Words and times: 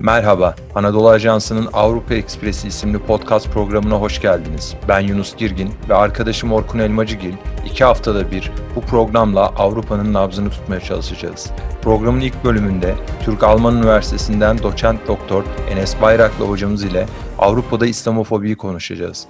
Merhaba, 0.00 0.54
Anadolu 0.74 1.08
Ajansı'nın 1.08 1.68
Avrupa 1.72 2.14
Ekspresi 2.14 2.68
isimli 2.68 2.98
podcast 2.98 3.50
programına 3.50 3.94
hoş 3.94 4.20
geldiniz. 4.20 4.74
Ben 4.88 5.00
Yunus 5.00 5.36
Girgin 5.36 5.70
ve 5.88 5.94
arkadaşım 5.94 6.52
Orkun 6.52 6.78
Elmacıgil 6.78 7.32
iki 7.66 7.84
haftada 7.84 8.30
bir 8.30 8.52
bu 8.76 8.80
programla 8.80 9.46
Avrupa'nın 9.46 10.12
nabzını 10.12 10.50
tutmaya 10.50 10.80
çalışacağız. 10.80 11.50
Programın 11.82 12.20
ilk 12.20 12.44
bölümünde 12.44 12.94
Türk-Alman 13.24 13.76
Üniversitesi'nden 13.76 14.62
doçent 14.62 15.08
doktor 15.08 15.44
Enes 15.70 16.02
Bayraklı 16.02 16.44
hocamız 16.44 16.84
ile 16.84 17.06
Avrupa'da 17.38 17.86
İslamofobiyi 17.86 18.56
konuşacağız. 18.56 19.26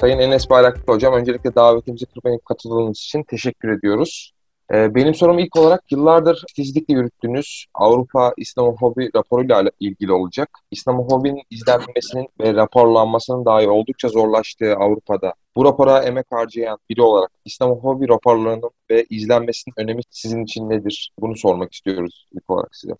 Sayın 0.00 0.18
Enes 0.18 0.50
Bayraklı 0.50 0.92
Hocam, 0.92 1.14
öncelikle 1.14 1.54
davetimizi 1.54 2.06
kırmayıp 2.06 2.44
katıldığınız 2.44 2.98
için 2.98 3.22
teşekkür 3.22 3.68
ediyoruz. 3.68 4.35
Ee, 4.72 4.94
benim 4.94 5.14
sorum 5.14 5.38
ilk 5.38 5.56
olarak 5.56 5.92
yıllardır 5.92 6.44
titizlikle 6.48 6.94
yürüttüğünüz 6.94 7.66
Avrupa 7.74 8.34
İslamofobi 8.36 9.10
raporuyla 9.16 9.70
ilgili 9.80 10.12
olacak. 10.12 10.50
İslamofobinin 10.70 11.42
izlenmesinin 11.50 12.28
ve 12.40 12.54
raporlanmasının 12.54 13.44
dahi 13.44 13.68
oldukça 13.68 14.08
zorlaştığı 14.08 14.76
Avrupa'da 14.76 15.34
bu 15.56 15.64
rapora 15.64 16.02
emek 16.02 16.26
harcayan 16.30 16.78
biri 16.90 17.02
olarak 17.02 17.30
İslamofobi 17.44 18.08
raporlarının 18.08 18.70
ve 18.90 19.04
izlenmesinin 19.10 19.74
önemi 19.76 20.02
sizin 20.10 20.44
için 20.44 20.70
nedir? 20.70 21.12
Bunu 21.20 21.36
sormak 21.36 21.72
istiyoruz 21.72 22.26
ilk 22.32 22.50
olarak 22.50 22.76
size. 22.76 22.94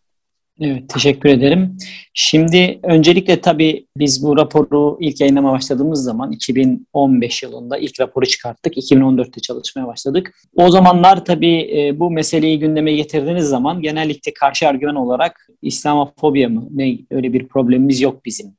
Evet, 0.61 0.89
teşekkür 0.89 1.29
ederim. 1.29 1.77
Şimdi 2.15 2.81
öncelikle 2.83 3.41
tabii 3.41 3.87
biz 3.97 4.25
bu 4.25 4.37
raporu 4.37 4.97
ilk 5.01 5.21
yayınlama 5.21 5.53
başladığımız 5.53 6.03
zaman 6.05 6.33
2015 6.33 7.43
yılında 7.43 7.79
ilk 7.79 8.01
raporu 8.01 8.27
çıkarttık. 8.27 8.77
2014'te 8.77 9.41
çalışmaya 9.41 9.87
başladık. 9.87 10.35
O 10.55 10.71
zamanlar 10.71 11.25
tabii 11.25 11.79
e, 11.79 11.99
bu 11.99 12.11
meseleyi 12.11 12.59
gündeme 12.59 12.93
getirdiğiniz 12.93 13.45
zaman 13.45 13.83
genellikle 13.83 14.35
karşı 14.35 14.69
argüman 14.69 14.97
olarak 14.97 15.49
İslamofobiya 15.63 16.49
mı? 16.49 16.69
Ne 16.71 16.99
öyle 17.11 17.33
bir 17.33 17.49
problemimiz 17.49 18.01
yok 18.01 18.25
bizim. 18.25 18.57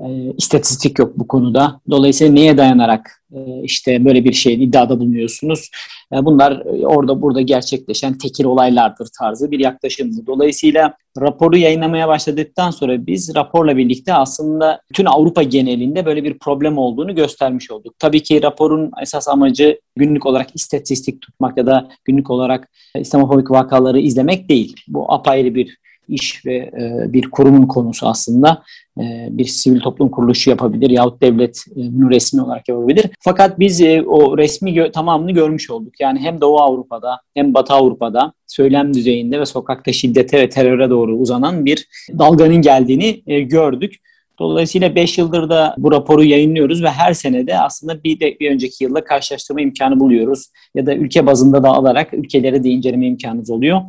E, 0.00 0.32
istatistik 0.38 0.98
yok 0.98 1.12
bu 1.18 1.28
konuda. 1.28 1.80
Dolayısıyla 1.90 2.32
neye 2.32 2.56
dayanarak 2.56 3.22
e, 3.32 3.62
işte 3.62 4.04
böyle 4.04 4.24
bir 4.24 4.32
şeyin 4.32 4.60
iddiada 4.60 5.00
bulunuyorsunuz? 5.00 5.70
E, 6.12 6.24
bunlar 6.24 6.62
orada 6.84 7.22
burada 7.22 7.40
gerçekleşen 7.40 8.18
tekil 8.18 8.44
olaylardır 8.44 9.08
tarzı 9.18 9.50
bir 9.50 9.58
yaklaşımdı. 9.58 10.26
Dolayısıyla 10.26 10.94
raporu 11.20 11.56
yayınlamaya 11.56 12.08
başladıktan 12.08 12.70
sonra 12.70 13.06
biz 13.06 13.34
raporla 13.34 13.76
birlikte 13.76 14.14
aslında 14.14 14.80
bütün 14.90 15.04
Avrupa 15.04 15.42
genelinde 15.42 16.06
böyle 16.06 16.24
bir 16.24 16.38
problem 16.38 16.78
olduğunu 16.78 17.14
göstermiş 17.14 17.70
olduk. 17.70 17.94
Tabii 17.98 18.22
ki 18.22 18.42
raporun 18.42 18.90
esas 19.02 19.28
amacı 19.28 19.80
günlük 19.96 20.26
olarak 20.26 20.56
istatistik 20.56 21.20
tutmak 21.22 21.56
ya 21.58 21.66
da 21.66 21.88
günlük 22.04 22.30
olarak 22.30 22.68
İslamofobik 22.98 23.50
vakaları 23.50 24.00
izlemek 24.00 24.48
değil. 24.48 24.76
Bu 24.88 25.12
apayrı 25.12 25.54
bir 25.54 25.80
iş 26.10 26.46
ve 26.46 26.54
e, 26.56 27.12
bir 27.12 27.30
kurumun 27.30 27.66
konusu 27.66 28.06
aslında. 28.06 28.62
E, 29.00 29.28
bir 29.30 29.44
sivil 29.44 29.80
toplum 29.80 30.08
kuruluşu 30.08 30.50
yapabilir 30.50 30.90
yahut 30.90 31.22
devlet 31.22 31.64
e, 31.70 31.76
bunu 31.76 32.10
resmi 32.10 32.42
olarak 32.42 32.68
yapabilir. 32.68 33.06
Fakat 33.20 33.58
biz 33.58 33.80
e, 33.80 34.02
o 34.02 34.38
resmi 34.38 34.70
gö- 34.70 34.92
tamamını 34.92 35.32
görmüş 35.32 35.70
olduk. 35.70 36.00
Yani 36.00 36.18
hem 36.18 36.40
Doğu 36.40 36.58
Avrupa'da 36.60 37.20
hem 37.34 37.54
Batı 37.54 37.74
Avrupa'da 37.74 38.32
söylem 38.46 38.94
düzeyinde 38.94 39.40
ve 39.40 39.46
sokakta 39.46 39.92
şiddete 39.92 40.40
ve 40.40 40.48
teröre 40.48 40.90
doğru 40.90 41.16
uzanan 41.16 41.64
bir 41.64 41.86
dalganın 42.18 42.62
geldiğini 42.62 43.22
gördük. 43.48 43.94
Dolayısıyla 44.38 44.94
5 44.94 45.18
yıldır 45.18 45.50
da 45.50 45.74
bu 45.78 45.92
raporu 45.92 46.24
yayınlıyoruz 46.24 46.82
ve 46.82 46.90
her 46.90 47.14
senede 47.14 47.58
aslında 47.58 48.04
bir 48.04 48.20
de 48.20 48.36
bir 48.40 48.50
önceki 48.50 48.84
yılda 48.84 49.04
karşılaştırma 49.04 49.60
imkanı 49.60 50.00
buluyoruz. 50.00 50.46
Ya 50.74 50.86
da 50.86 50.94
ülke 50.94 51.26
bazında 51.26 51.62
da 51.62 51.68
alarak 51.68 52.14
ülkeleri 52.14 52.64
de 52.64 52.68
inceleme 52.68 53.06
imkanımız 53.06 53.50
oluyor. 53.50 53.80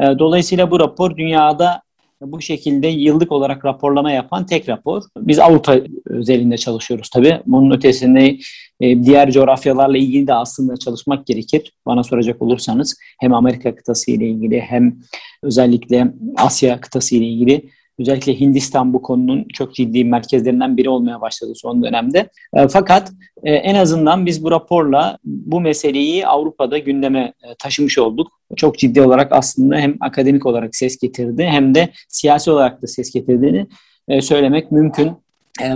Dolayısıyla 0.00 0.70
bu 0.70 0.80
rapor 0.80 1.16
dünyada 1.16 1.82
bu 2.22 2.40
şekilde 2.40 2.86
yıllık 2.88 3.32
olarak 3.32 3.64
raporlama 3.64 4.10
yapan 4.10 4.46
tek 4.46 4.68
rapor. 4.68 5.02
Biz 5.18 5.38
Avrupa 5.38 5.76
özelinde 6.06 6.56
çalışıyoruz 6.56 7.10
tabii. 7.10 7.40
Bunun 7.46 7.76
ötesinde 7.76 8.38
e, 8.80 9.02
diğer 9.04 9.30
coğrafyalarla 9.30 9.98
ilgili 9.98 10.26
de 10.26 10.34
aslında 10.34 10.76
çalışmak 10.76 11.26
gerekir. 11.26 11.72
Bana 11.86 12.02
soracak 12.02 12.42
olursanız 12.42 12.96
hem 13.20 13.34
Amerika 13.34 13.74
kıtası 13.74 14.10
ile 14.10 14.28
ilgili 14.28 14.60
hem 14.60 14.98
özellikle 15.42 16.12
Asya 16.36 16.80
kıtası 16.80 17.16
ile 17.16 17.24
ilgili 17.24 17.70
Özellikle 17.98 18.40
Hindistan 18.40 18.92
bu 18.92 19.02
konunun 19.02 19.46
çok 19.52 19.74
ciddi 19.74 20.04
merkezlerinden 20.04 20.76
biri 20.76 20.88
olmaya 20.88 21.20
başladı 21.20 21.52
son 21.54 21.82
dönemde. 21.82 22.28
E, 22.54 22.68
fakat 22.68 23.12
e, 23.42 23.52
en 23.52 23.74
azından 23.74 24.26
biz 24.26 24.44
bu 24.44 24.50
raporla 24.50 25.18
bu 25.24 25.60
meseleyi 25.60 26.26
Avrupa'da 26.26 26.78
gündeme 26.78 27.20
e, 27.20 27.54
taşımış 27.58 27.98
olduk. 27.98 28.40
Çok 28.56 28.78
ciddi 28.78 29.02
olarak 29.02 29.32
aslında 29.32 29.76
hem 29.76 29.96
akademik 30.00 30.46
olarak 30.46 30.76
ses 30.76 30.98
getirdi 30.98 31.44
hem 31.44 31.74
de 31.74 31.88
siyasi 32.08 32.50
olarak 32.50 32.82
da 32.82 32.86
ses 32.86 33.12
getirdiğini 33.12 33.66
söylemek 34.20 34.72
mümkün. 34.72 35.12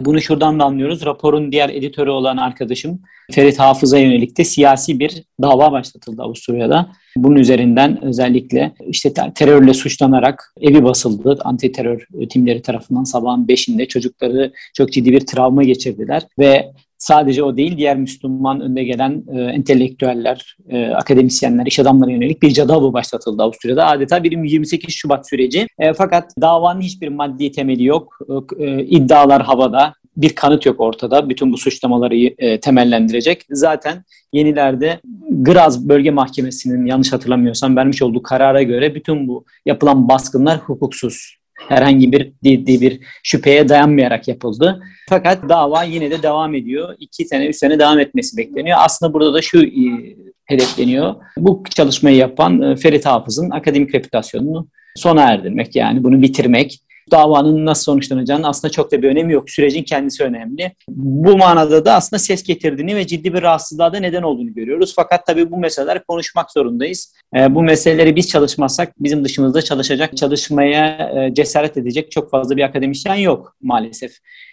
Bunu 0.01 0.21
şuradan 0.21 0.61
da 0.61 0.65
anlıyoruz. 0.65 1.07
Raporun 1.07 1.53
diğer 1.53 1.69
editörü 1.69 2.11
olan 2.11 2.37
arkadaşım 2.37 3.01
Ferit 3.33 3.59
Hafız'a 3.59 3.99
yönelik 3.99 4.39
de 4.39 4.45
siyasi 4.45 4.99
bir 4.99 5.23
dava 5.43 5.73
başlatıldı 5.73 6.23
Avusturya'da. 6.23 6.93
Bunun 7.17 7.37
üzerinden 7.37 8.05
özellikle 8.05 8.73
işte 8.87 9.13
terörle 9.35 9.75
suçlanarak 9.75 10.55
evi 10.61 10.85
basıldı. 10.85 11.39
Anti 11.45 11.73
terör 11.73 12.07
timleri 12.31 12.63
tarafından 12.63 13.05
sabahın 13.05 13.49
beşinde 13.49 13.87
çocukları 13.87 14.53
çok 14.75 14.93
ciddi 14.93 15.13
bir 15.13 15.21
travma 15.21 15.63
geçirdiler 15.63 16.23
ve 16.39 16.73
sadece 17.01 17.43
o 17.43 17.57
değil 17.57 17.77
diğer 17.77 17.97
Müslüman 17.97 18.61
önde 18.61 18.85
gelen 18.85 19.25
e, 19.35 19.41
entelektüeller, 19.41 20.57
e, 20.69 20.87
akademisyenler, 20.87 21.67
iş 21.67 21.79
adamları 21.79 22.13
yönelik 22.13 22.43
bir 22.43 22.51
cadavı 22.51 22.93
başlatıldı 22.93 23.43
Avusturya'da. 23.43 23.87
Adeta 23.87 24.25
bir 24.25 24.33
28 24.33 24.95
Şubat 24.95 25.29
süreci. 25.29 25.67
E, 25.79 25.93
fakat 25.93 26.33
davanın 26.41 26.81
hiçbir 26.81 27.09
maddi 27.09 27.53
temeli 27.53 27.85
yok. 27.85 28.19
E, 28.59 28.85
iddialar 28.85 29.43
havada 29.43 29.95
bir 30.17 30.35
kanıt 30.35 30.67
yok 30.67 30.81
ortada. 30.81 31.29
Bütün 31.29 31.53
bu 31.53 31.59
suçlamaları 31.59 32.17
e, 32.17 32.61
temellendirecek. 32.61 33.47
Zaten 33.51 34.05
yenilerde 34.33 35.01
Graz 35.31 35.89
Bölge 35.89 36.11
Mahkemesi'nin 36.11 36.87
yanlış 36.87 37.13
hatırlamıyorsam 37.13 37.77
vermiş 37.77 38.03
olduğu 38.03 38.23
karara 38.23 38.63
göre 38.63 38.95
bütün 38.95 39.29
bu 39.29 39.45
yapılan 39.67 40.09
baskınlar 40.09 40.59
hukuksuz. 40.59 41.40
Herhangi 41.71 42.13
bir 42.13 42.33
ciddi 42.45 42.81
bir 42.81 43.01
şüpheye 43.23 43.69
dayanmayarak 43.69 44.29
yapıldı. 44.29 44.83
Fakat 45.09 45.49
dava 45.49 45.83
yine 45.83 46.11
de 46.11 46.23
devam 46.23 46.55
ediyor. 46.55 46.95
İki 46.99 47.25
sene, 47.25 47.47
üç 47.47 47.57
sene 47.57 47.79
devam 47.79 47.99
etmesi 47.99 48.37
bekleniyor. 48.37 48.79
Aslında 48.81 49.13
burada 49.13 49.35
da 49.35 49.43
şu 49.43 49.63
e, 49.63 50.17
hedefleniyor. 50.45 51.15
Bu 51.37 51.63
çalışmayı 51.71 52.17
yapan 52.17 52.63
e, 52.63 52.77
Ferit 52.77 53.07
Hafız'ın 53.07 53.51
akademik 53.51 53.95
reputasyonunu 53.95 54.69
sona 54.97 55.23
erdirmek 55.23 55.77
yani 55.77 56.05
bunu 56.05 56.23
bitirmek 56.23 56.81
davanın 57.11 57.67
nasıl 57.67 57.83
sonuçlanacağının 57.83 58.43
aslında 58.43 58.73
çok 58.73 58.93
da 58.93 59.03
bir 59.03 59.09
önemi 59.09 59.33
yok. 59.33 59.51
Sürecin 59.51 59.83
kendisi 59.83 60.25
önemli. 60.25 60.73
Bu 60.89 61.37
manada 61.37 61.85
da 61.85 61.95
aslında 61.95 62.19
ses 62.19 62.43
getirdiğini 62.43 62.97
ve 62.97 63.07
ciddi 63.07 63.35
bir 63.35 63.43
rahatsızlığa 63.43 63.93
da 63.93 63.99
neden 63.99 64.23
olduğunu 64.23 64.55
görüyoruz. 64.55 64.93
Fakat 64.97 65.27
tabii 65.27 65.51
bu 65.51 65.57
meseleler 65.57 66.05
konuşmak 66.05 66.51
zorundayız. 66.53 67.15
E, 67.37 67.55
bu 67.55 67.63
meseleleri 67.63 68.17
biz 68.17 68.29
çalışmazsak 68.29 68.93
bizim 68.99 69.25
dışımızda 69.25 69.63
çalışacak, 69.63 70.17
çalışmaya 70.17 71.11
e, 71.17 71.35
cesaret 71.35 71.77
edecek 71.77 72.11
çok 72.11 72.31
fazla 72.31 72.57
bir 72.57 72.63
akademisyen 72.63 73.15
yok 73.15 73.57
maalesef. 73.63 74.13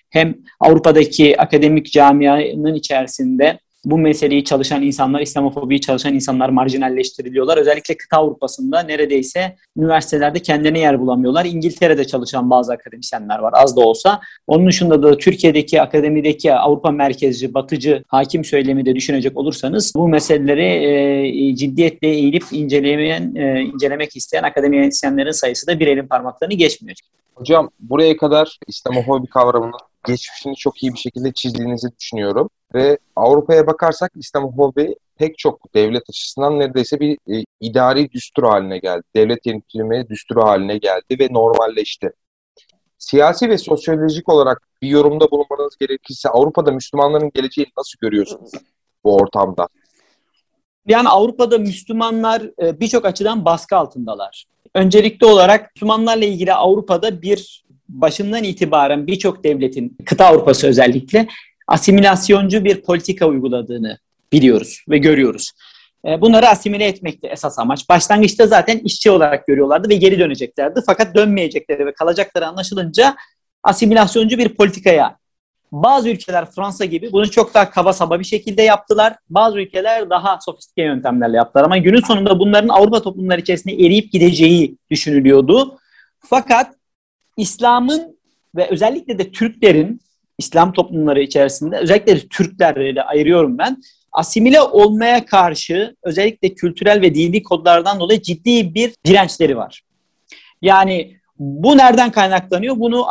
Hem 0.09 0.35
Avrupa'daki 0.59 1.41
akademik 1.41 1.91
camianın 1.91 2.75
içerisinde 2.75 3.59
bu 3.85 3.97
meseleyi 3.97 4.43
çalışan 4.43 4.83
insanlar, 4.83 5.21
İslamofobiyi 5.21 5.81
çalışan 5.81 6.13
insanlar 6.13 6.49
marjinalleştiriliyorlar. 6.49 7.57
Özellikle 7.57 7.97
kıta 7.97 8.17
Avrupa'sında 8.17 8.79
neredeyse 8.79 9.55
üniversitelerde 9.77 10.39
kendine 10.39 10.79
yer 10.79 10.99
bulamıyorlar. 10.99 11.45
İngiltere'de 11.45 12.07
çalışan 12.07 12.49
bazı 12.49 12.73
akademisyenler 12.73 13.39
var 13.39 13.53
az 13.55 13.77
da 13.77 13.81
olsa. 13.81 14.21
Onun 14.47 14.67
dışında 14.67 15.03
da 15.03 15.17
Türkiye'deki 15.17 15.81
akademideki 15.81 16.53
Avrupa 16.53 16.91
merkezci, 16.91 17.53
batıcı 17.53 18.03
hakim 18.07 18.45
söylemi 18.45 18.85
de 18.85 18.95
düşünecek 18.95 19.37
olursanız 19.37 19.93
bu 19.95 20.07
meseleleri 20.07 20.65
e, 21.49 21.55
ciddiyetle 21.55 22.07
eğilip 22.07 22.43
incelemeyen, 22.51 23.35
e, 23.35 23.61
incelemek 23.61 24.15
isteyen 24.15 24.43
akademisyenlerin 24.43 25.31
sayısı 25.31 25.67
da 25.67 25.79
bir 25.79 25.87
elin 25.87 26.07
parmaklarını 26.07 26.53
geçmiyor. 26.53 26.97
Hocam 27.35 27.69
buraya 27.79 28.17
kadar 28.17 28.59
İslamofobi 28.67 29.27
kavramını 29.27 29.71
geçmişini 30.07 30.55
çok 30.55 30.83
iyi 30.83 30.93
bir 30.93 30.99
şekilde 30.99 31.33
çizdiğinizi 31.33 31.87
düşünüyorum. 31.99 32.49
Ve 32.73 32.97
Avrupa'ya 33.15 33.67
bakarsak 33.67 34.11
İslamofobi 34.15 34.95
pek 35.17 35.37
çok 35.37 35.73
devlet 35.73 36.03
açısından 36.09 36.59
neredeyse 36.59 36.99
bir 36.99 37.17
e, 37.33 37.43
idari 37.61 38.11
düstur 38.11 38.43
haline 38.43 38.77
geldi. 38.77 39.03
Devlet 39.15 39.45
yönetimi 39.45 40.09
düsturu 40.09 40.43
haline 40.43 40.77
geldi 40.77 41.19
ve 41.19 41.27
normalleşti. 41.31 42.11
Siyasi 42.97 43.49
ve 43.49 43.57
sosyolojik 43.57 44.29
olarak 44.29 44.67
bir 44.81 44.87
yorumda 44.87 45.31
bulunmanız 45.31 45.77
gerekirse 45.79 46.29
Avrupa'da 46.29 46.71
Müslümanların 46.71 47.31
geleceğini 47.33 47.71
nasıl 47.77 47.97
görüyorsunuz 48.01 48.51
bu 49.03 49.15
ortamda? 49.15 49.67
Yani 50.87 51.09
Avrupa'da 51.09 51.57
Müslümanlar 51.57 52.41
e, 52.61 52.79
birçok 52.79 53.05
açıdan 53.05 53.45
baskı 53.45 53.75
altındalar. 53.75 54.45
Öncelikli 54.73 55.25
olarak 55.25 55.75
Müslümanlarla 55.75 56.25
ilgili 56.25 56.53
Avrupa'da 56.53 57.21
bir 57.21 57.65
başından 57.89 58.43
itibaren 58.43 59.07
birçok 59.07 59.43
devletin, 59.43 59.97
kıta 60.05 60.25
Avrupası 60.25 60.67
özellikle 60.67 61.27
asimilasyoncu 61.67 62.63
bir 62.63 62.81
politika 62.81 63.27
uyguladığını 63.27 63.97
biliyoruz 64.31 64.83
ve 64.89 64.97
görüyoruz. 64.97 65.51
E, 66.07 66.21
bunları 66.21 66.47
asimile 66.47 66.85
etmekti 66.85 67.27
esas 67.27 67.59
amaç. 67.59 67.89
Başlangıçta 67.89 68.47
zaten 68.47 68.77
işçi 68.77 69.11
olarak 69.11 69.47
görüyorlardı 69.47 69.89
ve 69.89 69.95
geri 69.95 70.19
döneceklerdi. 70.19 70.79
Fakat 70.85 71.15
dönmeyecekleri 71.15 71.85
ve 71.85 71.93
kalacakları 71.93 72.47
anlaşılınca 72.47 73.15
asimilasyoncu 73.63 74.37
bir 74.37 74.49
politikaya 74.49 75.17
bazı 75.71 76.09
ülkeler 76.09 76.51
Fransa 76.51 76.85
gibi 76.85 77.11
bunu 77.11 77.31
çok 77.31 77.53
daha 77.53 77.69
kaba 77.69 77.93
saba 77.93 78.19
bir 78.19 78.25
şekilde 78.25 78.61
yaptılar. 78.61 79.15
Bazı 79.29 79.59
ülkeler 79.59 80.09
daha 80.09 80.39
sofistike 80.41 80.81
yöntemlerle 80.81 81.37
yaptılar. 81.37 81.65
Ama 81.65 81.77
günün 81.77 82.01
sonunda 82.01 82.39
bunların 82.39 82.67
Avrupa 82.67 83.01
toplumları 83.01 83.41
içerisinde 83.41 83.73
eriyip 83.73 84.11
gideceği 84.11 84.77
düşünülüyordu. 84.89 85.77
Fakat 86.19 86.75
İslam'ın 87.37 88.17
ve 88.55 88.67
özellikle 88.69 89.19
de 89.19 89.31
Türklerin 89.31 90.01
İslam 90.37 90.73
toplumları 90.73 91.21
içerisinde 91.21 91.77
özellikle 91.77 92.15
de 92.15 92.27
Türklerle 92.27 93.03
ayırıyorum 93.03 93.57
ben. 93.57 93.81
Asimile 94.11 94.61
olmaya 94.61 95.25
karşı 95.25 95.95
özellikle 96.03 96.53
kültürel 96.53 97.01
ve 97.01 97.15
dini 97.15 97.43
kodlardan 97.43 97.99
dolayı 97.99 98.21
ciddi 98.21 98.73
bir 98.75 98.93
dirençleri 99.05 99.57
var. 99.57 99.81
Yani 100.61 101.17
bu 101.39 101.77
nereden 101.77 102.11
kaynaklanıyor? 102.11 102.79
Bunu 102.79 103.05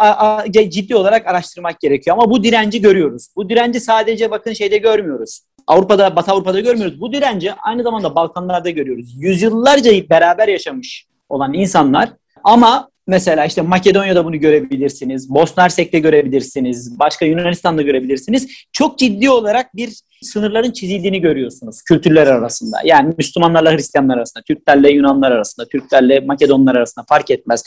ciddi 0.50 0.96
olarak 0.96 1.26
araştırmak 1.26 1.80
gerekiyor. 1.80 2.16
Ama 2.16 2.30
bu 2.30 2.44
direnci 2.44 2.80
görüyoruz. 2.80 3.28
Bu 3.36 3.48
direnci 3.48 3.80
sadece 3.80 4.30
bakın 4.30 4.52
şeyde 4.52 4.78
görmüyoruz. 4.78 5.40
Avrupa'da, 5.66 6.16
Batı 6.16 6.32
Avrupa'da 6.32 6.60
görmüyoruz. 6.60 7.00
Bu 7.00 7.12
direnci 7.12 7.52
aynı 7.52 7.82
zamanda 7.82 8.14
Balkanlarda 8.14 8.70
görüyoruz. 8.70 9.14
Yüzyıllarca 9.18 10.10
beraber 10.10 10.48
yaşamış 10.48 11.06
olan 11.28 11.54
insanlar 11.54 12.12
ama 12.44 12.88
mesela 13.06 13.44
işte 13.44 13.62
Makedonya'da 13.62 14.24
bunu 14.24 14.36
görebilirsiniz. 14.36 15.30
Bosna 15.30 15.62
Hersek'te 15.62 15.98
görebilirsiniz. 15.98 16.98
Başka 16.98 17.24
Yunanistan'da 17.24 17.82
görebilirsiniz. 17.82 18.46
Çok 18.72 18.98
ciddi 18.98 19.30
olarak 19.30 19.76
bir 19.76 19.90
sınırların 20.22 20.70
çizildiğini 20.70 21.20
görüyorsunuz 21.20 21.82
kültürler 21.82 22.26
arasında. 22.26 22.76
Yani 22.84 23.14
Müslümanlarla 23.18 23.72
Hristiyanlar 23.72 24.16
arasında, 24.16 24.42
Türklerle 24.42 24.90
Yunanlar 24.90 25.32
arasında, 25.32 25.68
Türklerle 25.68 26.20
Makedonlar 26.20 26.74
arasında 26.74 27.04
fark 27.08 27.30
etmez. 27.30 27.62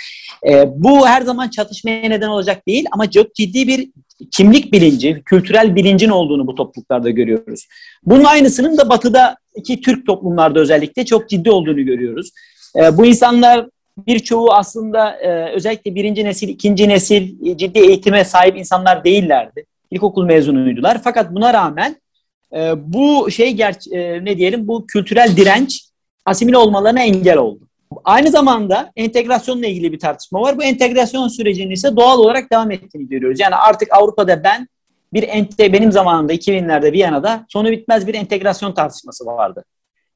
E, 0.50 0.66
bu 0.76 1.08
her 1.08 1.22
zaman 1.22 1.50
çatışmaya 1.50 2.10
neden 2.10 2.28
olacak 2.28 2.68
değil 2.68 2.86
ama 2.92 3.12
çok 3.12 3.36
ciddi 3.36 3.68
bir 3.68 3.90
kimlik 4.32 4.74
bilinci, 4.74 5.22
kültürel 5.26 5.76
bilincin 5.76 6.10
olduğunu 6.10 6.48
bu 6.48 6.56
topluluklarda 6.56 7.10
görüyoruz. 7.10 7.68
Bunun 8.04 8.24
aynısının 8.24 8.78
da 8.78 8.90
batıdaki 8.90 9.82
Türk 9.82 10.08
toplumlarda 10.08 10.60
özellikle 10.60 11.06
çok 11.06 11.30
ciddi 11.30 11.52
olduğunu 11.52 11.86
görüyoruz. 11.86 12.32
E, 12.76 12.98
bu 12.98 13.06
insanlar 13.06 13.66
birçoğu 14.08 14.54
aslında 14.54 15.18
e, 15.18 15.54
özellikle 15.54 15.96
birinci 15.96 16.26
nesil, 16.26 16.50
ikinci 16.50 16.90
nesil 16.90 17.48
e, 17.48 17.58
ciddi 17.58 17.80
eğitime 17.80 18.24
sahip 18.26 18.58
insanlar 18.58 19.04
değillerdi. 19.04 19.66
İlkokul 19.92 20.26
mezunuydular. 20.26 21.02
Fakat 21.04 21.32
buna 21.32 21.54
rağmen 21.54 21.96
e, 22.54 22.74
bu 22.94 23.32
şey 23.32 23.52
ger- 23.52 23.96
e, 23.96 24.26
ne 24.26 24.38
diyelim 24.38 24.68
bu 24.68 24.86
kültürel 24.88 25.38
direnç 25.38 25.86
asimile 26.26 26.58
olmalarına 26.58 27.04
engel 27.04 27.38
oldu. 27.38 27.60
Aynı 28.04 28.30
zamanda 28.32 28.92
entegrasyonla 28.96 29.68
ilgili 29.68 29.92
bir 29.92 30.00
tartışma 30.00 30.42
var. 30.42 30.58
Bu 30.58 30.64
entegrasyon 30.64 31.28
sürecinin 31.28 31.72
ise 31.72 31.96
doğal 31.96 32.20
olarak 32.20 32.52
devam 32.52 32.72
ettiğini 32.72 33.10
görüyoruz. 33.10 33.40
Yani 33.40 33.56
artık 33.56 33.94
Avrupa'da 33.94 34.44
ben 34.44 34.68
bir 35.14 35.24
ente, 35.28 35.74
benim 35.74 35.92
zamanımda 35.92 36.34
2000'lerde 36.34 36.92
Viyana'da 36.92 37.46
sonu 37.50 37.72
bitmez 37.72 38.08
bir 38.08 38.14
entegrasyon 38.14 38.72
tartışması 38.72 39.26
vardı. 39.26 39.66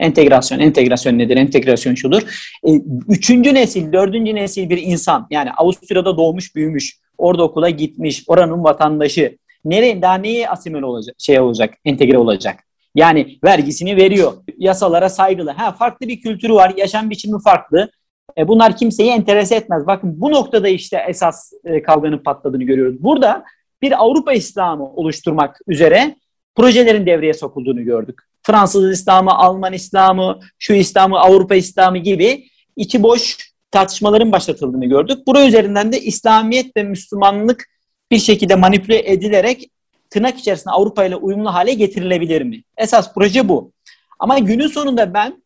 Entegrasyon, 0.04 0.60
entegrasyon 0.60 1.18
nedir? 1.18 1.38
Entegrasyon 1.38 1.96
şudur. 1.96 2.22
E, 2.68 2.72
üçüncü 3.10 3.54
nesil, 3.54 3.94
dördüncü 3.94 4.36
nesil 4.36 4.70
bir 4.70 4.78
insan 4.78 5.28
yani 5.30 5.52
Avusturya'da 5.52 6.18
doğmuş, 6.18 6.56
büyümüş, 6.56 6.98
orada 7.18 7.44
okula 7.44 7.70
gitmiş, 7.70 8.24
oranın 8.28 8.64
vatandaşı. 8.64 9.38
Nereye, 9.66 10.02
daha 10.02 10.16
neye 10.16 10.50
asimile 10.50 10.86
olacak, 10.86 11.16
şey 11.20 11.40
olacak, 11.40 11.74
entegre 11.86 12.18
olacak? 12.18 12.60
Yani 12.96 13.38
vergisini 13.44 13.96
veriyor, 13.96 14.34
yasalara 14.58 15.10
saygılı. 15.10 15.52
Ha 15.52 15.72
farklı 15.72 16.08
bir 16.08 16.22
kültürü 16.22 16.54
var, 16.54 16.74
yaşam 16.78 17.10
biçimi 17.10 17.42
farklı. 17.42 17.92
E, 18.38 18.48
bunlar 18.48 18.78
kimseyi 18.78 19.10
enterese 19.10 19.56
etmez. 19.56 19.88
Bakın 19.88 20.22
bu 20.22 20.32
noktada 20.32 20.68
işte 20.68 21.06
esas 21.08 21.54
e, 21.66 21.82
kavganın 21.82 22.18
patladığını 22.18 22.64
görüyoruz. 22.64 23.04
Burada 23.04 23.44
bir 23.82 24.04
Avrupa 24.04 24.34
İslamı 24.34 24.86
oluşturmak 24.86 25.60
üzere 25.68 26.16
projelerin 26.56 27.06
devreye 27.06 27.34
sokulduğunu 27.34 27.84
gördük. 27.84 28.33
Fransız 28.44 28.92
İslamı, 28.92 29.32
Alman 29.32 29.74
İslamı, 29.74 30.40
şu 30.60 30.74
İslamı, 30.74 31.20
Avrupa 31.20 31.56
İslamı 31.56 31.98
gibi 31.98 32.48
içi 32.76 33.04
boş 33.04 33.38
tartışmaların 33.72 34.32
başlatıldığını 34.32 34.86
gördük. 34.86 35.28
Bura 35.28 35.48
üzerinden 35.48 35.92
de 35.92 36.02
İslamiyet 36.02 36.78
ve 36.78 36.84
Müslümanlık 36.84 37.66
bir 38.12 38.20
şekilde 38.20 38.56
manipüle 38.56 39.12
edilerek 39.12 39.70
tırnak 40.10 40.40
içerisinde 40.40 40.74
Avrupa 40.74 41.06
ile 41.06 41.16
uyumlu 41.16 41.54
hale 41.54 41.74
getirilebilir 41.74 42.42
mi? 42.42 42.64
Esas 42.78 43.14
proje 43.14 43.50
bu. 43.50 43.72
Ama 44.20 44.40
günün 44.40 44.68
sonunda 44.68 45.14
ben 45.14 45.44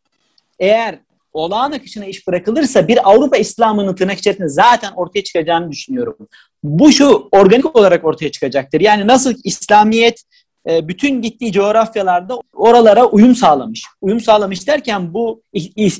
eğer 0.59 0.99
olağan 1.33 1.71
akışına 1.71 2.05
iş 2.05 2.27
bırakılırsa 2.27 2.87
bir 2.87 3.09
Avrupa 3.09 3.37
İslam'ının 3.37 3.95
tırnak 3.95 4.17
içerisinde 4.17 4.49
zaten 4.49 4.91
ortaya 4.95 5.23
çıkacağını 5.23 5.71
düşünüyorum. 5.71 6.17
Bu 6.63 6.91
şu 6.91 7.29
organik 7.31 7.75
olarak 7.75 8.05
ortaya 8.05 8.31
çıkacaktır. 8.31 8.81
Yani 8.81 9.07
nasıl 9.07 9.33
İslamiyet 9.43 10.23
bütün 10.67 11.21
gittiği 11.21 11.51
coğrafyalarda 11.51 12.39
oralara 12.53 13.05
uyum 13.05 13.35
sağlamış. 13.35 13.83
Uyum 14.01 14.19
sağlamış 14.19 14.67
derken 14.67 15.13
bu 15.13 15.41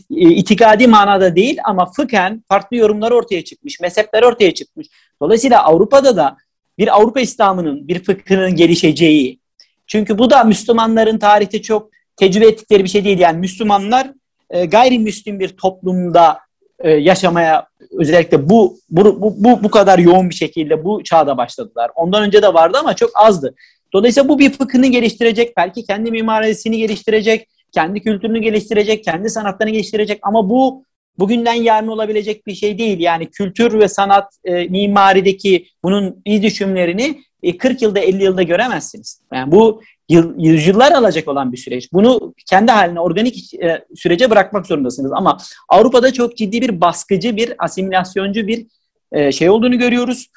itikadi 0.09 0.87
manada 0.87 1.35
değil 1.35 1.57
ama 1.63 1.91
fıkhen 1.91 2.43
farklı 2.49 2.77
yorumlar 2.77 3.11
ortaya 3.11 3.43
çıkmış, 3.43 3.79
mezhepler 3.79 4.23
ortaya 4.23 4.53
çıkmış. 4.53 4.87
Dolayısıyla 5.21 5.63
Avrupa'da 5.63 6.15
da 6.15 6.37
bir 6.77 6.95
Avrupa 6.95 7.19
İslam'ının, 7.19 7.87
bir 7.87 8.03
fıkhının 8.03 8.55
gelişeceği. 8.55 9.39
Çünkü 9.87 10.17
bu 10.17 10.29
da 10.29 10.43
Müslümanların 10.43 11.17
tarihte 11.17 11.61
çok 11.61 11.89
tecrübe 12.15 12.47
ettikleri 12.47 12.83
bir 12.83 12.89
şey 12.89 13.03
değil. 13.05 13.19
Yani 13.19 13.37
Müslümanlar 13.37 14.11
e, 14.49 14.65
gayrimüslim 14.65 15.39
bir 15.39 15.49
toplumda 15.49 16.39
e, 16.79 16.91
yaşamaya 16.91 17.67
özellikle 17.91 18.49
bu, 18.49 18.77
bu 18.89 19.21
bu 19.21 19.63
bu 19.63 19.69
kadar 19.69 19.99
yoğun 19.99 20.29
bir 20.29 20.35
şekilde 20.35 20.83
bu 20.83 21.03
çağda 21.03 21.37
başladılar. 21.37 21.91
Ondan 21.95 22.23
önce 22.23 22.41
de 22.41 22.53
vardı 22.53 22.77
ama 22.81 22.95
çok 22.95 23.09
azdı. 23.15 23.55
Dolayısıyla 23.97 24.29
bu 24.29 24.39
bir 24.39 24.51
fıkhını 24.51 24.87
geliştirecek, 24.87 25.57
belki 25.57 25.85
kendi 25.85 26.11
mimarisini 26.11 26.77
geliştirecek, 26.77 27.47
kendi 27.71 28.01
kültürünü 28.01 28.39
geliştirecek, 28.39 29.03
kendi 29.03 29.29
sanatlarını 29.29 29.73
geliştirecek 29.73 30.19
ama 30.21 30.49
bu 30.49 30.83
bugünden 31.19 31.53
yarın 31.53 31.87
olabilecek 31.87 32.47
bir 32.47 32.55
şey 32.55 32.77
değil. 32.77 32.99
Yani 32.99 33.29
kültür 33.29 33.79
ve 33.79 33.87
sanat 33.87 34.33
e, 34.45 34.63
mimarideki 34.63 35.67
bunun 35.83 36.21
iz 36.25 36.43
düşümlerini 36.43 37.21
e, 37.43 37.57
40 37.57 37.81
yılda 37.81 37.99
50 37.99 38.23
yılda 38.23 38.43
göremezsiniz. 38.43 39.21
Yani 39.33 39.51
bu 39.51 39.81
yıl, 40.09 40.33
yüzyıllar 40.37 40.91
alacak 40.91 41.27
olan 41.27 41.51
bir 41.51 41.57
süreç. 41.57 41.93
Bunu 41.93 42.33
kendi 42.49 42.71
haline 42.71 42.99
organik 42.99 43.53
e, 43.53 43.85
sürece 43.95 44.29
bırakmak 44.29 44.67
zorundasınız. 44.67 45.11
Ama 45.13 45.37
Avrupa'da 45.69 46.13
çok 46.13 46.37
ciddi 46.37 46.61
bir 46.61 46.81
baskıcı, 46.81 47.35
bir 47.35 47.53
asimilasyoncu 47.59 48.47
bir 48.47 48.67
e, 49.11 49.31
şey 49.31 49.49
olduğunu 49.49 49.77
görüyoruz. 49.77 50.27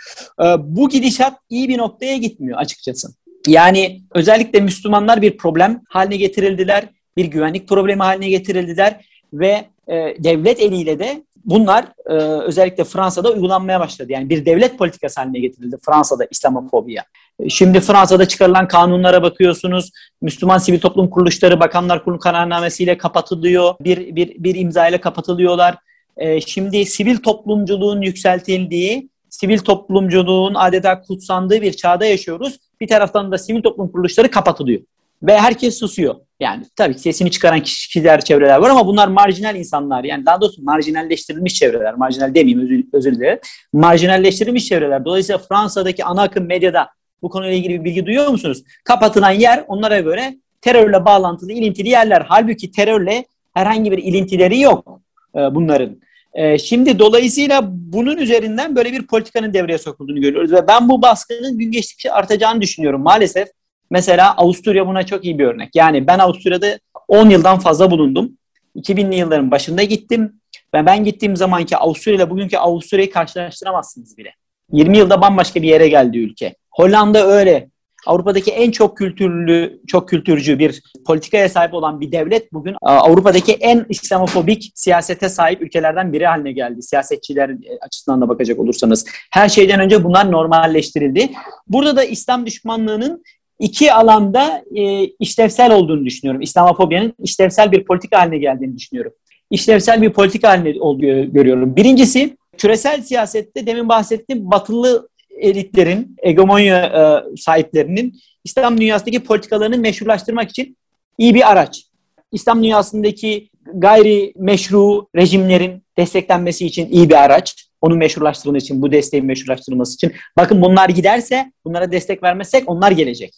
E, 0.42 0.44
bu 0.58 0.88
gidişat 0.88 1.38
iyi 1.50 1.68
bir 1.68 1.78
noktaya 1.78 2.16
gitmiyor 2.16 2.58
açıkçası. 2.58 3.08
Yani 3.46 4.02
özellikle 4.14 4.60
Müslümanlar 4.60 5.22
bir 5.22 5.36
problem 5.36 5.82
haline 5.88 6.16
getirildiler, 6.16 6.84
bir 7.16 7.24
güvenlik 7.24 7.68
problemi 7.68 8.02
haline 8.02 8.28
getirildiler 8.28 9.06
ve 9.32 9.64
e, 9.88 9.94
devlet 10.18 10.60
eliyle 10.60 10.98
de 10.98 11.22
bunlar 11.44 11.84
e, 12.06 12.12
özellikle 12.22 12.84
Fransa'da 12.84 13.32
uygulanmaya 13.32 13.80
başladı. 13.80 14.12
Yani 14.12 14.30
bir 14.30 14.46
devlet 14.46 14.78
politikası 14.78 15.20
haline 15.20 15.38
getirildi 15.38 15.76
Fransa'da 15.86 16.26
İslamofobiya. 16.30 17.04
E, 17.40 17.48
şimdi 17.48 17.80
Fransa'da 17.80 18.28
çıkarılan 18.28 18.68
kanunlara 18.68 19.22
bakıyorsunuz. 19.22 19.90
Müslüman 20.22 20.58
sivil 20.58 20.80
toplum 20.80 21.10
kuruluşları 21.10 21.60
Bakanlar 21.60 22.04
Kurulu 22.04 22.18
kararnamesiyle 22.18 22.98
kapatılıyor. 22.98 23.74
Bir, 23.80 24.16
bir, 24.16 24.44
bir 24.44 24.54
imza 24.54 24.88
ile 24.88 25.00
kapatılıyorlar. 25.00 25.76
E, 26.16 26.40
şimdi 26.40 26.86
sivil 26.86 27.16
toplumculuğun 27.16 28.02
yükseltildiği, 28.02 29.08
sivil 29.28 29.58
toplumculuğun 29.58 30.54
adeta 30.54 31.02
kutsandığı 31.02 31.62
bir 31.62 31.72
çağda 31.72 32.06
yaşıyoruz. 32.06 32.58
Bir 32.80 32.88
taraftan 32.88 33.32
da 33.32 33.38
sivil 33.38 33.62
toplum 33.62 33.92
kuruluşları 33.92 34.30
kapatılıyor. 34.30 34.80
Ve 35.22 35.38
herkes 35.38 35.78
susuyor. 35.78 36.14
Yani 36.40 36.64
tabii 36.76 36.94
sesini 36.94 37.30
çıkaran 37.30 37.60
kişiler, 37.62 38.20
çevreler 38.20 38.58
var 38.58 38.70
ama 38.70 38.86
bunlar 38.86 39.08
marjinal 39.08 39.56
insanlar. 39.56 40.04
Yani 40.04 40.26
daha 40.26 40.40
doğrusu 40.40 40.62
marjinalleştirilmiş 40.62 41.54
çevreler. 41.54 41.94
Marjinal 41.94 42.34
demeyeyim 42.34 42.60
özür, 42.60 42.84
özür 42.92 43.14
dilerim. 43.14 43.38
Marjinalleştirilmiş 43.72 44.66
çevreler. 44.66 45.04
Dolayısıyla 45.04 45.38
Fransa'daki 45.38 46.04
ana 46.04 46.22
akım 46.22 46.46
medyada 46.46 46.88
bu 47.22 47.28
konuyla 47.28 47.54
ilgili 47.54 47.80
bir 47.80 47.84
bilgi 47.84 48.06
duyuyor 48.06 48.28
musunuz? 48.28 48.62
Kapatılan 48.84 49.30
yer 49.30 49.64
onlara 49.68 50.00
göre 50.00 50.36
terörle 50.60 51.04
bağlantılı, 51.04 51.52
ilintili 51.52 51.88
yerler. 51.88 52.26
Halbuki 52.28 52.70
terörle 52.70 53.24
herhangi 53.54 53.92
bir 53.92 53.98
ilintileri 53.98 54.60
yok 54.60 55.00
e, 55.34 55.38
bunların. 55.54 56.00
E, 56.34 56.58
şimdi 56.58 56.98
dolayısıyla 56.98 57.60
bunun 57.70 58.16
üzerinden 58.16 58.76
böyle 58.76 58.92
bir 58.92 59.06
politikanın 59.06 59.54
devreye 59.54 59.78
sokulduğunu 59.78 60.20
görüyoruz. 60.20 60.52
Ve 60.52 60.68
ben 60.68 60.88
bu 60.88 61.02
baskının 61.02 61.58
gün 61.58 61.72
geçtikçe 61.72 62.12
artacağını 62.12 62.60
düşünüyorum 62.60 63.02
maalesef. 63.02 63.48
Mesela 63.90 64.36
Avusturya 64.36 64.86
buna 64.86 65.06
çok 65.06 65.24
iyi 65.24 65.38
bir 65.38 65.44
örnek. 65.44 65.70
Yani 65.74 66.06
ben 66.06 66.18
Avusturya'da 66.18 66.78
10 67.08 67.30
yıldan 67.30 67.58
fazla 67.58 67.90
bulundum. 67.90 68.38
2000'li 68.76 69.16
yılların 69.16 69.50
başında 69.50 69.82
gittim. 69.82 70.40
Ve 70.74 70.86
ben 70.86 71.04
gittiğim 71.04 71.36
zamanki 71.36 71.76
Avusturya 71.76 72.16
ile 72.16 72.30
bugünkü 72.30 72.56
Avusturya'yı 72.56 73.10
karşılaştıramazsınız 73.10 74.18
bile. 74.18 74.34
20 74.72 74.98
yılda 74.98 75.20
bambaşka 75.20 75.62
bir 75.62 75.68
yere 75.68 75.88
geldi 75.88 76.18
ülke. 76.18 76.54
Hollanda 76.70 77.26
öyle. 77.26 77.69
Avrupa'daki 78.06 78.50
en 78.50 78.70
çok 78.70 78.96
kültürlü, 78.96 79.80
çok 79.86 80.08
kültürcü 80.08 80.58
bir 80.58 80.82
politikaya 81.06 81.48
sahip 81.48 81.74
olan 81.74 82.00
bir 82.00 82.12
devlet 82.12 82.52
bugün 82.52 82.76
Avrupa'daki 82.82 83.52
en 83.52 83.86
İslamofobik 83.88 84.72
siyasete 84.74 85.28
sahip 85.28 85.62
ülkelerden 85.62 86.12
biri 86.12 86.26
haline 86.26 86.52
geldi. 86.52 86.82
Siyasetçiler 86.82 87.48
e, 87.48 87.78
açısından 87.80 88.20
da 88.20 88.28
bakacak 88.28 88.58
olursanız. 88.58 89.04
Her 89.32 89.48
şeyden 89.48 89.80
önce 89.80 90.04
bunlar 90.04 90.32
normalleştirildi. 90.32 91.30
Burada 91.68 91.96
da 91.96 92.04
İslam 92.04 92.46
düşmanlığının 92.46 93.24
iki 93.58 93.92
alanda 93.92 94.64
e, 94.74 95.04
işlevsel 95.04 95.72
olduğunu 95.72 96.04
düşünüyorum. 96.04 96.42
İslamofobyanın 96.42 97.14
işlevsel 97.18 97.72
bir 97.72 97.84
politika 97.84 98.20
haline 98.20 98.38
geldiğini 98.38 98.76
düşünüyorum. 98.76 99.12
İşlevsel 99.50 100.02
bir 100.02 100.10
politika 100.10 100.48
haline 100.48 100.80
olduğu 100.80 101.32
görüyorum. 101.32 101.76
Birincisi 101.76 102.36
küresel 102.58 103.02
siyasette 103.02 103.66
demin 103.66 103.88
bahsettiğim 103.88 104.50
batılı 104.50 105.08
elitlerin, 105.40 106.16
egemonya 106.22 106.84
e, 106.84 107.36
sahiplerinin 107.36 108.20
İslam 108.44 108.80
dünyasındaki 108.80 109.24
politikalarını 109.24 109.78
meşrulaştırmak 109.78 110.50
için 110.50 110.76
iyi 111.18 111.34
bir 111.34 111.50
araç. 111.50 111.84
İslam 112.32 112.62
dünyasındaki 112.62 113.50
gayri 113.74 114.32
meşru 114.36 115.08
rejimlerin 115.16 115.82
desteklenmesi 115.98 116.66
için 116.66 116.88
iyi 116.90 117.08
bir 117.08 117.24
araç. 117.24 117.66
Onun 117.80 117.98
meşrulaştırılması 117.98 118.64
için, 118.64 118.82
bu 118.82 118.92
desteğin 118.92 119.26
meşrulaştırılması 119.26 119.94
için. 119.94 120.12
Bakın 120.36 120.62
bunlar 120.62 120.88
giderse, 120.88 121.52
bunlara 121.64 121.92
destek 121.92 122.22
vermezsek 122.22 122.64
onlar 122.66 122.90
gelecek. 122.90 123.34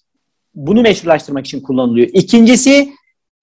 Bunu 0.54 0.82
meşrulaştırmak 0.82 1.47
için 1.47 1.61
kullanılıyor. 1.61 2.09
İkincisi, 2.12 2.92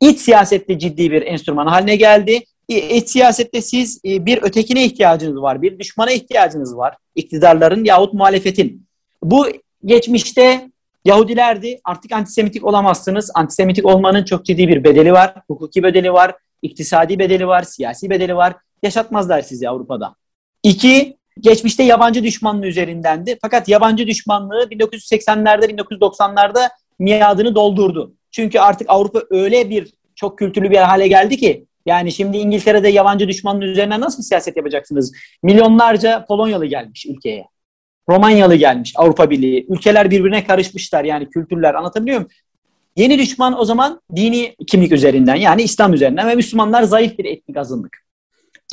iç 0.01 0.20
siyasette 0.20 0.80
ciddi 0.80 1.12
bir 1.12 1.22
enstrüman 1.22 1.68
haline 1.68 1.96
geldi. 1.96 2.44
İç 2.70 3.10
siyasette 3.10 3.62
siz 3.62 4.02
e, 4.06 4.26
bir 4.26 4.44
ötekine 4.44 4.86
ihtiyacınız 4.86 5.42
var, 5.42 5.62
bir 5.62 5.80
düşmana 5.80 6.12
ihtiyacınız 6.12 6.78
var. 6.78 6.96
İktidarların 7.16 7.84
yahut 7.84 8.14
muhalefetin. 8.14 8.86
Bu 9.24 9.48
geçmişte 9.86 10.70
Yahudilerdi. 11.06 11.80
Artık 11.84 12.12
antisemitik 12.12 12.66
olamazsınız. 12.66 13.32
Antisemitik 13.36 13.86
olmanın 13.86 14.24
çok 14.24 14.46
ciddi 14.46 14.68
bir 14.68 14.84
bedeli 14.84 15.14
var. 15.14 15.34
Hukuki 15.48 15.84
bedeli 15.84 16.14
var, 16.14 16.36
iktisadi 16.62 17.20
bedeli 17.20 17.48
var, 17.48 17.64
siyasi 17.64 18.10
bedeli 18.10 18.36
var. 18.36 18.54
Yaşatmazlar 18.84 19.42
sizi 19.42 19.70
Avrupa'da. 19.70 20.16
İki, 20.64 21.18
geçmişte 21.40 21.84
yabancı 21.84 22.24
düşmanlığı 22.24 22.68
üzerindendi. 22.68 23.38
Fakat 23.42 23.70
yabancı 23.70 24.08
düşmanlığı 24.08 24.64
1980'lerde, 24.64 25.66
1990'larda 25.66 26.70
miadını 27.00 27.56
doldurdu. 27.56 28.14
Çünkü 28.32 28.60
artık 28.60 28.90
Avrupa 28.90 29.22
öyle 29.30 29.70
bir 29.70 29.94
çok 30.16 30.38
kültürlü 30.40 30.72
bir 30.72 30.78
hale 30.78 31.08
geldi 31.08 31.38
ki 31.38 31.66
yani 31.86 32.12
şimdi 32.12 32.38
İngiltere'de 32.38 32.89
yabancı 32.89 33.27
düşmanın 33.27 33.62
üzerine 33.62 34.00
nasıl 34.00 34.24
siyaset 34.24 34.57
yapacaksınız? 34.57 35.13
Milyonlarca 35.43 36.25
Polonyalı 36.25 36.65
gelmiş 36.65 37.05
ülkeye. 37.05 37.45
Romanyalı 38.09 38.55
gelmiş 38.55 38.93
Avrupa 38.95 39.29
Birliği. 39.29 39.65
Ülkeler 39.69 40.12
birbirine 40.12 40.43
karışmışlar 40.48 41.03
yani 41.03 41.29
kültürler 41.29 41.74
anlatabiliyor 41.74 42.17
muyum? 42.17 42.31
Yeni 42.95 43.19
düşman 43.19 43.59
o 43.59 43.65
zaman 43.65 44.01
dini 44.15 44.55
kimlik 44.67 44.91
üzerinden 44.91 45.36
yani 45.36 45.62
İslam 45.62 45.93
üzerinden 45.93 46.27
ve 46.27 46.36
Müslümanlar 46.36 46.83
zayıf 46.83 47.17
bir 47.17 47.25
etnik 47.25 47.57
azınlık. 47.57 47.98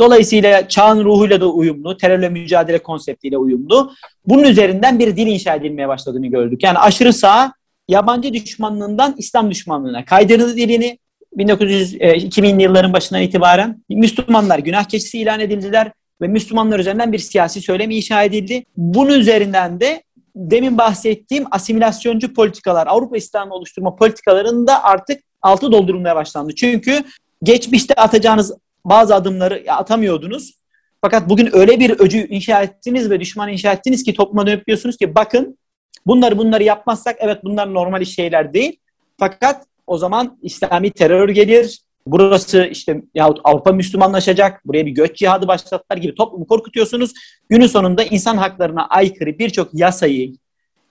Dolayısıyla 0.00 0.68
çağın 0.68 1.04
ruhuyla 1.04 1.40
da 1.40 1.48
uyumlu, 1.48 1.96
terörle 1.96 2.28
mücadele 2.28 2.78
konseptiyle 2.78 3.38
uyumlu. 3.38 3.92
Bunun 4.26 4.42
üzerinden 4.42 4.98
bir 4.98 5.16
dil 5.16 5.26
inşa 5.26 5.54
edilmeye 5.54 5.88
başladığını 5.88 6.26
gördük. 6.26 6.62
Yani 6.62 6.78
aşırı 6.78 7.12
sağ 7.12 7.52
yabancı 7.88 8.32
düşmanlığından 8.32 9.14
İslam 9.18 9.50
düşmanlığına 9.50 10.04
kaydırdı 10.04 10.56
dilini. 10.56 10.98
1900 11.36 11.94
2000 11.94 12.58
yılların 12.58 12.92
başından 12.92 13.22
itibaren 13.22 13.84
Müslümanlar 13.88 14.58
günah 14.58 14.84
keçisi 14.84 15.18
ilan 15.18 15.40
edildiler 15.40 15.92
ve 16.20 16.28
Müslümanlar 16.28 16.78
üzerinden 16.78 17.12
bir 17.12 17.18
siyasi 17.18 17.60
söylem 17.60 17.90
inşa 17.90 18.22
edildi. 18.22 18.64
Bunun 18.76 19.18
üzerinden 19.18 19.80
de 19.80 20.02
demin 20.36 20.78
bahsettiğim 20.78 21.44
asimilasyoncu 21.50 22.34
politikalar, 22.34 22.86
Avrupa 22.86 23.16
İslam'ı 23.16 23.54
oluşturma 23.54 23.96
politikalarında 23.96 24.84
artık 24.84 25.22
altı 25.42 25.72
doldurulmaya 25.72 26.16
başlandı. 26.16 26.54
Çünkü 26.54 27.04
geçmişte 27.42 27.94
atacağınız 27.94 28.52
bazı 28.84 29.14
adımları 29.14 29.64
atamıyordunuz. 29.68 30.54
Fakat 31.00 31.28
bugün 31.28 31.56
öyle 31.56 31.80
bir 31.80 31.90
öcü 31.90 32.26
inşa 32.26 32.62
ettiniz 32.62 33.10
ve 33.10 33.20
düşman 33.20 33.48
inşa 33.48 33.72
ettiniz 33.72 34.04
ki 34.04 34.14
topluma 34.14 34.46
dönüp 34.46 34.66
diyorsunuz 34.66 34.96
ki 34.96 35.14
bakın 35.14 35.58
bunları 36.06 36.38
bunları 36.38 36.62
yapmazsak 36.62 37.16
evet 37.18 37.44
bunlar 37.44 37.74
normal 37.74 38.04
şeyler 38.04 38.54
değil. 38.54 38.80
Fakat 39.18 39.66
o 39.86 39.98
zaman 39.98 40.38
İslami 40.42 40.90
terör 40.90 41.28
gelir. 41.28 41.80
Burası 42.06 42.68
işte 42.70 43.02
yahut 43.14 43.40
Avrupa 43.44 43.72
Müslümanlaşacak. 43.72 44.66
Buraya 44.66 44.86
bir 44.86 44.90
göç 44.90 45.16
cihadı 45.16 45.48
başlattılar 45.48 45.96
gibi 45.96 46.14
toplumu 46.14 46.46
korkutuyorsunuz. 46.46 47.12
Günün 47.48 47.66
sonunda 47.66 48.04
insan 48.04 48.36
haklarına 48.36 48.86
aykırı 48.86 49.38
birçok 49.38 49.68
yasayı, 49.74 50.32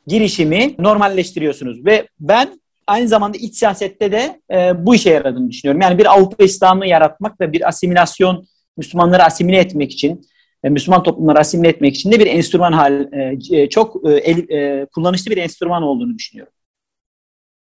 girişimi 0.07 0.75
normalleştiriyorsunuz. 0.79 1.85
Ve 1.85 2.07
ben 2.19 2.59
aynı 2.87 3.07
zamanda 3.07 3.37
iç 3.37 3.55
siyasette 3.55 4.11
de 4.11 4.41
e, 4.51 4.85
bu 4.85 4.95
işe 4.95 5.09
yaradığını 5.09 5.49
düşünüyorum. 5.49 5.81
Yani 5.81 5.97
bir 5.97 6.13
Avrupa 6.13 6.43
İslam'ı 6.43 6.87
yaratmak 6.87 7.41
ve 7.41 7.53
bir 7.53 7.67
asimilasyon, 7.67 8.47
Müslümanları 8.77 9.23
asimile 9.23 9.57
etmek 9.57 9.91
için, 9.91 10.21
e, 10.63 10.69
Müslüman 10.69 11.03
toplumları 11.03 11.39
asimile 11.39 11.67
etmek 11.67 11.95
için 11.95 12.11
de 12.11 12.19
bir 12.19 12.27
enstrüman 12.27 12.71
hal, 12.71 13.07
e, 13.13 13.37
e 13.51 13.69
çok 13.69 14.09
e, 14.09 14.13
el, 14.13 14.49
e, 14.49 14.85
kullanışlı 14.85 15.31
bir 15.31 15.37
enstrüman 15.37 15.83
olduğunu 15.83 16.15
düşünüyorum. 16.17 16.53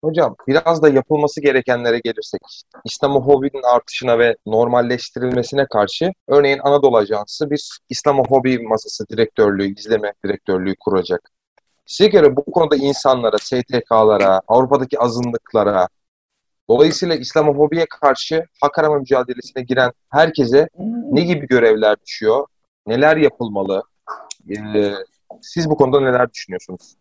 Hocam 0.04 0.36
biraz 0.48 0.82
da 0.82 0.88
yapılması 0.88 1.40
gerekenlere 1.40 1.98
gelirsek, 1.98 2.40
İslamofobinin 2.84 3.62
artışına 3.62 4.18
ve 4.18 4.36
normalleştirilmesine 4.46 5.66
karşı 5.66 6.12
örneğin 6.28 6.58
Anadolu 6.58 6.96
Ajansı 6.96 7.50
bir 7.50 7.78
İslamofobi 7.88 8.58
masası 8.58 9.08
direktörlüğü, 9.08 9.74
izleme 9.74 10.12
direktörlüğü 10.24 10.74
kuracak. 10.80 11.30
Size 11.86 12.10
göre 12.10 12.36
bu 12.36 12.44
konuda 12.44 12.76
insanlara, 12.76 13.38
STK'lara, 13.38 14.40
Avrupa'daki 14.48 14.98
azınlıklara, 14.98 15.88
dolayısıyla 16.68 17.14
İslamofobiye 17.14 17.86
karşı 18.00 18.44
hak 18.60 18.78
arama 18.78 18.98
mücadelesine 18.98 19.62
giren 19.62 19.92
herkese 20.10 20.68
ne 21.12 21.20
gibi 21.20 21.46
görevler 21.46 21.96
düşüyor? 22.06 22.46
Neler 22.86 23.16
yapılmalı? 23.16 23.82
Ee, 24.50 24.92
siz 25.40 25.70
bu 25.70 25.76
konuda 25.76 26.00
neler 26.00 26.32
düşünüyorsunuz? 26.32 26.96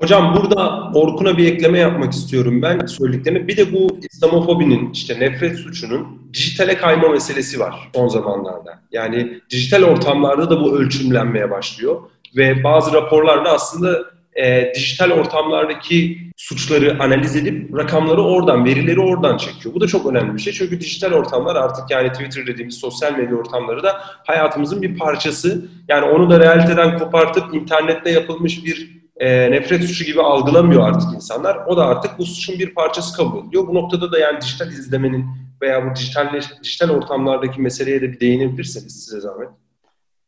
Hocam 0.00 0.36
burada 0.36 0.90
Orkun'a 0.94 1.38
bir 1.38 1.52
ekleme 1.52 1.78
yapmak 1.78 2.12
istiyorum 2.12 2.62
ben 2.62 2.86
söylediklerine. 2.86 3.48
Bir 3.48 3.56
de 3.56 3.72
bu 3.72 3.98
İslamofobinin, 4.12 4.92
işte 4.92 5.20
nefret 5.20 5.56
suçunun 5.56 6.30
dijitale 6.32 6.76
kayma 6.76 7.08
meselesi 7.08 7.60
var 7.60 7.90
son 7.94 8.08
zamanlarda. 8.08 8.80
Yani 8.92 9.40
dijital 9.50 9.82
ortamlarda 9.82 10.50
da 10.50 10.60
bu 10.60 10.78
ölçümlenmeye 10.78 11.50
başlıyor. 11.50 12.00
Ve 12.36 12.64
bazı 12.64 12.92
raporlarda 12.92 13.52
aslında 13.52 14.04
e, 14.34 14.72
dijital 14.74 15.10
ortamlardaki 15.10 16.18
suçları 16.36 17.02
analiz 17.02 17.36
edip 17.36 17.76
rakamları 17.76 18.22
oradan, 18.22 18.64
verileri 18.64 19.00
oradan 19.00 19.36
çekiyor. 19.36 19.74
Bu 19.74 19.80
da 19.80 19.86
çok 19.86 20.06
önemli 20.06 20.34
bir 20.34 20.40
şey. 20.40 20.52
Çünkü 20.52 20.80
dijital 20.80 21.12
ortamlar 21.12 21.56
artık 21.56 21.90
yani 21.90 22.12
Twitter 22.12 22.46
dediğimiz 22.46 22.74
sosyal 22.74 23.12
medya 23.12 23.36
ortamları 23.36 23.82
da 23.82 24.00
hayatımızın 24.26 24.82
bir 24.82 24.98
parçası. 24.98 25.68
Yani 25.88 26.04
onu 26.04 26.30
da 26.30 26.40
realiteden 26.40 26.98
kopartıp 26.98 27.54
internette 27.54 28.10
yapılmış 28.10 28.64
bir 28.64 29.03
e, 29.16 29.50
nefret 29.50 29.84
suçu 29.84 30.04
gibi 30.04 30.22
algılamıyor 30.22 30.88
artık 30.88 31.14
insanlar. 31.14 31.56
O 31.66 31.76
da 31.76 31.86
artık 31.86 32.18
bu 32.18 32.26
suçun 32.26 32.58
bir 32.58 32.74
parçası 32.74 33.16
kabul 33.16 33.44
ediliyor. 33.44 33.66
Bu 33.66 33.74
noktada 33.74 34.12
da 34.12 34.18
yani 34.18 34.40
dijital 34.40 34.68
izlemenin 34.68 35.26
veya 35.62 35.90
bu 35.90 35.96
dijital, 35.96 36.40
dijital 36.64 36.90
ortamlardaki 36.90 37.60
meseleye 37.60 38.02
de 38.02 38.12
bir 38.12 38.20
değinebilirseniz 38.20 39.04
size 39.04 39.20
zahmet. 39.20 39.48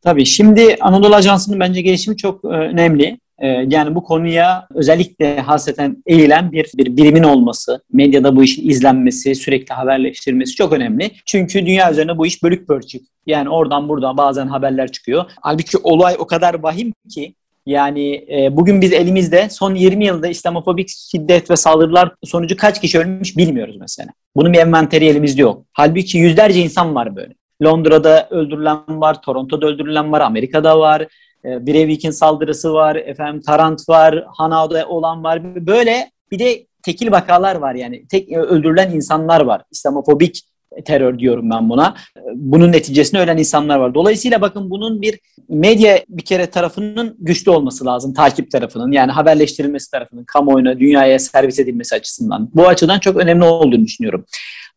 Tabii 0.02 0.26
şimdi 0.26 0.76
Anadolu 0.81 1.14
Ajansı'nın 1.14 1.61
bence 1.61 1.83
gelişimi 1.83 2.16
çok 2.16 2.45
e, 2.45 2.49
önemli. 2.49 3.19
E, 3.38 3.47
yani 3.47 3.95
bu 3.95 4.05
konuya 4.05 4.69
özellikle 4.75 5.40
hasreten 5.40 6.02
eğilen 6.07 6.52
bir, 6.52 6.71
bir 6.76 6.97
birimin 6.97 7.23
olması, 7.23 7.83
medyada 7.93 8.37
bu 8.37 8.45
işin 8.45 8.69
izlenmesi, 8.69 9.35
sürekli 9.35 9.75
haberleştirilmesi 9.75 10.55
çok 10.55 10.73
önemli. 10.73 11.11
Çünkü 11.26 11.66
dünya 11.66 11.93
üzerine 11.93 12.19
bu 12.19 12.26
iş 12.26 12.43
bölük 12.43 12.69
pörçük. 12.69 13.02
Yani 13.26 13.49
oradan 13.49 13.88
buradan 13.88 14.16
bazen 14.16 14.47
haberler 14.47 14.93
çıkıyor. 14.93 15.25
Halbuki 15.40 15.78
olay 15.78 16.16
o 16.19 16.26
kadar 16.26 16.62
vahim 16.62 16.93
ki 17.11 17.35
yani 17.66 18.26
e, 18.30 18.56
bugün 18.56 18.80
biz 18.80 18.92
elimizde 18.92 19.49
son 19.50 19.75
20 19.75 20.04
yılda 20.04 20.28
İslamofobik 20.28 20.88
şiddet 20.88 21.50
ve 21.50 21.56
saldırılar 21.56 22.14
sonucu 22.25 22.56
kaç 22.56 22.80
kişi 22.80 22.99
ölmüş 22.99 23.37
bilmiyoruz 23.37 23.76
mesela. 23.80 24.08
Bunun 24.37 24.52
bir 24.52 24.58
envanteri 24.58 25.06
elimizde 25.06 25.42
yok. 25.42 25.62
Halbuki 25.73 26.18
yüzlerce 26.18 26.61
insan 26.61 26.94
var 26.94 27.16
böyle. 27.16 27.35
Londra'da 27.62 28.28
öldürülen 28.30 29.00
var, 29.00 29.23
Toronto'da 29.23 29.66
öldürülen 29.66 30.12
var, 30.12 30.20
Amerika'da 30.20 30.78
var. 30.78 31.06
E, 31.44 31.66
Breivik'in 31.66 32.11
saldırısı 32.11 32.73
var, 32.73 32.96
efendim 32.96 33.42
Tarant 33.46 33.88
var, 33.88 34.25
Hanao'da 34.37 34.88
olan 34.88 35.25
var. 35.25 35.66
Böyle 35.66 36.11
bir 36.30 36.38
de 36.38 36.66
tekil 36.82 37.11
vakalar 37.12 37.56
var 37.56 37.75
yani. 37.75 38.06
Tek 38.08 38.32
öldürülen 38.32 38.90
insanlar 38.90 39.40
var. 39.40 39.62
İslamofobik 39.70 40.42
terör 40.85 41.18
diyorum 41.18 41.50
ben 41.50 41.71
buna. 41.71 41.95
Bunun 42.35 42.73
neticesinde 42.73 43.21
ölen 43.21 43.37
insanlar 43.37 43.78
var. 43.78 43.95
Dolayısıyla 43.95 44.40
bakın 44.40 44.71
bunun 44.71 45.02
bir 45.02 45.21
medya 45.49 46.04
bir 46.09 46.23
kere 46.23 46.47
tarafının 46.47 47.16
güçlü 47.18 47.50
olması 47.50 47.87
lazım. 47.87 48.14
Takip 48.14 48.50
tarafının 48.50 48.92
yani 48.92 49.12
haberleştirilmesi 49.12 49.90
tarafının 49.90 50.25
kamuoyuna, 50.25 50.80
dünyaya 50.80 51.18
servis 51.18 51.59
edilmesi 51.59 51.95
açısından. 51.95 52.50
Bu 52.54 52.68
açıdan 52.68 52.99
çok 52.99 53.16
önemli 53.16 53.45
olduğunu 53.45 53.85
düşünüyorum. 53.85 54.25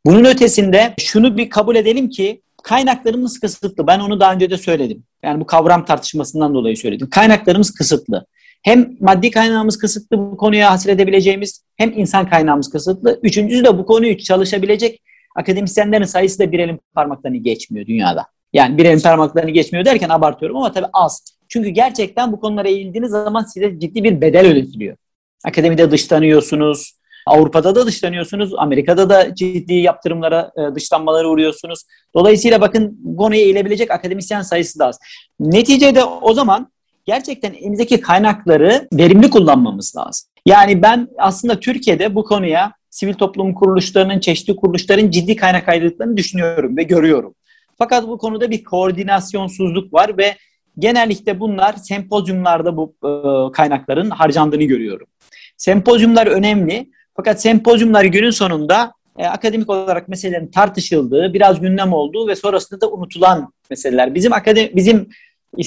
Bunun 0.06 0.26
ötesinde 0.26 0.94
şunu 1.00 1.38
bir 1.38 1.50
kabul 1.50 1.76
edelim 1.76 2.10
ki 2.10 2.42
kaynaklarımız 2.64 3.40
kısıtlı. 3.40 3.88
Ben 3.88 4.00
onu 4.00 4.20
daha 4.20 4.34
önce 4.34 4.50
de 4.50 4.58
söyledim. 4.58 5.04
Yani 5.24 5.42
bu 5.42 5.46
kavram 5.46 5.86
tartışmasından 5.86 6.54
dolayı 6.54 6.78
söyledim. 6.78 7.10
Kaynaklarımız 7.10 7.72
kısıtlı. 7.72 8.26
Hem 8.64 8.98
maddi 9.00 9.32
kaynağımız 9.32 9.78
kısıtlı 9.78 10.18
bu 10.18 10.38
konuya 10.38 10.72
hasredebileceğimiz 10.72 11.64
hem 11.78 11.94
insan 11.98 12.30
kaynağımız 12.30 12.70
kısıtlı. 12.70 13.20
Üçüncüsü 13.24 13.64
de 13.64 13.78
bu 13.78 13.86
konuyu 13.86 14.18
çalışabilecek 14.18 15.02
akademisyenlerin 15.40 16.04
sayısı 16.04 16.40
da 16.40 16.52
bir 16.52 16.60
elin 16.60 16.80
parmaklarını 16.96 17.38
geçmiyor 17.38 17.88
dünyada. 17.88 18.26
Yani 18.54 18.78
bir 18.78 18.86
elin 18.86 19.00
parmaklarını 19.00 19.52
geçmiyor 19.52 19.86
derken 19.86 20.10
abartıyorum 20.10 20.58
ama 20.58 20.72
tabii 20.72 20.88
az. 20.94 21.24
Çünkü 21.48 21.70
gerçekten 21.70 22.32
bu 22.32 22.40
konulara 22.40 22.68
eğildiğiniz 22.68 23.12
zaman 23.12 23.44
size 23.44 23.80
ciddi 23.80 24.04
bir 24.04 24.22
bedel 24.22 24.48
ödetiliyor. 24.48 24.98
Akademide 25.46 25.92
dışlanıyorsunuz, 25.92 26.94
Avrupa'da 27.26 27.76
da 27.76 27.86
dışlanıyorsunuz, 27.86 28.54
Amerika'da 28.58 29.10
da 29.10 29.36
ciddi 29.36 29.74
yaptırımlara, 29.74 30.52
e, 30.58 30.76
dışlanmalara 30.76 31.28
uğruyorsunuz. 31.28 31.84
Dolayısıyla 32.16 32.62
bakın 32.62 33.16
konuya 33.18 33.42
eğilebilecek 33.42 33.92
akademisyen 33.92 34.42
sayısı 34.42 34.80
da 34.80 34.88
az. 34.88 35.00
Neticede 35.40 36.04
o 36.04 36.34
zaman 36.34 36.72
gerçekten 37.06 37.54
elimizdeki 37.54 38.02
kaynakları 38.02 38.88
verimli 38.94 39.30
kullanmamız 39.30 39.96
lazım. 39.98 40.30
Yani 40.46 40.82
ben 40.82 41.08
aslında 41.18 41.60
Türkiye'de 41.60 42.16
bu 42.16 42.24
konuya 42.24 42.79
sivil 42.90 43.14
toplum 43.14 43.54
kuruluşlarının, 43.54 44.20
çeşitli 44.20 44.56
kuruluşların 44.56 45.12
ciddi 45.12 45.36
kaynak 45.36 45.70
ayrılıklarını 45.70 46.18
düşünüyorum 46.18 46.78
ve 46.78 46.84
görüyorum. 46.84 47.36
Fakat 47.78 48.08
bu 48.08 48.18
konuda 48.18 48.52
bir 48.52 48.64
koordinasyonsuzluk 48.64 49.94
var 49.94 50.18
ve 50.18 50.36
genellikle 50.80 51.40
bunlar 51.40 51.74
sempozyumlarda 51.74 52.78
bu 52.78 52.96
e, 53.04 53.52
kaynakların 53.52 54.10
harcandığını 54.10 54.64
görüyorum. 54.64 55.08
Sempozyumlar 55.58 56.28
önemli 56.28 56.90
fakat 57.16 57.42
sempozyumlar 57.42 58.04
günün 58.06 58.30
sonunda 58.30 58.94
e, 59.18 59.26
akademik 59.26 59.70
olarak 59.70 60.08
meselelerin 60.08 60.48
tartışıldığı, 60.48 61.34
biraz 61.34 61.62
gündem 61.62 61.94
olduğu 61.94 62.28
ve 62.28 62.36
sonrasında 62.36 62.82
da 62.82 62.92
unutulan 62.92 63.54
meseleler. 63.70 64.16
Bizim 64.16 64.34
akademi, 64.34 64.76
bizim 64.76 65.10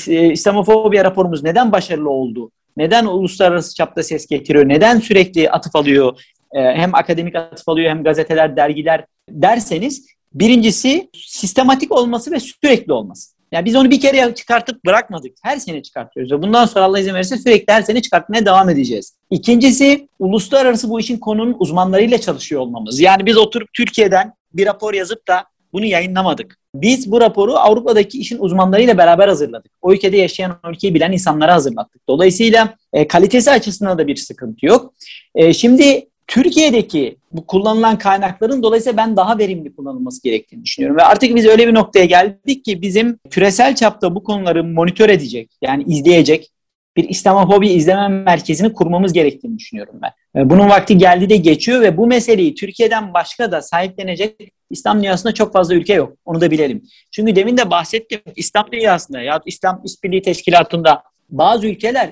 e, 0.08 0.32
İslamofobya 0.32 1.04
raporumuz 1.04 1.42
neden 1.42 1.72
başarılı 1.72 2.10
oldu? 2.10 2.50
Neden 2.76 3.06
uluslararası 3.06 3.74
çapta 3.74 4.02
ses 4.02 4.26
getiriyor? 4.26 4.68
Neden 4.68 5.00
sürekli 5.00 5.50
atıf 5.50 5.76
alıyor? 5.76 6.22
E, 6.52 6.60
hem 6.60 6.94
akademik 6.94 7.34
atıf 7.34 7.68
alıyor 7.68 7.90
hem 7.90 8.04
gazeteler, 8.04 8.56
dergiler 8.56 9.04
derseniz 9.30 10.06
birincisi 10.34 11.10
sistematik 11.14 11.92
olması 11.92 12.32
ve 12.32 12.40
sürekli 12.40 12.92
olması. 12.92 13.32
Yani 13.52 13.64
biz 13.64 13.76
onu 13.76 13.90
bir 13.90 14.00
kere 14.00 14.34
çıkartıp 14.34 14.84
bırakmadık. 14.84 15.32
Her 15.42 15.56
sene 15.56 15.82
çıkartıyoruz. 15.82 16.32
Ve 16.32 16.42
bundan 16.42 16.66
sonra 16.66 16.84
Allah 16.84 16.98
izin 16.98 17.14
verirse 17.14 17.36
sürekli 17.36 17.72
her 17.72 17.82
sene 17.82 18.02
çıkartmaya 18.02 18.46
devam 18.46 18.70
edeceğiz. 18.70 19.16
İkincisi 19.30 20.08
uluslararası 20.18 20.90
bu 20.90 21.00
işin 21.00 21.18
konunun 21.18 21.56
uzmanlarıyla 21.58 22.18
çalışıyor 22.18 22.60
olmamız. 22.60 23.00
Yani 23.00 23.26
biz 23.26 23.36
oturup 23.36 23.68
Türkiye'den 23.72 24.32
bir 24.54 24.66
rapor 24.66 24.94
yazıp 24.94 25.28
da 25.28 25.44
bunu 25.72 25.84
yayınlamadık. 25.84 26.58
Biz 26.74 27.10
bu 27.10 27.20
raporu 27.20 27.52
Avrupa'daki 27.52 28.18
işin 28.18 28.38
uzmanlarıyla 28.38 28.98
beraber 28.98 29.28
hazırladık. 29.28 29.72
O 29.82 29.92
ülkede 29.92 30.16
yaşayan, 30.16 30.58
o 30.66 30.70
ülkeyi 30.70 30.94
bilen 30.94 31.12
insanlara 31.12 31.54
hazırlattık. 31.54 32.08
Dolayısıyla 32.08 32.74
e, 32.92 33.08
kalitesi 33.08 33.50
açısından 33.50 33.98
da 33.98 34.06
bir 34.06 34.16
sıkıntı 34.16 34.66
yok. 34.66 34.94
E, 35.34 35.52
şimdi 35.52 36.08
Türkiye'deki 36.32 37.16
bu 37.32 37.46
kullanılan 37.46 37.98
kaynakların 37.98 38.62
dolayısıyla 38.62 38.96
ben 38.96 39.16
daha 39.16 39.38
verimli 39.38 39.74
kullanılması 39.74 40.22
gerektiğini 40.22 40.64
düşünüyorum. 40.64 40.96
Ve 40.96 41.02
artık 41.02 41.34
biz 41.34 41.46
öyle 41.46 41.68
bir 41.68 41.74
noktaya 41.74 42.04
geldik 42.04 42.64
ki 42.64 42.82
bizim 42.82 43.18
küresel 43.30 43.74
çapta 43.74 44.14
bu 44.14 44.24
konuları 44.24 44.64
monitör 44.64 45.08
edecek, 45.08 45.50
yani 45.62 45.84
izleyecek 45.86 46.50
bir 46.96 47.08
İslamofobi 47.08 47.68
izleme 47.68 48.08
merkezini 48.08 48.72
kurmamız 48.72 49.12
gerektiğini 49.12 49.58
düşünüyorum 49.58 50.00
ben. 50.02 50.50
Bunun 50.50 50.68
vakti 50.68 50.98
geldi 50.98 51.28
de 51.28 51.36
geçiyor 51.36 51.80
ve 51.80 51.96
bu 51.96 52.06
meseleyi 52.06 52.54
Türkiye'den 52.54 53.14
başka 53.14 53.52
da 53.52 53.62
sahiplenecek 53.62 54.36
İslam 54.70 54.98
dünyasında 54.98 55.34
çok 55.34 55.52
fazla 55.52 55.74
ülke 55.74 55.94
yok. 55.94 56.16
Onu 56.24 56.40
da 56.40 56.50
bilelim. 56.50 56.82
Çünkü 57.10 57.36
demin 57.36 57.56
de 57.56 57.70
bahsettim 57.70 58.20
İslam 58.36 58.66
dünyasında 58.72 59.20
ya 59.20 59.40
İslam 59.46 59.82
İşbirliği 59.84 60.22
Teşkilatı'nda 60.22 61.02
bazı 61.30 61.66
ülkeler 61.66 62.10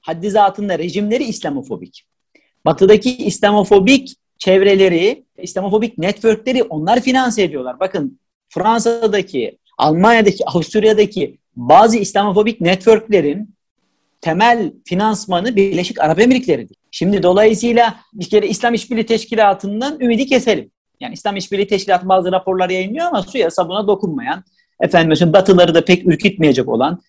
haddi 0.00 0.30
zatında 0.30 0.78
rejimleri 0.78 1.24
İslamofobik. 1.24 2.04
Batıdaki 2.64 3.16
İslamofobik 3.16 4.16
çevreleri, 4.38 5.24
İslamofobik 5.38 5.98
networkleri 5.98 6.62
onlar 6.62 7.00
finanse 7.00 7.42
ediyorlar. 7.42 7.80
Bakın 7.80 8.18
Fransa'daki, 8.48 9.58
Almanya'daki, 9.78 10.44
Avusturya'daki 10.46 11.38
bazı 11.56 11.98
İslamofobik 11.98 12.60
networklerin 12.60 13.54
temel 14.20 14.72
finansmanı 14.84 15.56
Birleşik 15.56 16.00
Arap 16.00 16.20
Emirlikleri'dir. 16.20 16.76
Şimdi 16.90 17.22
dolayısıyla 17.22 17.96
bir 18.12 18.28
kere 18.28 18.48
İslam 18.48 18.74
İşbirliği 18.74 19.06
Teşkilatı'ndan 19.06 20.00
ümidi 20.00 20.26
keselim. 20.26 20.70
Yani 21.00 21.14
İslam 21.14 21.36
İşbirliği 21.36 21.66
Teşkilatı 21.66 22.08
bazı 22.08 22.32
raporlar 22.32 22.70
yayınlıyor 22.70 23.06
ama 23.06 23.22
suya 23.22 23.50
sabuna 23.50 23.86
dokunmayan, 23.86 24.44
efendim 24.80 25.08
mesela 25.08 25.32
batıları 25.32 25.74
da 25.74 25.84
pek 25.84 26.06
ürkütmeyecek 26.06 26.68
olan, 26.68 27.00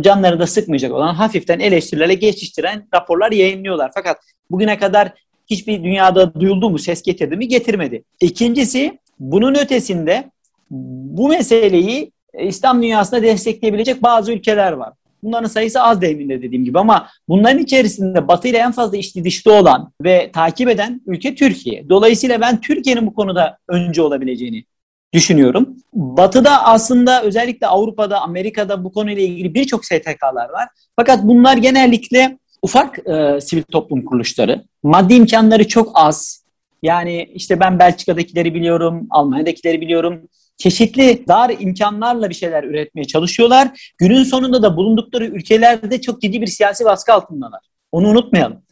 canları 0.00 0.38
da 0.38 0.46
sıkmayacak 0.46 0.92
olan, 0.92 1.14
hafiften 1.14 1.58
eleştirilerle 1.58 2.14
geçiştiren 2.14 2.88
raporlar 2.94 3.32
yayınlıyorlar. 3.32 3.90
Fakat 3.94 4.16
bugüne 4.50 4.78
kadar 4.78 5.12
hiçbir 5.46 5.84
dünyada 5.84 6.34
duyuldu 6.34 6.70
mu, 6.70 6.78
ses 6.78 7.02
getirdi 7.02 7.36
mi? 7.36 7.48
Getirmedi. 7.48 8.04
İkincisi, 8.20 8.98
bunun 9.18 9.54
ötesinde 9.54 10.30
bu 10.70 11.28
meseleyi 11.28 12.12
İslam 12.40 12.82
dünyasında 12.82 13.22
destekleyebilecek 13.22 14.02
bazı 14.02 14.32
ülkeler 14.32 14.72
var. 14.72 14.92
Bunların 15.22 15.48
sayısı 15.48 15.82
az 15.82 16.00
devriminde 16.02 16.42
dediğim 16.42 16.64
gibi 16.64 16.78
ama 16.78 17.08
bunların 17.28 17.58
içerisinde 17.58 18.28
Batı 18.28 18.48
ile 18.48 18.58
en 18.58 18.72
fazla 18.72 18.96
içli 18.96 19.24
dışlı 19.24 19.54
olan 19.54 19.92
ve 20.02 20.30
takip 20.32 20.68
eden 20.68 21.00
ülke 21.06 21.34
Türkiye. 21.34 21.88
Dolayısıyla 21.88 22.40
ben 22.40 22.60
Türkiye'nin 22.60 23.06
bu 23.06 23.14
konuda 23.14 23.58
önce 23.68 24.02
olabileceğini 24.02 24.64
düşünüyorum. 25.12 25.76
Batı'da 25.94 26.64
aslında 26.64 27.22
özellikle 27.22 27.66
Avrupa'da, 27.66 28.20
Amerika'da 28.20 28.84
bu 28.84 28.92
konuyla 28.92 29.22
ilgili 29.22 29.54
birçok 29.54 29.84
STK'lar 29.84 30.48
var. 30.50 30.68
Fakat 30.96 31.22
bunlar 31.22 31.56
genellikle 31.56 32.38
ufak 32.62 33.08
e, 33.08 33.40
sivil 33.40 33.62
toplum 33.62 34.04
kuruluşları. 34.04 34.64
Maddi 34.82 35.14
imkanları 35.14 35.68
çok 35.68 35.90
az. 35.94 36.44
Yani 36.82 37.30
işte 37.34 37.60
ben 37.60 37.78
Belçika'dakileri 37.78 38.54
biliyorum, 38.54 39.06
Almanya'dakileri 39.10 39.80
biliyorum 39.80 40.28
çeşitli 40.60 41.24
dar 41.28 41.52
imkanlarla 41.58 42.30
bir 42.30 42.34
şeyler 42.34 42.64
üretmeye 42.64 43.04
çalışıyorlar. 43.04 43.92
Günün 43.98 44.24
sonunda 44.24 44.62
da 44.62 44.76
bulundukları 44.76 45.26
ülkelerde 45.26 46.00
çok 46.00 46.22
ciddi 46.22 46.40
bir 46.40 46.46
siyasi 46.46 46.84
baskı 46.84 47.12
altındalar. 47.12 47.60
Onu 47.92 48.08
unutmayalım. 48.08 48.62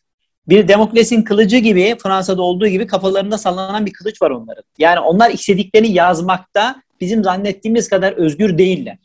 Bir 0.48 0.68
demokrasinin 0.68 1.22
kılıcı 1.22 1.56
gibi 1.56 1.96
Fransa'da 2.02 2.42
olduğu 2.42 2.68
gibi 2.68 2.86
kafalarında 2.86 3.38
sallanan 3.38 3.86
bir 3.86 3.92
kılıç 3.92 4.22
var 4.22 4.30
onların. 4.30 4.64
Yani 4.78 5.00
onlar 5.00 5.30
istediklerini 5.30 5.92
yazmakta 5.92 6.82
bizim 7.00 7.24
zannettiğimiz 7.24 7.88
kadar 7.88 8.12
özgür 8.12 8.58
değiller. 8.58 8.98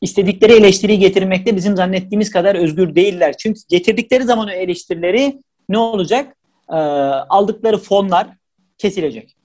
İstedikleri 0.00 0.52
eleştiriyi 0.52 0.98
getirmekte 0.98 1.56
bizim 1.56 1.76
zannettiğimiz 1.76 2.30
kadar 2.30 2.54
özgür 2.54 2.94
değiller. 2.94 3.36
Çünkü 3.36 3.60
getirdikleri 3.68 4.24
zaman 4.24 4.48
o 4.48 4.50
eleştirileri 4.50 5.38
ne 5.68 5.78
olacak? 5.78 6.36
Ee, 6.70 6.74
aldıkları 6.74 7.78
fonlar 7.78 8.26
kesilecek. 8.78 9.36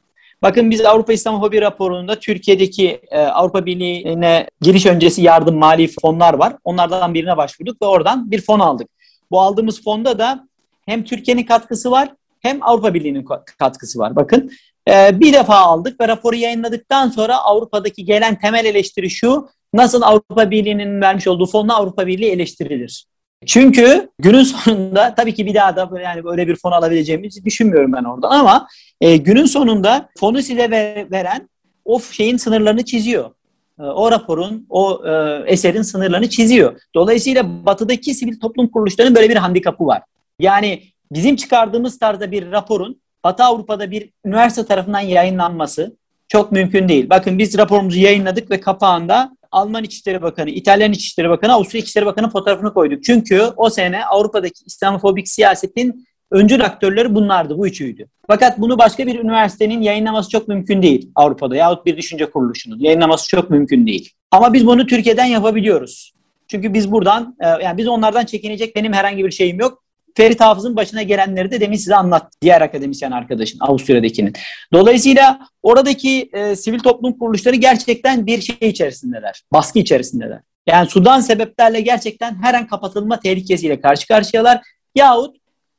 Bakın 0.42 0.72
biz 0.72 0.86
Avrupa 0.86 1.14
İslamofobi 1.14 1.62
raporunda 1.62 2.20
Türkiye'deki 2.20 3.02
e, 3.12 3.20
Avrupa 3.20 3.66
Birliği'ne 3.66 4.48
giriş 4.62 4.86
öncesi 4.86 5.22
yardım 5.22 5.56
mali 5.56 5.90
fonlar 6.02 6.34
var. 6.34 6.56
Onlardan 6.64 7.14
birine 7.14 7.38
başvurduk 7.38 7.82
ve 7.82 7.86
oradan 7.86 8.32
bir 8.32 8.42
fon 8.42 8.60
aldık. 8.60 8.90
Bu 9.32 9.42
aldığımız 9.42 9.84
fonda 9.84 10.20
da 10.20 10.48
hem 10.86 11.04
Türkiye'nin 11.04 11.44
katkısı 11.44 11.92
var 11.92 12.10
hem 12.40 12.60
Avrupa 12.62 12.94
Birliği'nin 12.94 13.26
katkısı 13.58 14.00
var. 14.00 14.16
Bakın 14.16 14.52
e, 14.90 15.20
bir 15.20 15.34
defa 15.34 15.56
aldık 15.56 16.02
ve 16.02 16.08
raporu 16.08 16.36
yayınladıktan 16.36 17.10
sonra 17.10 17.38
Avrupa'daki 17.38 18.06
gelen 18.06 18.40
temel 18.40 18.66
eleştiri 18.66 19.10
şu. 19.10 19.50
Nasıl 19.74 20.02
Avrupa 20.02 20.52
Birliği'nin 20.52 21.02
vermiş 21.02 21.28
olduğu 21.28 21.46
fonla 21.46 21.76
Avrupa 21.76 22.08
Birliği 22.08 22.32
eleştirilir? 22.32 23.06
Çünkü 23.46 24.10
günün 24.20 24.44
sonunda 24.44 25.16
tabii 25.16 25.34
ki 25.34 25.46
bir 25.46 25.54
daha 25.54 25.76
da 25.76 26.02
yani 26.02 26.24
böyle 26.24 26.48
bir 26.48 26.56
fon 26.56 26.72
alabileceğimizi 26.72 27.46
düşünmüyorum 27.46 27.94
ben 27.94 28.04
oradan 28.04 28.30
ama 28.30 28.68
e, 29.02 29.18
günün 29.18 29.46
sonunda 29.46 30.10
fonu 30.20 30.42
size 30.42 30.72
ver, 30.72 31.12
veren 31.12 31.50
o 31.86 32.00
şeyin 32.00 32.38
sınırlarını 32.38 32.86
çiziyor. 32.86 33.32
E, 33.80 33.84
o 33.84 34.12
raporun, 34.12 34.66
o 34.70 35.02
e, 35.08 35.44
eserin 35.46 35.82
sınırlarını 35.82 36.30
çiziyor. 36.30 36.82
Dolayısıyla 36.96 37.66
batıdaki 37.66 38.14
sivil 38.14 38.40
toplum 38.40 38.68
kuruluşlarının 38.68 39.16
böyle 39.16 39.30
bir 39.30 39.36
handikapı 39.36 39.86
var. 39.86 40.02
Yani 40.40 40.84
bizim 41.12 41.36
çıkardığımız 41.36 42.00
tarzda 42.00 42.32
bir 42.32 42.52
raporun 42.52 43.02
Batı 43.24 43.44
Avrupa'da 43.44 43.92
bir 43.92 44.10
üniversite 44.26 44.66
tarafından 44.66 45.00
yayınlanması 45.00 45.98
çok 46.28 46.52
mümkün 46.52 46.90
değil. 46.90 47.10
Bakın 47.10 47.40
biz 47.40 47.58
raporumuzu 47.58 48.00
yayınladık 48.00 48.52
ve 48.52 48.60
kapağında 48.60 49.38
Alman 49.52 49.84
İçişleri 49.84 50.22
Bakanı, 50.22 50.50
İtalyan 50.50 50.92
İçişleri 50.92 51.30
Bakanı, 51.30 51.54
Avusturya 51.54 51.82
İçişleri 51.82 52.06
Bakanı 52.06 52.30
fotoğrafını 52.30 52.74
koyduk. 52.74 53.04
Çünkü 53.04 53.42
o 53.58 53.70
sene 53.70 54.06
Avrupa'daki 54.06 54.66
İslamofobik 54.66 55.30
siyasetin 55.30 56.08
öncül 56.32 56.66
aktörleri 56.66 57.16
bunlardı, 57.16 57.58
bu 57.58 57.68
üçüydü. 57.68 58.08
Fakat 58.28 58.60
bunu 58.60 58.78
başka 58.78 59.08
bir 59.08 59.20
üniversitenin 59.20 59.82
yayınlaması 59.82 60.30
çok 60.30 60.48
mümkün 60.48 60.82
değil 60.82 61.12
Avrupa'da 61.16 61.56
yahut 61.56 61.86
bir 61.86 61.98
düşünce 61.98 62.30
kuruluşunun 62.32 62.80
yayınlaması 62.80 63.28
çok 63.28 63.50
mümkün 63.50 63.88
değil. 63.88 64.10
Ama 64.32 64.54
biz 64.54 64.68
bunu 64.68 64.86
Türkiye'den 64.88 65.26
yapabiliyoruz. 65.26 66.14
Çünkü 66.48 66.74
biz 66.74 66.92
buradan, 66.92 67.36
e, 67.40 67.48
yani 67.48 67.78
biz 67.78 67.88
onlardan 67.88 68.26
çekinecek 68.26 68.76
benim 68.76 68.94
herhangi 68.94 69.26
bir 69.26 69.32
şeyim 69.32 69.60
yok. 69.60 69.85
Ferit 70.18 70.42
Hafız'ın 70.42 70.76
başına 70.76 71.04
gelenleri 71.04 71.52
de 71.52 71.62
demin 71.62 71.78
size 71.78 71.96
anlattı. 71.96 72.38
Diğer 72.42 72.62
akademisyen 72.62 73.12
arkadaşın 73.12 73.60
Avusturya'dakinin. 73.60 74.34
Dolayısıyla 74.74 75.40
oradaki 75.64 76.30
e, 76.34 76.56
sivil 76.56 76.80
toplum 76.80 77.18
kuruluşları 77.18 77.56
gerçekten 77.56 78.26
bir 78.26 78.42
şey 78.42 78.70
içerisindeler. 78.70 79.44
Baskı 79.54 79.80
içerisindeler. 79.80 80.40
Yani 80.68 80.90
sudan 80.90 81.20
sebeplerle 81.20 81.82
gerçekten 81.82 82.44
her 82.44 82.54
an 82.54 82.68
kapatılma 82.68 83.20
tehlikesiyle 83.20 83.82
karşı 83.82 84.08
karşıyalar 84.08 84.62
Yahut 84.96 85.36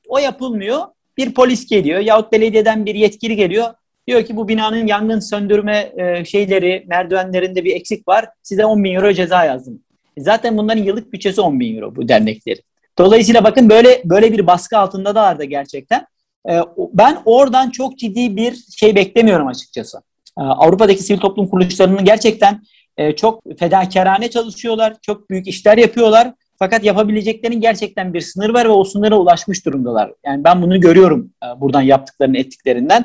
o 0.08 0.18
yapılmıyor. 0.18 0.80
Bir 1.16 1.34
polis 1.34 1.66
geliyor 1.66 2.00
yahut 2.00 2.32
belediyeden 2.32 2.86
bir 2.86 2.94
yetkili 2.94 3.36
geliyor. 3.36 3.74
Diyor 4.06 4.24
ki 4.24 4.36
bu 4.36 4.48
binanın 4.48 4.86
yangın 4.86 5.20
söndürme 5.20 5.92
e, 5.96 6.24
şeyleri, 6.24 6.84
merdivenlerinde 6.86 7.64
bir 7.64 7.74
eksik 7.74 8.08
var. 8.08 8.28
Size 8.42 8.64
10 8.64 8.84
bin 8.84 8.94
euro 8.94 9.12
ceza 9.12 9.44
yazdım. 9.44 9.82
E, 10.16 10.20
zaten 10.20 10.58
bunların 10.58 10.82
yıllık 10.82 11.12
bütçesi 11.12 11.40
10 11.40 11.60
bin 11.60 11.76
euro 11.76 11.96
bu 11.96 12.08
derneklerin. 12.08 12.62
Dolayısıyla 12.98 13.44
bakın 13.44 13.68
böyle 13.70 14.02
böyle 14.04 14.32
bir 14.32 14.46
baskı 14.46 14.78
altında 14.78 15.14
da 15.14 15.22
vardı 15.22 15.44
gerçekten. 15.44 16.06
E, 16.48 16.60
ben 16.92 17.18
oradan 17.24 17.70
çok 17.70 17.98
ciddi 17.98 18.36
bir 18.36 18.64
şey 18.76 18.94
beklemiyorum 18.94 19.46
açıkçası. 19.46 19.98
E, 20.38 20.42
Avrupa'daki 20.42 21.02
sivil 21.02 21.18
toplum 21.18 21.48
kuruluşlarının 21.48 22.04
gerçekten 22.04 22.62
e, 22.96 23.12
çok 23.12 23.58
fedakarane 23.58 24.30
çalışıyorlar, 24.30 24.96
çok 25.02 25.30
büyük 25.30 25.46
işler 25.48 25.78
yapıyorlar. 25.78 26.32
Fakat 26.58 26.84
yapabileceklerinin 26.84 27.60
gerçekten 27.60 28.14
bir 28.14 28.20
sınır 28.20 28.54
var 28.54 28.64
ve 28.64 28.68
o 28.68 28.84
sınıra 28.84 29.16
ulaşmış 29.16 29.66
durumdalar. 29.66 30.12
Yani 30.26 30.44
ben 30.44 30.62
bunu 30.62 30.80
görüyorum 30.80 31.30
e, 31.44 31.60
buradan 31.60 31.82
yaptıklarını, 31.82 32.38
ettiklerinden. 32.38 33.04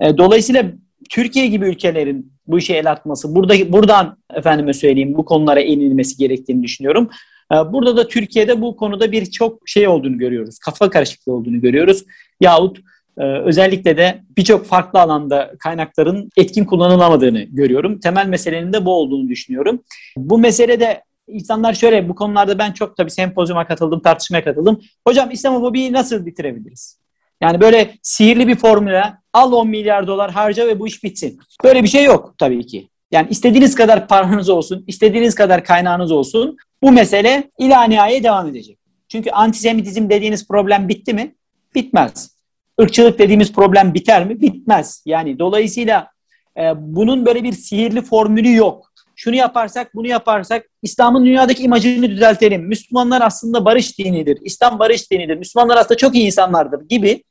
E, 0.00 0.18
dolayısıyla 0.18 0.64
Türkiye 1.10 1.46
gibi 1.46 1.68
ülkelerin 1.68 2.32
bu 2.46 2.58
işe 2.58 2.74
el 2.74 2.90
atması, 2.90 3.34
burada 3.34 3.72
buradan 3.72 4.16
efendime 4.34 4.72
söyleyeyim 4.72 5.14
bu 5.14 5.24
konulara 5.24 5.60
eğilmesi 5.60 6.16
gerektiğini 6.16 6.62
düşünüyorum. 6.62 7.10
E, 7.52 7.72
burada 7.72 7.96
da 7.96 8.08
Türkiye'de 8.08 8.60
bu 8.60 8.76
konuda 8.76 9.12
birçok 9.12 9.68
şey 9.68 9.88
olduğunu 9.88 10.18
görüyoruz. 10.18 10.58
Kafa 10.58 10.90
karışıklığı 10.90 11.32
olduğunu 11.32 11.60
görüyoruz. 11.60 12.04
Yahut 12.40 12.78
özellikle 13.16 13.96
de 13.96 14.22
birçok 14.36 14.66
farklı 14.66 15.00
alanda 15.00 15.52
kaynakların 15.58 16.30
etkin 16.36 16.64
kullanılamadığını 16.64 17.42
görüyorum. 17.42 18.00
Temel 18.00 18.26
meselenin 18.26 18.72
de 18.72 18.84
bu 18.84 18.92
olduğunu 18.92 19.28
düşünüyorum. 19.28 19.82
Bu 20.16 20.38
meselede 20.38 21.02
insanlar 21.28 21.74
şöyle 21.74 22.08
bu 22.08 22.14
konularda 22.14 22.58
ben 22.58 22.72
çok 22.72 22.96
tabii 22.96 23.10
sempozyuma 23.10 23.66
katıldım, 23.66 24.00
tartışmaya 24.00 24.44
katıldım. 24.44 24.80
Hocam 25.06 25.30
İslamofobiyi 25.30 25.92
nasıl 25.92 26.26
bitirebiliriz? 26.26 26.98
Yani 27.40 27.60
böyle 27.60 27.94
sihirli 28.02 28.48
bir 28.48 28.56
formüle 28.56 29.04
al 29.32 29.52
10 29.52 29.68
milyar 29.68 30.06
dolar 30.06 30.30
harca 30.30 30.66
ve 30.66 30.80
bu 30.80 30.86
iş 30.86 31.04
bitsin. 31.04 31.38
Böyle 31.64 31.82
bir 31.82 31.88
şey 31.88 32.04
yok 32.04 32.34
tabii 32.38 32.66
ki. 32.66 32.88
Yani 33.10 33.26
istediğiniz 33.30 33.74
kadar 33.74 34.08
paranız 34.08 34.48
olsun, 34.48 34.84
istediğiniz 34.86 35.34
kadar 35.34 35.64
kaynağınız 35.64 36.12
olsun 36.12 36.56
bu 36.82 36.92
mesele 36.92 37.50
ilaniyaya 37.58 38.22
devam 38.22 38.48
edecek. 38.48 38.78
Çünkü 39.08 39.30
antisemitizm 39.30 40.10
dediğiniz 40.10 40.48
problem 40.48 40.88
bitti 40.88 41.14
mi? 41.14 41.34
Bitmez. 41.74 42.36
Irkçılık 42.78 43.18
dediğimiz 43.18 43.52
problem 43.52 43.94
biter 43.94 44.26
mi? 44.26 44.40
Bitmez. 44.40 45.02
Yani 45.06 45.38
dolayısıyla 45.38 46.08
e, 46.56 46.62
bunun 46.76 47.26
böyle 47.26 47.42
bir 47.42 47.52
sihirli 47.52 48.02
formülü 48.02 48.54
yok 48.54 48.92
şunu 49.16 49.36
yaparsak, 49.36 49.94
bunu 49.94 50.06
yaparsak 50.06 50.66
İslam'ın 50.82 51.24
dünyadaki 51.24 51.62
imajını 51.62 52.10
düzeltelim. 52.10 52.62
Müslümanlar 52.62 53.22
aslında 53.22 53.64
barış 53.64 53.98
dinidir. 53.98 54.38
İslam 54.42 54.78
barış 54.78 55.10
dinidir. 55.10 55.36
Müslümanlar 55.36 55.76
aslında 55.76 55.96
çok 55.96 56.14
iyi 56.14 56.26
insanlardır 56.26 56.88
gibi. 56.88 57.24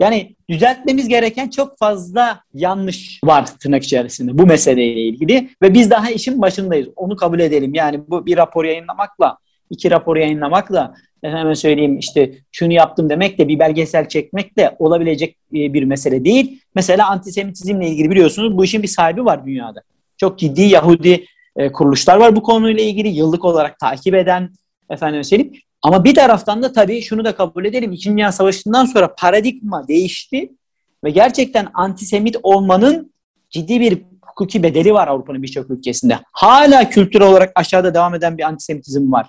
Yani 0.00 0.36
düzeltmemiz 0.50 1.08
gereken 1.08 1.48
çok 1.48 1.78
fazla 1.78 2.40
yanlış 2.54 3.20
var 3.24 3.46
tırnak 3.58 3.82
içerisinde 3.82 4.38
bu 4.38 4.46
meseleyle 4.46 5.00
ilgili 5.00 5.48
ve 5.62 5.74
biz 5.74 5.90
daha 5.90 6.10
işin 6.10 6.42
başındayız. 6.42 6.88
Onu 6.96 7.16
kabul 7.16 7.40
edelim. 7.40 7.74
Yani 7.74 8.00
bu 8.08 8.26
bir 8.26 8.36
rapor 8.36 8.64
yayınlamakla, 8.64 9.38
iki 9.70 9.90
rapor 9.90 10.16
yayınlamakla 10.16 10.94
hemen 11.22 11.54
söyleyeyim 11.54 11.98
işte 11.98 12.32
şunu 12.52 12.72
yaptım 12.72 13.10
demekle 13.10 13.48
bir 13.48 13.58
belgesel 13.58 14.08
çekmekle 14.08 14.76
olabilecek 14.78 15.36
e, 15.54 15.72
bir 15.74 15.82
mesele 15.82 16.24
değil. 16.24 16.60
Mesela 16.74 17.10
antisemitizmle 17.10 17.88
ilgili 17.88 18.10
biliyorsunuz 18.10 18.56
bu 18.56 18.64
işin 18.64 18.82
bir 18.82 18.88
sahibi 18.88 19.24
var 19.24 19.46
dünyada. 19.46 19.82
Çok 20.16 20.38
ciddi 20.38 20.62
Yahudi 20.62 21.26
e, 21.56 21.72
kuruluşlar 21.72 22.16
var 22.16 22.36
bu 22.36 22.42
konuyla 22.42 22.84
ilgili 22.84 23.08
yıllık 23.08 23.44
olarak 23.44 23.78
takip 23.78 24.14
eden 24.14 24.50
efendim 24.90 25.24
söyleyeyim. 25.24 25.52
Ama 25.86 26.04
bir 26.04 26.14
taraftan 26.14 26.62
da 26.62 26.72
tabii 26.72 27.02
şunu 27.02 27.24
da 27.24 27.36
kabul 27.36 27.64
edelim. 27.64 27.92
İkinci 27.92 28.10
Dünya 28.10 28.32
Savaşı'ndan 28.32 28.84
sonra 28.84 29.14
paradigma 29.14 29.88
değişti 29.88 30.52
ve 31.04 31.10
gerçekten 31.10 31.68
antisemit 31.74 32.36
olmanın 32.42 33.12
ciddi 33.50 33.80
bir 33.80 34.02
hukuki 34.22 34.62
bedeli 34.62 34.94
var 34.94 35.08
Avrupa'nın 35.08 35.42
birçok 35.42 35.70
ülkesinde. 35.70 36.18
Hala 36.32 36.90
kültürel 36.90 37.28
olarak 37.28 37.52
aşağıda 37.54 37.94
devam 37.94 38.14
eden 38.14 38.38
bir 38.38 38.42
antisemitizm 38.42 39.12
var. 39.12 39.26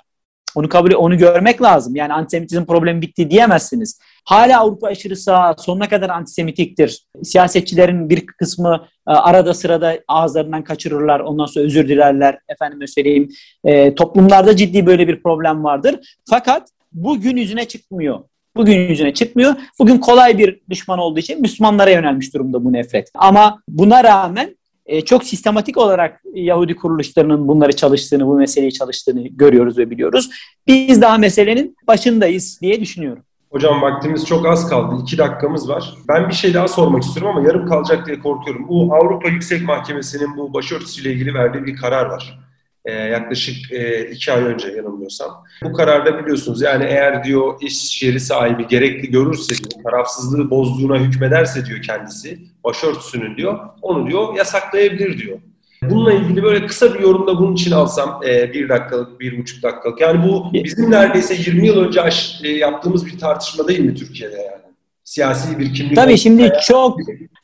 Onu 0.57 0.69
kabul 0.69 0.91
onu 0.91 1.17
görmek 1.17 1.61
lazım. 1.61 1.95
Yani 1.95 2.13
antisemitizm 2.13 2.65
problemi 2.65 3.01
bitti 3.01 3.29
diyemezsiniz. 3.29 3.99
Hala 4.25 4.59
Avrupa 4.59 4.87
aşırı 4.87 5.15
sağ 5.15 5.55
sonuna 5.57 5.89
kadar 5.89 6.09
antisemitiktir. 6.09 7.05
Siyasetçilerin 7.23 8.09
bir 8.09 8.25
kısmı 8.25 8.87
e, 9.07 9.11
arada 9.11 9.53
sırada 9.53 9.99
ağızlarından 10.07 10.63
kaçırırlar. 10.63 11.19
Ondan 11.19 11.45
sonra 11.45 11.65
özür 11.65 11.87
dilerler. 11.89 12.39
Efendime 12.49 12.87
söyleyeyim. 12.87 13.29
E, 13.63 13.95
toplumlarda 13.95 14.55
ciddi 14.55 14.85
böyle 14.85 15.07
bir 15.07 15.23
problem 15.23 15.63
vardır. 15.63 15.95
Fakat 16.29 16.69
bu 16.91 17.21
gün 17.21 17.37
yüzüne 17.37 17.65
çıkmıyor. 17.65 18.19
Bugün 18.55 18.89
yüzüne 18.89 19.13
çıkmıyor. 19.13 19.55
Bugün 19.79 19.97
kolay 19.97 20.37
bir 20.37 20.59
düşman 20.69 20.99
olduğu 20.99 21.19
için 21.19 21.41
Müslümanlara 21.41 21.89
yönelmiş 21.89 22.33
durumda 22.33 22.65
bu 22.65 22.73
nefret. 22.73 23.11
Ama 23.15 23.61
buna 23.69 24.03
rağmen 24.03 24.56
e, 24.87 25.01
çok 25.01 25.23
sistematik 25.23 25.77
olarak 25.77 26.21
Yahudi 26.33 26.75
kuruluşlarının 26.75 27.47
bunları 27.47 27.75
çalıştığını, 27.75 28.27
bu 28.27 28.35
meseleyi 28.35 28.73
çalıştığını 28.73 29.27
görüyoruz 29.27 29.77
ve 29.77 29.89
biliyoruz. 29.89 30.29
Biz 30.67 31.01
daha 31.01 31.17
meselenin 31.17 31.77
başındayız 31.87 32.59
diye 32.61 32.81
düşünüyorum. 32.81 33.23
Hocam 33.51 33.81
vaktimiz 33.81 34.25
çok 34.25 34.45
az 34.45 34.69
kaldı. 34.69 35.01
iki 35.01 35.17
dakikamız 35.17 35.69
var. 35.69 35.93
Ben 36.07 36.29
bir 36.29 36.33
şey 36.33 36.53
daha 36.53 36.67
sormak 36.67 37.03
istiyorum 37.03 37.37
ama 37.37 37.47
yarım 37.47 37.67
kalacak 37.67 38.07
diye 38.07 38.19
korkuyorum. 38.19 38.67
Bu 38.67 38.95
Avrupa 38.95 39.29
Yüksek 39.29 39.63
Mahkemesi'nin 39.63 40.37
bu 40.37 40.53
başörtüsüyle 40.53 41.13
ilgili 41.13 41.33
verdiği 41.33 41.65
bir 41.65 41.75
karar 41.75 42.05
var. 42.05 42.39
Ee, 42.87 42.91
yaklaşık 42.91 43.71
e, 43.71 44.09
iki 44.11 44.31
ay 44.31 44.43
önce 44.43 44.67
yanılmıyorsam. 44.67 45.43
Bu 45.63 45.73
kararda 45.73 46.19
biliyorsunuz 46.19 46.61
yani 46.61 46.83
eğer 46.83 47.23
diyor 47.23 47.53
iş 47.61 48.03
yeri 48.03 48.19
sahibi 48.19 48.67
gerekli 48.67 49.11
görürse 49.11 49.55
diyor, 49.55 49.83
tarafsızlığı 49.83 50.49
bozduğuna 50.49 50.97
hükmederse 50.99 51.65
diyor 51.65 51.81
kendisi, 51.81 52.39
başörtüsünün 52.63 53.37
diyor, 53.37 53.59
onu 53.81 54.09
diyor 54.09 54.35
yasaklayabilir 54.35 55.17
diyor. 55.17 55.39
Bununla 55.83 56.13
ilgili 56.13 56.43
böyle 56.43 56.65
kısa 56.65 56.93
bir 56.93 56.99
yorumda 56.99 57.37
bunun 57.37 57.53
için 57.53 57.71
alsam 57.71 58.21
e, 58.27 58.53
bir 58.53 58.69
dakikalık, 58.69 59.19
bir 59.19 59.37
buçuk 59.37 59.63
dakikalık. 59.63 60.01
Yani 60.01 60.27
bu 60.27 60.53
bizim 60.53 60.91
neredeyse 60.91 61.33
20 61.33 61.67
yıl 61.67 61.77
önce 61.77 62.01
aş, 62.01 62.39
e, 62.43 62.49
yaptığımız 62.49 63.05
bir 63.05 63.19
tartışma 63.19 63.67
değil 63.67 63.79
mi 63.79 63.95
Türkiye'de 63.95 64.35
yani? 64.35 64.73
Siyasi 65.03 65.59
bir 65.59 65.73
kimlik. 65.73 65.95
Tabii 65.95 66.17
şimdi 66.17 66.51
çok 66.67 66.99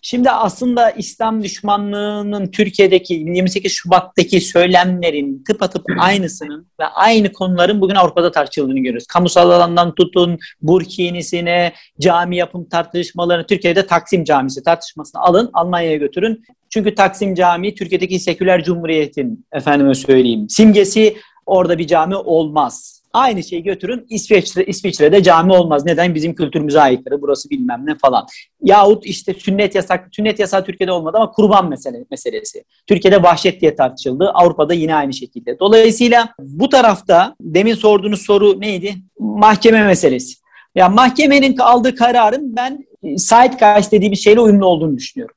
Şimdi 0.05 0.29
aslında 0.29 0.89
İslam 0.89 1.43
düşmanlığının 1.43 2.47
Türkiye'deki 2.47 3.13
28 3.13 3.71
Şubat'taki 3.71 4.41
söylemlerin 4.41 5.43
tıpatıp 5.47 5.85
aynısının 5.99 6.67
ve 6.79 6.85
aynı 6.85 7.31
konuların 7.31 7.81
bugün 7.81 7.95
Avrupa'da 7.95 8.31
tartışıldığını 8.31 8.79
görüyoruz. 8.79 9.07
Kamusal 9.07 9.49
alandan 9.49 9.95
tutun, 9.95 10.39
Burkini'sine, 10.61 11.73
cami 11.99 12.37
yapım 12.37 12.69
tartışmalarını 12.69 13.45
Türkiye'de 13.45 13.87
Taksim 13.87 14.23
Camisi 14.23 14.63
tartışmasını 14.63 15.21
alın, 15.21 15.49
Almanya'ya 15.53 15.97
götürün. 15.97 16.43
Çünkü 16.69 16.95
Taksim 16.95 17.35
Camii 17.35 17.75
Türkiye'deki 17.75 18.19
seküler 18.19 18.63
cumhuriyetin 18.63 19.45
efendime 19.53 19.95
söyleyeyim 19.95 20.49
simgesi 20.49 21.17
orada 21.45 21.77
bir 21.77 21.87
cami 21.87 22.15
olmaz. 22.15 23.02
Aynı 23.13 23.43
şeyi 23.43 23.63
götürün 23.63 24.05
İsveç'te, 24.09 24.65
İsviçre'de 24.65 25.23
cami 25.23 25.53
olmaz. 25.53 25.85
Neden? 25.85 26.15
Bizim 26.15 26.35
kültürümüze 26.35 26.81
aykırı. 26.81 27.21
Burası 27.21 27.49
bilmem 27.49 27.81
ne 27.85 27.97
falan. 27.97 28.25
Yahut 28.61 29.05
işte 29.05 29.33
sünnet 29.33 29.75
yasak. 29.75 30.07
Sünnet 30.11 30.39
yasağı 30.39 30.65
Türkiye'de 30.65 30.91
olmadı 30.91 31.17
ama 31.17 31.31
kurban 31.31 31.69
mesele, 31.69 32.05
meselesi. 32.11 32.63
Türkiye'de 32.87 33.23
vahşet 33.23 33.61
diye 33.61 33.75
tartışıldı. 33.75 34.29
Avrupa'da 34.33 34.73
yine 34.73 34.95
aynı 34.95 35.13
şekilde. 35.13 35.59
Dolayısıyla 35.59 36.29
bu 36.39 36.69
tarafta 36.69 37.35
demin 37.41 37.75
sorduğunuz 37.75 38.21
soru 38.21 38.61
neydi? 38.61 38.95
Mahkeme 39.19 39.83
meselesi. 39.83 40.35
Ya 40.75 40.85
yani 40.85 40.95
mahkemenin 40.95 41.57
aldığı 41.57 41.95
kararın 41.95 42.55
ben 42.55 42.85
Zeitgeist 43.15 43.91
dediğimiz 43.91 44.23
şeyle 44.23 44.39
uyumlu 44.39 44.65
olduğunu 44.65 44.97
düşünüyorum. 44.97 45.35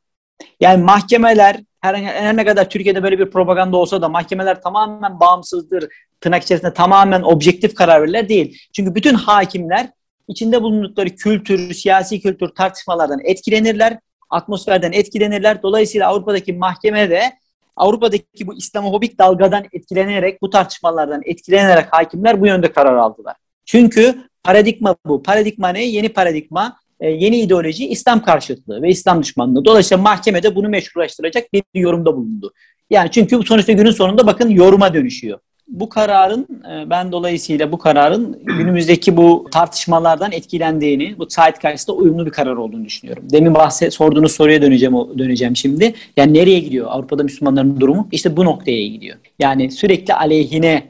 Yani 0.61 0.85
mahkemeler 0.85 1.61
her 1.81 2.37
ne 2.37 2.45
kadar 2.45 2.71
Türkiye'de 2.71 3.03
böyle 3.03 3.19
bir 3.19 3.31
propaganda 3.31 3.77
olsa 3.77 4.03
da 4.03 4.09
mahkemeler 4.09 4.63
tamamen 4.63 5.21
bağımsızdır. 5.21 5.85
Tırnak 6.21 6.43
içerisinde 6.43 6.75
tamamen 6.75 7.23
objektif 7.23 7.75
karar 7.75 8.03
verirler 8.03 8.29
değil. 8.29 8.59
Çünkü 8.73 8.95
bütün 8.95 9.15
hakimler 9.15 9.91
içinde 10.29 10.63
bulundukları 10.63 11.11
kültür, 11.11 11.75
siyasi 11.75 12.21
kültür 12.21 12.49
tartışmalardan 12.49 13.21
etkilenirler. 13.25 13.99
Atmosferden 14.31 14.93
etkilenirler. 14.93 15.63
Dolayısıyla 15.63 16.09
Avrupa'daki 16.09 16.53
mahkeme 16.53 17.11
de 17.11 17.33
Avrupa'daki 17.77 18.47
bu 18.47 18.55
İslamofobik 18.55 19.19
dalgadan 19.19 19.65
etkilenerek, 19.73 20.43
bu 20.43 20.51
tartışmalardan 20.51 21.21
etkilenerek 21.25 21.87
hakimler 21.91 22.41
bu 22.41 22.47
yönde 22.47 22.73
karar 22.73 22.97
aldılar. 22.97 23.37
Çünkü 23.65 24.15
paradigma 24.45 24.97
bu. 25.07 25.23
Paradigma 25.23 25.69
ne? 25.69 25.85
Yeni 25.85 26.09
paradigma 26.09 26.77
e, 27.01 27.11
yeni 27.11 27.41
ideoloji 27.41 27.89
İslam 27.89 28.23
karşıtlığı 28.23 28.83
ve 28.83 28.89
İslam 28.89 29.23
düşmanlığı. 29.23 29.65
Dolayısıyla 29.65 30.03
mahkemede 30.03 30.55
bunu 30.55 30.69
meşrulaştıracak 30.69 31.53
bir 31.53 31.63
yorumda 31.75 32.17
bulundu. 32.17 32.53
Yani 32.91 33.11
çünkü 33.11 33.41
sonuçta 33.47 33.73
günün 33.73 33.91
sonunda 33.91 34.27
bakın 34.27 34.51
yoruma 34.51 34.95
dönüşüyor. 34.95 35.39
Bu 35.69 35.89
kararın 35.89 36.47
e, 36.71 36.91
ben 36.91 37.13
dolayısıyla 37.13 37.73
bu 37.73 37.79
kararın 37.79 38.43
günümüzdeki 38.45 39.17
bu 39.17 39.47
tartışmalardan 39.53 40.33
etkilendiğini, 40.33 41.19
bu 41.19 41.27
Zeitgeist'e 41.29 41.93
uyumlu 41.93 42.27
bir 42.27 42.31
karar 42.31 42.57
olduğunu 42.57 42.85
düşünüyorum. 42.85 43.25
Demin 43.33 43.55
bahset 43.55 43.95
sorduğunuz 43.95 44.33
soruya 44.33 44.63
döneceğim 44.63 44.95
döneceğim 45.19 45.57
şimdi. 45.57 45.95
Yani 46.17 46.35
nereye 46.35 46.59
gidiyor 46.59 46.87
Avrupa'da 46.91 47.23
Müslümanların 47.23 47.81
durumu? 47.81 48.09
İşte 48.13 48.37
bu 48.37 48.45
noktaya 48.45 48.87
gidiyor. 48.87 49.17
Yani 49.39 49.71
sürekli 49.71 50.15
aleyhine 50.15 50.83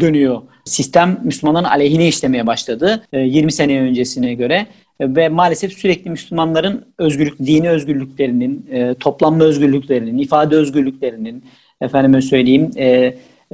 dönüyor 0.00 0.42
sistem 0.64 1.20
Müslümanların 1.24 1.64
aleyhine 1.64 2.08
işlemeye 2.08 2.46
başladı 2.46 3.02
20 3.12 3.46
e, 3.46 3.50
sene 3.50 3.80
öncesine 3.80 4.34
göre 4.34 4.66
ve 5.00 5.28
maalesef 5.28 5.72
sürekli 5.72 6.10
Müslümanların 6.10 6.84
özgürlük, 6.98 7.38
dini 7.38 7.70
özgürlüklerinin, 7.70 8.66
e, 8.72 8.94
toplanma 8.94 9.44
özgürlüklerinin, 9.44 10.18
ifade 10.18 10.56
özgürlüklerinin, 10.56 11.44
efendime 11.80 12.22
söyleyeyim, 12.22 12.70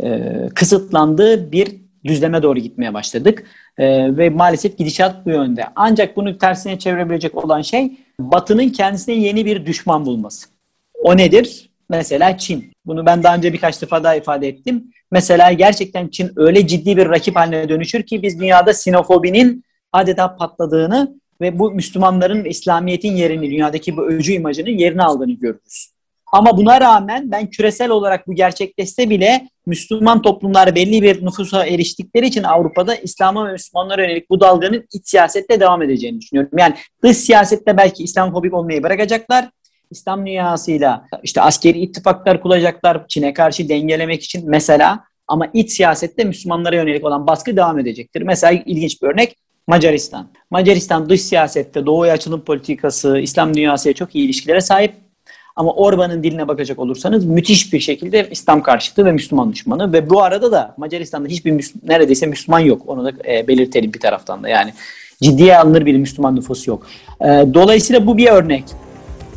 e, 0.02 0.32
kısıtlandığı 0.54 1.52
bir 1.52 1.76
düzleme 2.04 2.42
doğru 2.42 2.58
gitmeye 2.58 2.94
başladık. 2.94 3.44
E, 3.78 4.16
ve 4.16 4.30
maalesef 4.30 4.78
gidişat 4.78 5.26
bu 5.26 5.30
yönde. 5.30 5.64
Ancak 5.76 6.16
bunu 6.16 6.38
tersine 6.38 6.78
çevirebilecek 6.78 7.44
olan 7.44 7.62
şey 7.62 7.92
Batı'nın 8.20 8.68
kendisine 8.68 9.14
yeni 9.14 9.46
bir 9.46 9.66
düşman 9.66 10.06
bulması. 10.06 10.46
O 10.94 11.16
nedir? 11.16 11.70
Mesela 11.90 12.38
Çin. 12.38 12.72
Bunu 12.86 13.06
ben 13.06 13.22
daha 13.22 13.36
önce 13.36 13.52
birkaç 13.52 13.82
defa 13.82 14.04
daha 14.04 14.14
ifade 14.14 14.48
ettim. 14.48 14.92
Mesela 15.10 15.52
gerçekten 15.52 16.08
Çin 16.08 16.30
öyle 16.36 16.66
ciddi 16.66 16.96
bir 16.96 17.06
rakip 17.06 17.36
haline 17.36 17.68
dönüşür 17.68 18.02
ki 18.02 18.22
biz 18.22 18.40
dünyada 18.40 18.74
sinofobinin 18.74 19.64
adeta 19.92 20.36
patladığını 20.36 21.14
ve 21.40 21.58
bu 21.58 21.70
Müslümanların 21.70 22.44
İslamiyet'in 22.44 23.12
yerini, 23.12 23.50
dünyadaki 23.50 23.96
bu 23.96 24.06
öcü 24.06 24.32
imajının 24.32 24.70
yerini 24.70 25.02
aldığını 25.02 25.32
görürüz. 25.32 25.95
Ama 26.36 26.56
buna 26.56 26.80
rağmen 26.80 27.30
ben 27.30 27.50
küresel 27.50 27.90
olarak 27.90 28.26
bu 28.26 28.34
gerçekleşse 28.34 29.10
bile 29.10 29.48
Müslüman 29.66 30.22
toplumlar 30.22 30.74
belli 30.74 31.02
bir 31.02 31.26
nüfusa 31.26 31.66
eriştikleri 31.66 32.26
için 32.26 32.42
Avrupa'da 32.42 32.94
İslam'a 32.94 33.48
ve 33.48 33.52
Müslümanlara 33.52 34.02
yönelik 34.02 34.30
bu 34.30 34.40
dalganın 34.40 34.84
iç 34.92 35.08
siyasette 35.08 35.60
devam 35.60 35.82
edeceğini 35.82 36.20
düşünüyorum. 36.20 36.58
Yani 36.58 36.74
dış 37.02 37.16
siyasette 37.16 37.76
belki 37.76 38.02
İslamofobik 38.02 38.54
olmayı 38.54 38.82
bırakacaklar. 38.82 39.48
İslam 39.90 40.26
dünyasıyla 40.26 41.04
işte 41.22 41.40
askeri 41.40 41.78
ittifaklar 41.78 42.42
kuracaklar 42.42 43.08
Çin'e 43.08 43.34
karşı 43.34 43.68
dengelemek 43.68 44.22
için 44.22 44.50
mesela 44.50 45.04
ama 45.28 45.46
iç 45.54 45.72
siyasette 45.72 46.24
Müslümanlara 46.24 46.76
yönelik 46.76 47.04
olan 47.04 47.26
baskı 47.26 47.56
devam 47.56 47.78
edecektir. 47.78 48.22
Mesela 48.22 48.62
ilginç 48.66 49.02
bir 49.02 49.06
örnek 49.06 49.36
Macaristan. 49.66 50.28
Macaristan 50.50 51.08
dış 51.08 51.22
siyasette 51.22 51.86
Doğu'ya 51.86 52.12
açılım 52.12 52.40
politikası, 52.40 53.18
İslam 53.18 53.54
dünyasıya 53.54 53.94
çok 53.94 54.14
iyi 54.14 54.24
ilişkilere 54.24 54.60
sahip. 54.60 55.05
Ama 55.56 55.72
Orban'ın 55.72 56.22
diline 56.22 56.48
bakacak 56.48 56.78
olursanız 56.78 57.24
müthiş 57.24 57.72
bir 57.72 57.80
şekilde 57.80 58.28
İslam 58.30 58.62
karşıtı 58.62 59.04
ve 59.04 59.12
Müslüman 59.12 59.52
düşmanı. 59.52 59.92
Ve 59.92 60.10
bu 60.10 60.22
arada 60.22 60.52
da 60.52 60.74
Macaristan'da 60.76 61.28
hiçbir 61.28 61.52
Müsl- 61.52 61.88
neredeyse 61.88 62.26
Müslüman 62.26 62.58
yok. 62.58 62.82
Onu 62.86 63.04
da 63.04 63.12
e, 63.28 63.48
belirtelim 63.48 63.92
bir 63.92 64.00
taraftan 64.00 64.42
da. 64.42 64.48
Yani 64.48 64.72
ciddiye 65.22 65.58
alınır 65.58 65.86
bir 65.86 65.96
Müslüman 65.96 66.36
nüfus 66.36 66.66
yok. 66.66 66.86
E, 67.20 67.24
dolayısıyla 67.54 68.06
bu 68.06 68.16
bir 68.16 68.26
örnek. 68.26 68.64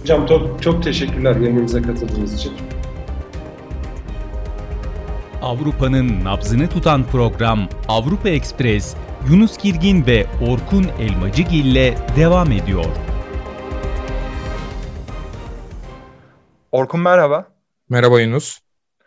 Hocam 0.02 0.26
çok, 0.26 0.64
çok 0.64 0.84
teşekkürler 0.84 1.36
yayınımıza 1.36 1.82
katıldığınız 1.82 2.34
için. 2.34 2.52
Avrupa'nın 5.42 6.26
nabzını 6.26 6.68
tutan 6.70 7.04
program 7.04 7.60
Avrupa 7.88 8.30
Ekspres 8.30 8.96
Yunus 9.30 9.58
Girgin 9.58 10.06
ve 10.06 10.26
Orkun 10.50 10.86
Elmacıgil 11.00 11.66
ile 11.66 11.94
devam 12.18 12.52
ediyor. 12.52 12.86
Orkun 16.72 17.00
merhaba. 17.00 17.48
Merhaba 17.90 18.22
Yunus. 18.22 18.60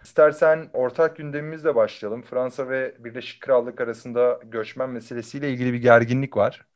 İstersen 0.04 0.70
ortak 0.72 1.16
gündemimizle 1.16 1.74
başlayalım. 1.74 2.22
Fransa 2.22 2.68
ve 2.68 2.94
Birleşik 2.98 3.40
Krallık 3.40 3.80
arasında 3.80 4.40
göçmen 4.50 4.90
meselesiyle 4.90 5.50
ilgili 5.50 5.72
bir 5.72 5.78
gerginlik 5.78 6.36
var. 6.36 6.66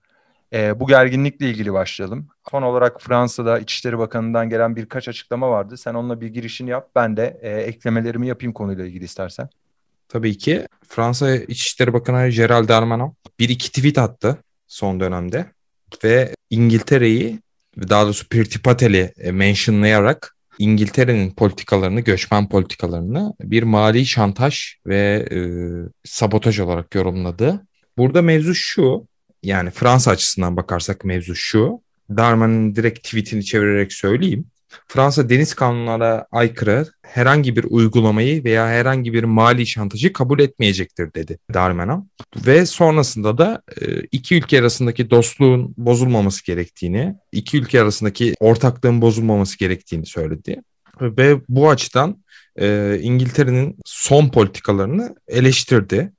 E, 0.53 0.81
bu 0.81 0.87
gerginlikle 0.87 1.51
ilgili 1.51 1.73
başlayalım. 1.73 2.29
Son 2.51 2.63
olarak 2.63 3.03
Fransa'da 3.03 3.59
İçişleri 3.59 3.99
Bakanı'ndan 3.99 4.49
gelen 4.51 4.77
birkaç 4.77 5.09
açıklama 5.09 5.51
vardı. 5.51 5.77
Sen 5.77 5.95
onunla 5.95 6.21
bir 6.21 6.29
girişini 6.29 6.71
yap. 6.71 6.91
Ben 6.95 7.17
de 7.17 7.39
e, 7.43 7.51
eklemelerimi 7.51 8.29
yapayım 8.29 8.53
konuyla 8.53 8.87
ilgili 8.87 9.05
istersen. 9.05 9.49
Tabii 10.09 10.39
ki. 10.39 10.67
Fransa 10.89 11.35
İçişleri 11.35 11.93
Bakanı 11.93 12.29
Gerald 12.29 12.69
Darmanin 12.69 13.13
bir 13.39 13.49
iki 13.49 13.73
tweet 13.73 13.99
attı 13.99 14.39
son 14.67 15.01
dönemde 15.01 15.47
ve 16.05 16.35
İngiltere'yi 16.51 17.41
daha 17.89 18.05
doğrusu 18.05 18.29
Priti 18.29 18.63
Patel'i 18.63 19.13
e, 19.19 19.33
mentionlayarak 19.33 20.36
İngiltere'nin 20.59 21.31
politikalarını, 21.31 22.01
göçmen 22.01 22.49
politikalarını 22.49 23.35
bir 23.41 23.63
mali 23.63 24.07
şantaj 24.07 24.75
ve 24.87 25.29
e, 25.31 25.39
sabotaj 26.05 26.61
olarak 26.61 26.95
yorumladı. 26.95 27.67
Burada 27.99 28.23
mevzu 28.23 28.55
şu, 28.55 29.07
yani 29.43 29.71
Fransa 29.71 30.11
açısından 30.11 30.57
bakarsak 30.57 31.05
mevzu 31.05 31.35
şu. 31.35 31.81
Darman'ın 32.11 32.75
direkt 32.75 33.03
tweetini 33.03 33.45
çevirerek 33.45 33.93
söyleyeyim. 33.93 34.47
Fransa 34.89 35.29
deniz 35.29 35.55
kanunlara 35.55 36.27
aykırı 36.33 36.87
herhangi 37.03 37.57
bir 37.57 37.65
uygulamayı 37.65 38.45
veya 38.45 38.69
herhangi 38.69 39.13
bir 39.13 39.25
mali 39.25 39.67
şantajı 39.67 40.13
kabul 40.13 40.41
etmeyecektir 40.41 41.15
dedi 41.15 41.39
Darmanin. 41.55 42.11
Ve 42.47 42.67
sonrasında 42.67 43.39
da 43.39 43.63
e, 43.81 44.01
iki 44.01 44.37
ülke 44.37 44.61
arasındaki 44.61 45.11
dostluğun 45.11 45.75
bozulmaması 45.77 46.45
gerektiğini, 46.45 47.15
iki 47.33 47.59
ülke 47.59 47.83
arasındaki 47.83 48.35
ortaklığın 48.41 49.01
bozulmaması 49.01 49.59
gerektiğini 49.59 50.07
söyledi. 50.07 50.63
Ve 51.01 51.41
bu 51.49 51.71
açıdan 51.71 52.25
e, 52.61 52.99
İngiltere'nin 53.01 53.79
son 53.85 54.29
politikalarını 54.29 55.15
eleştirdi. 55.29 56.13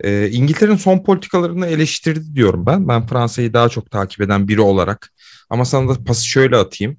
E, 0.00 0.30
İngiltere'nin 0.30 0.76
son 0.76 0.98
politikalarını 0.98 1.66
eleştirdi 1.66 2.34
diyorum 2.34 2.66
ben. 2.66 2.88
Ben 2.88 3.06
Fransa'yı 3.06 3.54
daha 3.54 3.68
çok 3.68 3.90
takip 3.90 4.20
eden 4.20 4.48
biri 4.48 4.60
olarak. 4.60 5.12
Ama 5.50 5.64
sana 5.64 5.88
da 5.88 6.04
pası 6.04 6.26
şöyle 6.26 6.56
atayım. 6.56 6.96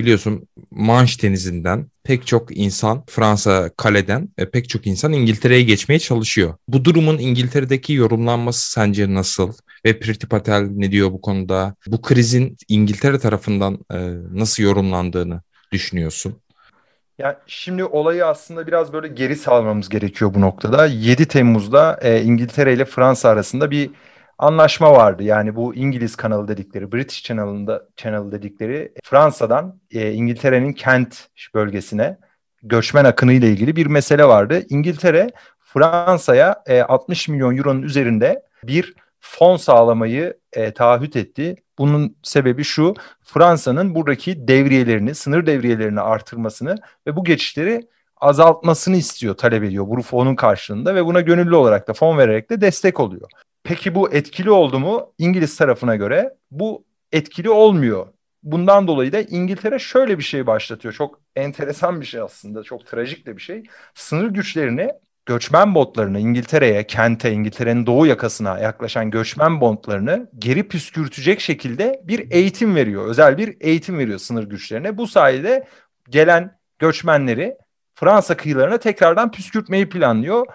Biliyorsun 0.00 0.48
Manş 0.70 1.22
denizinden 1.22 1.86
pek 2.04 2.26
çok 2.26 2.56
insan 2.56 3.04
Fransa 3.06 3.70
kaleden 3.76 4.28
pek 4.52 4.68
çok 4.68 4.86
insan 4.86 5.12
İngiltere'ye 5.12 5.62
geçmeye 5.62 5.98
çalışıyor. 5.98 6.54
Bu 6.68 6.84
durumun 6.84 7.18
İngiltere'deki 7.18 7.92
yorumlanması 7.92 8.70
sence 8.70 9.14
nasıl? 9.14 9.52
Ve 9.84 10.00
Priti 10.00 10.28
Patel 10.28 10.68
ne 10.70 10.92
diyor 10.92 11.12
bu 11.12 11.20
konuda? 11.20 11.74
Bu 11.86 12.02
krizin 12.02 12.56
İngiltere 12.68 13.18
tarafından 13.18 13.78
e, 13.92 13.98
nasıl 14.32 14.62
yorumlandığını 14.62 15.40
düşünüyorsun? 15.72 16.36
Ya 17.18 17.40
şimdi 17.46 17.84
olayı 17.84 18.26
aslında 18.26 18.66
biraz 18.66 18.92
böyle 18.92 19.08
geri 19.08 19.36
salmamız 19.36 19.88
gerekiyor 19.88 20.34
bu 20.34 20.40
noktada. 20.40 20.86
7 20.86 21.28
Temmuz'da 21.28 21.98
e, 22.02 22.22
İngiltere 22.22 22.72
ile 22.72 22.84
Fransa 22.84 23.28
arasında 23.28 23.70
bir 23.70 23.90
anlaşma 24.40 24.92
vardı. 24.92 25.22
Yani 25.22 25.56
bu 25.56 25.74
İngiliz 25.74 26.16
kanalı 26.16 26.48
dedikleri, 26.48 26.92
British 26.92 27.22
Channel'ında 27.22 27.86
Channel 27.96 28.32
dedikleri 28.32 28.92
Fransa'dan 29.04 29.80
e, 29.90 30.12
İngiltere'nin 30.12 30.72
Kent 30.72 31.28
bölgesine 31.54 32.18
göçmen 32.62 33.04
akını 33.04 33.32
ile 33.32 33.48
ilgili 33.48 33.76
bir 33.76 33.86
mesele 33.86 34.24
vardı. 34.24 34.62
İngiltere 34.68 35.30
Fransa'ya 35.60 36.62
e, 36.66 36.82
60 36.82 37.28
milyon 37.28 37.56
euronun 37.56 37.82
üzerinde 37.82 38.42
bir 38.64 38.94
fon 39.20 39.56
sağlamayı 39.56 40.38
e, 40.52 40.74
taahhüt 40.74 41.16
etti. 41.16 41.56
Bunun 41.78 42.16
sebebi 42.22 42.64
şu, 42.64 42.94
Fransa'nın 43.22 43.94
buradaki 43.94 44.48
devriyelerini, 44.48 45.14
sınır 45.14 45.46
devriyelerini 45.46 46.00
artırmasını 46.00 46.76
ve 47.06 47.16
bu 47.16 47.24
geçişleri 47.24 47.88
azaltmasını 48.16 48.96
istiyor, 48.96 49.36
talep 49.36 49.64
ediyor 49.64 49.86
bu 49.88 50.02
fonun 50.02 50.34
karşılığında 50.34 50.94
ve 50.94 51.06
buna 51.06 51.20
gönüllü 51.20 51.54
olarak 51.54 51.88
da 51.88 51.92
fon 51.92 52.18
vererek 52.18 52.50
de 52.50 52.60
destek 52.60 53.00
oluyor. 53.00 53.30
Peki 53.70 53.94
bu 53.94 54.12
etkili 54.12 54.50
oldu 54.50 54.78
mu? 54.78 55.12
İngiliz 55.18 55.56
tarafına 55.56 55.96
göre 55.96 56.34
bu 56.50 56.84
etkili 57.12 57.50
olmuyor. 57.50 58.06
Bundan 58.42 58.86
dolayı 58.86 59.12
da 59.12 59.20
İngiltere 59.20 59.78
şöyle 59.78 60.18
bir 60.18 60.22
şey 60.22 60.46
başlatıyor. 60.46 60.94
Çok 60.94 61.20
enteresan 61.36 62.00
bir 62.00 62.06
şey 62.06 62.20
aslında. 62.20 62.62
Çok 62.62 62.86
trajik 62.86 63.26
de 63.26 63.36
bir 63.36 63.42
şey. 63.42 63.62
Sınır 63.94 64.30
güçlerini 64.30 64.90
göçmen 65.26 65.74
botlarını 65.74 66.20
İngiltere'ye, 66.20 66.86
kente, 66.86 67.32
İngiltere'nin 67.32 67.86
doğu 67.86 68.06
yakasına 68.06 68.58
yaklaşan 68.58 69.10
göçmen 69.10 69.60
botlarını 69.60 70.30
geri 70.38 70.68
püskürtecek 70.68 71.40
şekilde 71.40 72.00
bir 72.04 72.30
eğitim 72.30 72.74
veriyor. 72.74 73.06
Özel 73.06 73.38
bir 73.38 73.56
eğitim 73.60 73.98
veriyor 73.98 74.18
sınır 74.18 74.44
güçlerine. 74.44 74.98
Bu 74.98 75.06
sayede 75.06 75.66
gelen 76.08 76.58
göçmenleri 76.78 77.56
Fransa 77.94 78.36
kıyılarına 78.36 78.78
tekrardan 78.78 79.30
püskürtmeyi 79.30 79.88
planlıyor. 79.88 80.46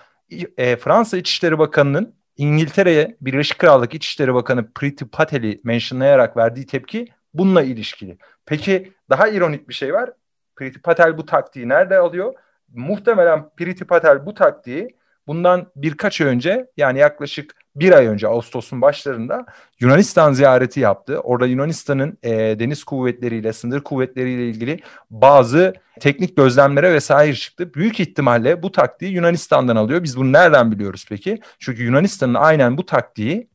E, 0.58 0.76
Fransa 0.76 1.18
İçişleri 1.18 1.60
Bakanı'nın 1.60 2.16
İngiltere'ye 2.38 3.18
Birleşik 3.22 3.60
Krallık 3.60 3.94
İçişleri 3.94 4.34
Bakanı 4.34 4.72
Priti 4.74 5.08
Patel'i 5.08 5.62
mentionlayarak 5.64 6.38
verdiği 6.38 6.66
tepki 6.66 7.08
bununla 7.34 7.64
ilişkili. 7.64 8.18
Peki 8.46 8.94
daha 9.10 9.28
ironik 9.28 9.70
bir 9.70 9.74
şey 9.74 9.94
var. 9.94 10.12
Priti 10.56 10.82
Patel 10.82 11.18
bu 11.18 11.26
taktiği 11.26 11.70
nerede 11.70 11.98
alıyor? 11.98 12.34
Muhtemelen 12.74 13.50
Priti 13.58 13.86
Patel 13.86 14.26
bu 14.26 14.34
taktiği 14.34 14.98
bundan 15.28 15.72
birkaç 15.76 16.22
önce 16.22 16.72
yani 16.78 17.00
yaklaşık 17.00 17.65
bir 17.76 17.92
ay 17.92 18.08
önce 18.08 18.28
Ağustos'un 18.28 18.82
başlarında 18.82 19.46
Yunanistan 19.80 20.34
ziyareti 20.34 20.80
yaptı. 20.80 21.20
Orada 21.20 21.46
Yunanistan'ın 21.46 22.18
e, 22.24 22.30
deniz 22.60 22.84
kuvvetleriyle, 22.84 23.54
sınır 23.54 23.82
kuvvetleriyle 23.82 24.50
ilgili 24.50 24.80
bazı 25.10 25.74
teknik 26.00 26.38
gözlemlere 26.38 26.94
vesaire 26.94 27.36
çıktı. 27.36 27.74
Büyük 27.74 28.00
ihtimalle 28.00 28.64
bu 28.64 28.72
taktiği 28.72 29.14
Yunanistan'dan 29.14 29.76
alıyor. 29.76 30.04
Biz 30.04 30.18
bunu 30.18 30.34
nereden 30.34 30.72
biliyoruz 30.72 31.06
peki? 31.10 31.40
Çünkü 31.60 31.84
Yunanistan'ın 31.84 32.34
aynen 32.34 32.78
bu 32.78 32.86
taktiği 32.86 33.48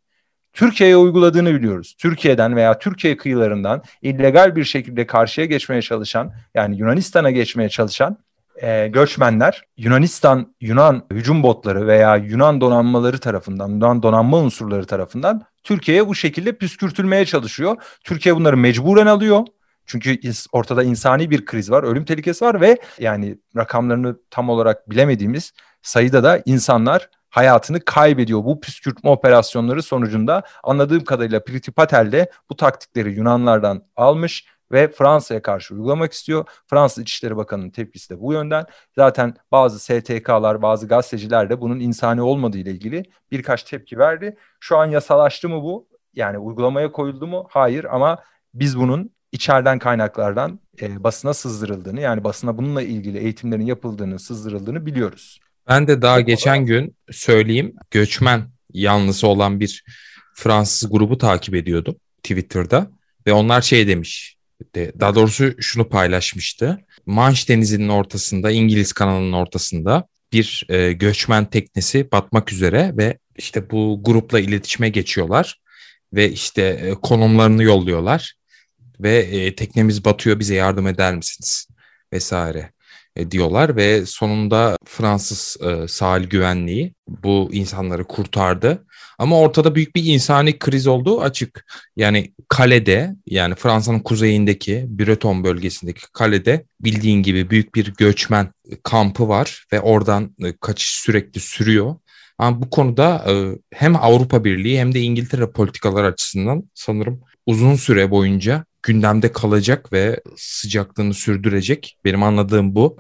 Türkiye'ye 0.53 0.97
uyguladığını 0.97 1.55
biliyoruz. 1.55 1.95
Türkiye'den 1.99 2.57
veya 2.57 2.79
Türkiye 2.79 3.17
kıyılarından 3.17 3.83
illegal 4.03 4.57
bir 4.57 4.65
şekilde 4.65 5.07
karşıya 5.07 5.47
geçmeye 5.47 5.83
çalışan 5.83 6.33
yani 6.55 6.79
Yunanistan'a 6.79 7.31
geçmeye 7.31 7.69
çalışan 7.69 8.19
e, 8.63 8.89
göçmenler 8.89 9.63
Yunanistan, 9.77 10.55
Yunan 10.61 11.07
hücum 11.13 11.43
botları 11.43 11.87
veya 11.87 12.17
Yunan 12.17 12.61
donanmaları 12.61 13.19
tarafından, 13.19 13.69
Yunan 13.69 14.03
donanma 14.03 14.39
unsurları 14.39 14.87
tarafından 14.87 15.43
Türkiye'ye 15.65 16.09
bu 16.09 16.15
şekilde 16.15 16.53
püskürtülmeye 16.53 17.25
çalışıyor. 17.25 17.77
Türkiye 18.05 18.37
bunları 18.37 18.57
mecburen 18.57 19.07
alıyor. 19.07 19.47
Çünkü 19.87 20.21
ortada 20.53 20.83
insani 20.83 21.31
bir 21.31 21.45
kriz 21.45 21.71
var, 21.71 21.83
ölüm 21.83 22.05
tehlikesi 22.05 22.45
var 22.45 22.61
ve 22.61 22.79
yani 22.99 23.39
rakamlarını 23.57 24.17
tam 24.31 24.49
olarak 24.49 24.91
bilemediğimiz 24.91 25.53
sayıda 25.83 26.25
da 26.25 26.43
insanlar 26.47 27.09
hayatını 27.31 27.81
kaybediyor. 27.81 28.45
Bu 28.45 28.61
püskürtme 28.61 29.11
operasyonları 29.11 29.83
sonucunda 29.83 30.43
anladığım 30.63 31.05
kadarıyla 31.05 31.45
Priti 31.45 31.73
Patel 31.73 32.13
de 32.13 32.31
bu 32.51 32.57
taktikleri 32.57 33.13
Yunanlardan 33.13 33.83
almış 33.97 34.47
ve 34.73 34.89
Fransa'ya 34.93 35.43
karşı 35.43 35.75
uygulamak 35.75 36.13
istiyor. 36.13 36.45
Fransız 36.67 37.03
İçişleri 37.03 37.37
Bakanı'nın 37.37 37.71
tepkisi 37.71 38.11
de 38.11 38.21
bu 38.21 38.33
yönden. 38.33 38.67
Zaten 38.97 39.35
bazı 39.53 39.79
STK'lar, 39.79 40.63
bazı 40.63 40.89
gazeteciler 40.89 41.51
de 41.51 41.61
bunun 41.61 41.81
insani 41.81 42.23
olmadığı 42.23 42.59
ile 42.59 42.71
ilgili 42.71 43.03
birkaç 43.31 43.63
tepki 43.63 43.99
verdi. 43.99 44.37
Şu 44.61 44.77
an 44.77 44.87
yasalaştı 44.87 45.49
mı 45.49 45.63
bu? 45.63 45.89
Yani 46.15 46.39
uygulamaya 46.39 46.93
koyuldu 46.93 47.27
mu? 47.27 47.47
Hayır 47.51 47.85
ama 47.85 48.19
biz 48.55 48.79
bunun 48.79 49.11
içeriden 49.33 49.79
kaynaklardan 49.79 50.61
e, 50.83 51.05
basına 51.05 51.35
sızdırıldığını 51.35 52.01
yani 52.01 52.25
basına 52.25 52.59
bununla 52.59 52.83
ilgili 52.83 53.19
eğitimlerin 53.19 53.67
yapıldığını, 53.67 54.19
sızdırıldığını 54.19 54.87
biliyoruz. 54.87 55.41
Ben 55.69 55.87
de 55.87 56.03
daha 56.03 56.21
geçen 56.21 56.67
gün 56.67 56.97
söyleyeyim 57.11 57.75
göçmen 57.91 58.43
yanlısı 58.73 59.27
olan 59.27 59.61
bir 59.61 59.85
Fransız 60.35 60.91
grubu 60.91 61.19
takip 61.19 61.55
ediyordum 61.55 61.97
Twitter'da 62.23 62.91
ve 63.27 63.33
onlar 63.33 63.61
şey 63.61 63.89
demiş 63.89 64.37
daha 64.75 65.15
doğrusu 65.15 65.63
şunu 65.63 65.89
paylaşmıştı. 65.89 66.79
Manş 67.07 67.49
Denizi'nin 67.49 67.89
ortasında 67.89 68.51
İngiliz 68.51 68.93
kanalının 68.93 69.33
ortasında 69.33 70.07
bir 70.33 70.67
e, 70.69 70.93
göçmen 70.93 71.45
teknesi 71.45 72.13
batmak 72.13 72.53
üzere 72.53 72.93
ve 72.97 73.19
işte 73.37 73.71
bu 73.71 74.01
grupla 74.05 74.41
iletişime 74.41 74.89
geçiyorlar 74.89 75.61
ve 76.13 76.31
işte 76.33 76.63
e, 76.63 76.95
konumlarını 76.95 77.63
yolluyorlar 77.63 78.35
ve 79.01 79.19
e, 79.19 79.55
teknemiz 79.55 80.05
batıyor 80.05 80.39
bize 80.39 80.55
yardım 80.55 80.87
eder 80.87 81.15
misiniz 81.15 81.69
vesaire 82.13 82.73
e, 83.17 83.31
diyorlar 83.31 83.77
ve 83.77 84.07
sonunda 84.07 84.77
Fransız 84.85 85.57
e, 85.67 85.89
sahil 85.89 86.25
güvenliği 86.25 86.95
bu 87.09 87.49
insanları 87.53 88.05
kurtardı. 88.05 88.85
Ama 89.19 89.41
ortada 89.41 89.75
büyük 89.75 89.97
bir 89.97 90.05
insani 90.05 90.59
kriz 90.59 90.87
olduğu 90.87 91.21
açık. 91.21 91.67
Yani 91.97 92.35
kalede 92.49 93.17
yani 93.27 93.55
Fransa'nın 93.55 94.01
kuzeyindeki 94.01 94.87
Breton 94.89 95.45
bölgesindeki 95.45 96.01
kalede 96.13 96.65
bildiğin 96.81 97.23
gibi 97.23 97.51
büyük 97.51 97.75
bir 97.75 97.95
göçmen 97.95 98.53
kampı 98.83 99.29
var 99.29 99.65
ve 99.73 99.81
oradan 99.81 100.37
e, 100.45 100.53
kaçış 100.61 100.87
sürekli 100.87 101.41
sürüyor. 101.41 101.97
Ama 102.39 102.63
bu 102.63 102.71
konuda 102.71 103.25
e, 103.29 103.33
hem 103.75 103.97
Avrupa 103.97 104.45
Birliği 104.45 104.81
hem 104.81 104.95
de 104.95 105.01
İngiltere 105.01 105.51
politikalar 105.51 106.05
açısından 106.05 106.71
sanırım 106.75 107.21
uzun 107.47 107.75
süre 107.75 108.11
boyunca 108.11 108.65
gündemde 108.83 109.33
kalacak 109.33 109.93
ve 109.93 110.21
sıcaklığını 110.37 111.15
sürdürecek. 111.15 111.99
Benim 112.05 112.23
anladığım 112.23 112.75
bu. 112.75 112.97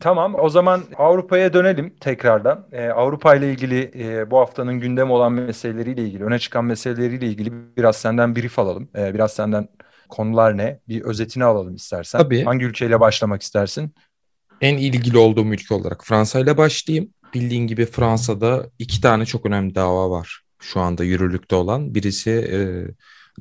Tamam 0.00 0.34
o 0.38 0.48
zaman 0.48 0.82
Avrupa'ya 0.96 1.52
dönelim 1.52 1.94
tekrardan. 2.00 2.66
Ee, 2.72 2.88
Avrupa 2.88 3.34
ile 3.34 3.52
ilgili 3.52 3.90
e, 3.94 4.30
bu 4.30 4.38
haftanın 4.38 4.80
gündem 4.80 5.10
olan 5.10 5.32
meseleleriyle 5.32 6.02
ilgili, 6.02 6.24
öne 6.24 6.38
çıkan 6.38 6.64
meseleleriyle 6.64 7.26
ilgili 7.26 7.52
biraz 7.76 7.96
senden 7.96 8.36
brief 8.36 8.58
alalım. 8.58 8.88
Ee, 8.96 9.14
biraz 9.14 9.32
senden 9.32 9.68
konular 10.08 10.56
ne? 10.56 10.80
Bir 10.88 11.02
özetini 11.02 11.44
alalım 11.44 11.74
istersen. 11.74 12.18
Tabii. 12.18 12.44
Hangi 12.44 12.64
ülkeyle 12.64 13.00
başlamak 13.00 13.42
istersin? 13.42 13.94
En 14.60 14.76
ilgili 14.76 15.18
olduğum 15.18 15.46
ülke 15.46 15.74
olarak 15.74 16.04
Fransa 16.04 16.40
ile 16.40 16.56
başlayayım. 16.56 17.10
Bildiğin 17.34 17.66
gibi 17.66 17.86
Fransa'da 17.86 18.66
iki 18.78 19.00
tane 19.00 19.26
çok 19.26 19.46
önemli 19.46 19.74
dava 19.74 20.10
var 20.10 20.42
şu 20.60 20.80
anda 20.80 21.04
yürürlükte 21.04 21.56
olan. 21.56 21.94
Birisi 21.94 22.30
e, 22.30 22.58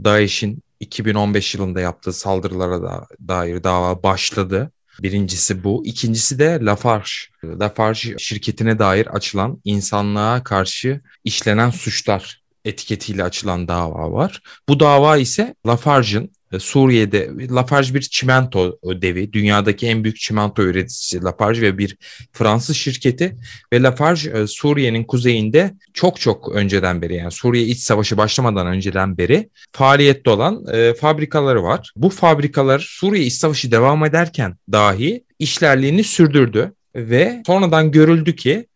DAEŞ'in 0.03 0.63
2015 0.79 1.55
yılında 1.55 1.81
yaptığı 1.81 2.13
saldırılara 2.13 2.81
da, 2.81 3.07
dair 3.27 3.63
dava 3.63 4.03
başladı. 4.03 4.71
Birincisi 5.01 5.63
bu. 5.63 5.85
İkincisi 5.85 6.39
de 6.39 6.59
Lafarge. 6.61 7.11
Lafarge 7.43 8.15
şirketine 8.17 8.79
dair 8.79 9.07
açılan 9.07 9.61
insanlığa 9.63 10.43
karşı 10.43 11.01
işlenen 11.23 11.69
suçlar 11.69 12.41
etiketiyle 12.65 13.23
açılan 13.23 13.67
dava 13.67 14.11
var. 14.11 14.41
Bu 14.69 14.79
dava 14.79 15.17
ise 15.17 15.55
Lafarge'ın 15.67 16.31
Suriye'de 16.59 17.29
Lafarge 17.51 17.93
bir 17.93 18.01
çimento 18.01 18.79
devi. 18.83 19.33
Dünyadaki 19.33 19.87
en 19.87 20.03
büyük 20.03 20.17
çimento 20.17 20.63
üreticisi 20.63 21.23
Lafarge 21.23 21.61
ve 21.61 21.77
bir 21.77 21.97
Fransız 22.31 22.75
şirketi. 22.75 23.35
Ve 23.73 23.81
Lafarge 23.81 24.29
e, 24.29 24.47
Suriye'nin 24.47 25.03
kuzeyinde 25.03 25.73
çok 25.93 26.19
çok 26.19 26.55
önceden 26.55 27.01
beri 27.01 27.15
yani 27.15 27.31
Suriye 27.31 27.65
iç 27.65 27.79
savaşı 27.79 28.17
başlamadan 28.17 28.67
önceden 28.67 29.17
beri 29.17 29.49
faaliyette 29.71 30.29
olan 30.29 30.65
e, 30.73 30.93
fabrikaları 30.93 31.63
var. 31.63 31.91
Bu 31.95 32.09
fabrikalar 32.09 32.79
Suriye 32.79 33.25
iç 33.25 33.33
savaşı 33.33 33.71
devam 33.71 34.05
ederken 34.05 34.57
dahi 34.71 35.23
işlerliğini 35.39 36.03
sürdürdü. 36.03 36.73
Ve 36.95 37.43
sonradan 37.47 37.91
görüldü 37.91 38.35
ki 38.35 38.67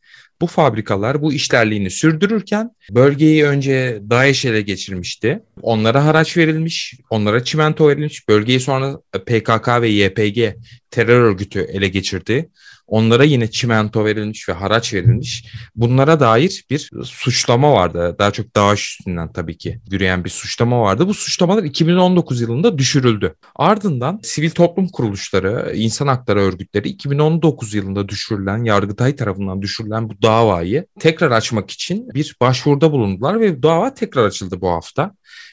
bu 0.41 0.47
fabrikalar 0.47 1.21
bu 1.21 1.33
işlerliğini 1.33 1.89
sürdürürken 1.89 2.71
bölgeyi 2.89 3.45
önce 3.45 4.01
DAEŞ 4.09 4.45
ele 4.45 4.61
geçirmişti. 4.61 5.39
Onlara 5.61 6.05
haraç 6.05 6.37
verilmiş, 6.37 6.93
onlara 7.09 7.43
çimento 7.43 7.89
verilmiş. 7.89 8.27
Bölgeyi 8.27 8.59
sonra 8.59 8.97
PKK 9.25 9.67
ve 9.81 9.89
YPG 9.89 10.55
terör 10.91 11.21
örgütü 11.21 11.59
ele 11.59 11.87
geçirdi. 11.87 12.49
Onlara 12.91 13.23
yine 13.23 13.51
çimento 13.51 14.05
verilmiş 14.05 14.49
ve 14.49 14.53
haraç 14.53 14.93
verilmiş. 14.93 15.45
Bunlara 15.75 16.19
dair 16.19 16.65
bir 16.69 16.89
suçlama 17.03 17.73
vardı. 17.73 18.15
Daha 18.19 18.31
çok 18.31 18.55
DAEŞ 18.55 18.89
üstünden 18.89 19.33
tabii 19.33 19.57
ki 19.57 19.79
yürüyen 19.91 20.23
bir 20.23 20.29
suçlama 20.29 20.81
vardı. 20.81 21.07
Bu 21.07 21.13
suçlamalar 21.13 21.63
2019 21.63 22.41
yılında 22.41 22.77
düşürüldü. 22.77 23.35
Ardından 23.55 24.19
sivil 24.23 24.49
toplum 24.49 24.87
kuruluşları, 24.87 25.73
insan 25.75 26.07
hakları 26.07 26.39
örgütleri 26.39 26.89
2019 26.89 27.73
yılında 27.73 28.09
düşürülen, 28.09 28.63
Yargıtay 28.63 29.15
tarafından 29.15 29.61
düşürülen 29.61 30.09
bu 30.09 30.21
davayı 30.21 30.85
tekrar 30.99 31.31
açmak 31.31 31.71
için 31.71 32.09
bir 32.13 32.35
başvuruda 32.41 32.91
bulundular 32.91 33.39
ve 33.39 33.63
dava 33.63 33.93
tekrar 33.93 34.25
açıldı 34.25 34.61
bu 34.61 34.69
hafta. 34.69 35.11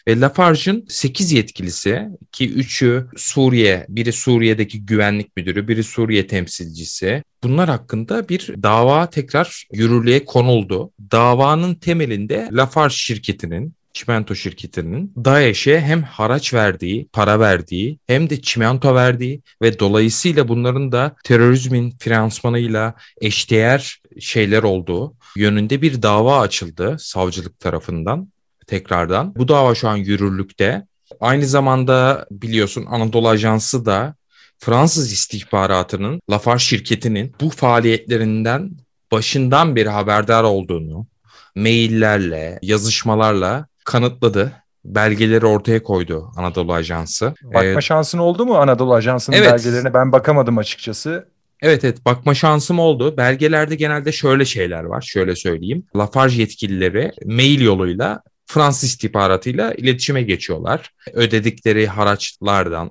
Ve 0.09 0.20
Lafarge'ın 0.20 0.85
8 0.88 1.33
yetkilisi 1.33 2.09
ki 2.33 2.55
3'ü 2.55 3.07
Suriye, 3.16 3.87
biri 3.88 4.12
Suriye'deki 4.12 4.87
güvenlik 4.87 5.37
müdürü, 5.37 5.68
biri 5.68 5.85
Suriye 5.85 6.27
temsilcisi. 6.27 7.22
Bunlar 7.42 7.68
hakkında 7.68 8.29
bir 8.29 8.55
dava 8.62 9.11
tekrar 9.11 9.66
yürürlüğe 9.72 10.24
konuldu. 10.24 10.90
Davanın 11.12 11.74
temelinde 11.74 12.48
Lafarge 12.53 12.94
şirketinin 12.94 13.74
çimento 13.92 14.35
şirketinin 14.35 15.12
DAEŞ'e 15.24 15.81
hem 15.81 16.03
haraç 16.03 16.55
verdiği, 16.55 17.09
para 17.12 17.40
verdiği 17.40 17.98
hem 18.07 18.31
de 18.31 18.42
çimento 18.42 18.94
verdiği 18.94 19.42
ve 19.62 19.79
dolayısıyla 19.79 20.48
bunların 20.48 20.92
da 20.92 21.16
terörizmin 21.24 21.90
finansmanıyla 21.98 22.94
eşdeğer 23.20 24.03
şeyler 24.20 24.62
olduğu 24.62 25.14
yönünde 25.37 25.83
bir 25.83 26.03
dava 26.03 26.40
açıldı 26.40 26.96
savcılık 26.98 27.61
tarafından 27.61 28.29
tekrardan. 28.66 29.35
Bu 29.35 29.48
dava 29.48 29.74
şu 29.74 29.88
an 29.88 29.96
yürürlükte. 29.96 30.87
Aynı 31.20 31.46
zamanda 31.46 32.27
biliyorsun 32.31 32.87
Anadolu 32.88 33.29
Ajansı 33.29 33.87
da 33.87 34.14
Fransız 34.58 35.12
istihbaratının 35.12 36.20
Lafarge 36.30 36.58
şirketinin 36.58 37.34
bu 37.40 37.50
faaliyetlerinden 37.50 38.70
başından 39.12 39.76
beri 39.76 39.88
haberdar 39.88 40.44
olduğunu 40.44 41.06
maillerle, 41.54 42.58
yazışmalarla 42.62 43.66
kanıtladı. 43.84 44.52
Belgeleri 44.84 45.46
ortaya 45.46 45.82
koydu 45.82 46.32
Anadolu 46.36 46.72
Ajansı. 46.72 47.34
Bakma 47.42 47.60
ee, 47.60 47.80
şansın 47.80 48.18
oldu 48.18 48.46
mu 48.46 48.56
Anadolu 48.56 48.94
Ajansı'nın 48.94 49.36
evet. 49.36 49.52
belgelerine? 49.52 49.94
Ben 49.94 50.12
bakamadım 50.12 50.58
açıkçası. 50.58 51.28
Evet 51.62 51.84
evet 51.84 52.04
bakma 52.04 52.34
şansım 52.34 52.78
oldu. 52.78 53.16
Belgelerde 53.16 53.74
genelde 53.74 54.12
şöyle 54.12 54.44
şeyler 54.44 54.84
var. 54.84 55.00
Şöyle 55.00 55.36
söyleyeyim. 55.36 55.86
Lafarge 55.96 56.36
yetkilileri 56.36 57.12
mail 57.24 57.60
yoluyla 57.60 58.22
Fransız 58.46 58.88
istihbaratıyla 58.88 59.74
iletişime 59.74 60.22
geçiyorlar. 60.22 60.90
Ödedikleri 61.12 61.86
haraçlardan, 61.86 62.90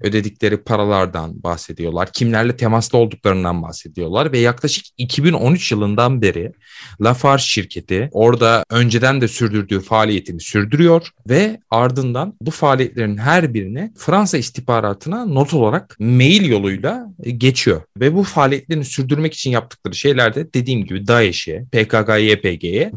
ödedikleri 0.00 0.56
paralardan 0.56 1.42
bahsediyorlar. 1.42 2.12
Kimlerle 2.12 2.56
temaslı 2.56 2.98
olduklarından 2.98 3.62
bahsediyorlar 3.62 4.32
ve 4.32 4.38
yaklaşık 4.38 4.86
2013 4.98 5.72
yılından 5.72 6.22
beri 6.22 6.52
Lafarge 7.00 7.42
şirketi 7.42 8.08
orada 8.12 8.64
önceden 8.70 9.20
de 9.20 9.28
sürdürdüğü 9.28 9.80
faaliyetini 9.80 10.40
sürdürüyor 10.40 11.08
ve 11.28 11.60
ardından 11.70 12.34
bu 12.40 12.50
faaliyetlerin 12.50 13.16
her 13.16 13.54
birini 13.54 13.92
Fransa 13.96 14.38
istihbaratına 14.38 15.26
not 15.26 15.54
olarak 15.54 15.96
mail 16.00 16.48
yoluyla 16.48 17.06
geçiyor. 17.36 17.82
Ve 18.00 18.14
bu 18.14 18.22
faaliyetlerini 18.22 18.84
sürdürmek 18.84 19.34
için 19.34 19.50
yaptıkları 19.50 19.94
şeyler 19.94 20.34
de 20.34 20.54
dediğim 20.54 20.84
gibi 20.84 21.06
DAEŞ'e, 21.06 21.64
PKK, 21.72 22.08
YPG'ye 22.20 22.92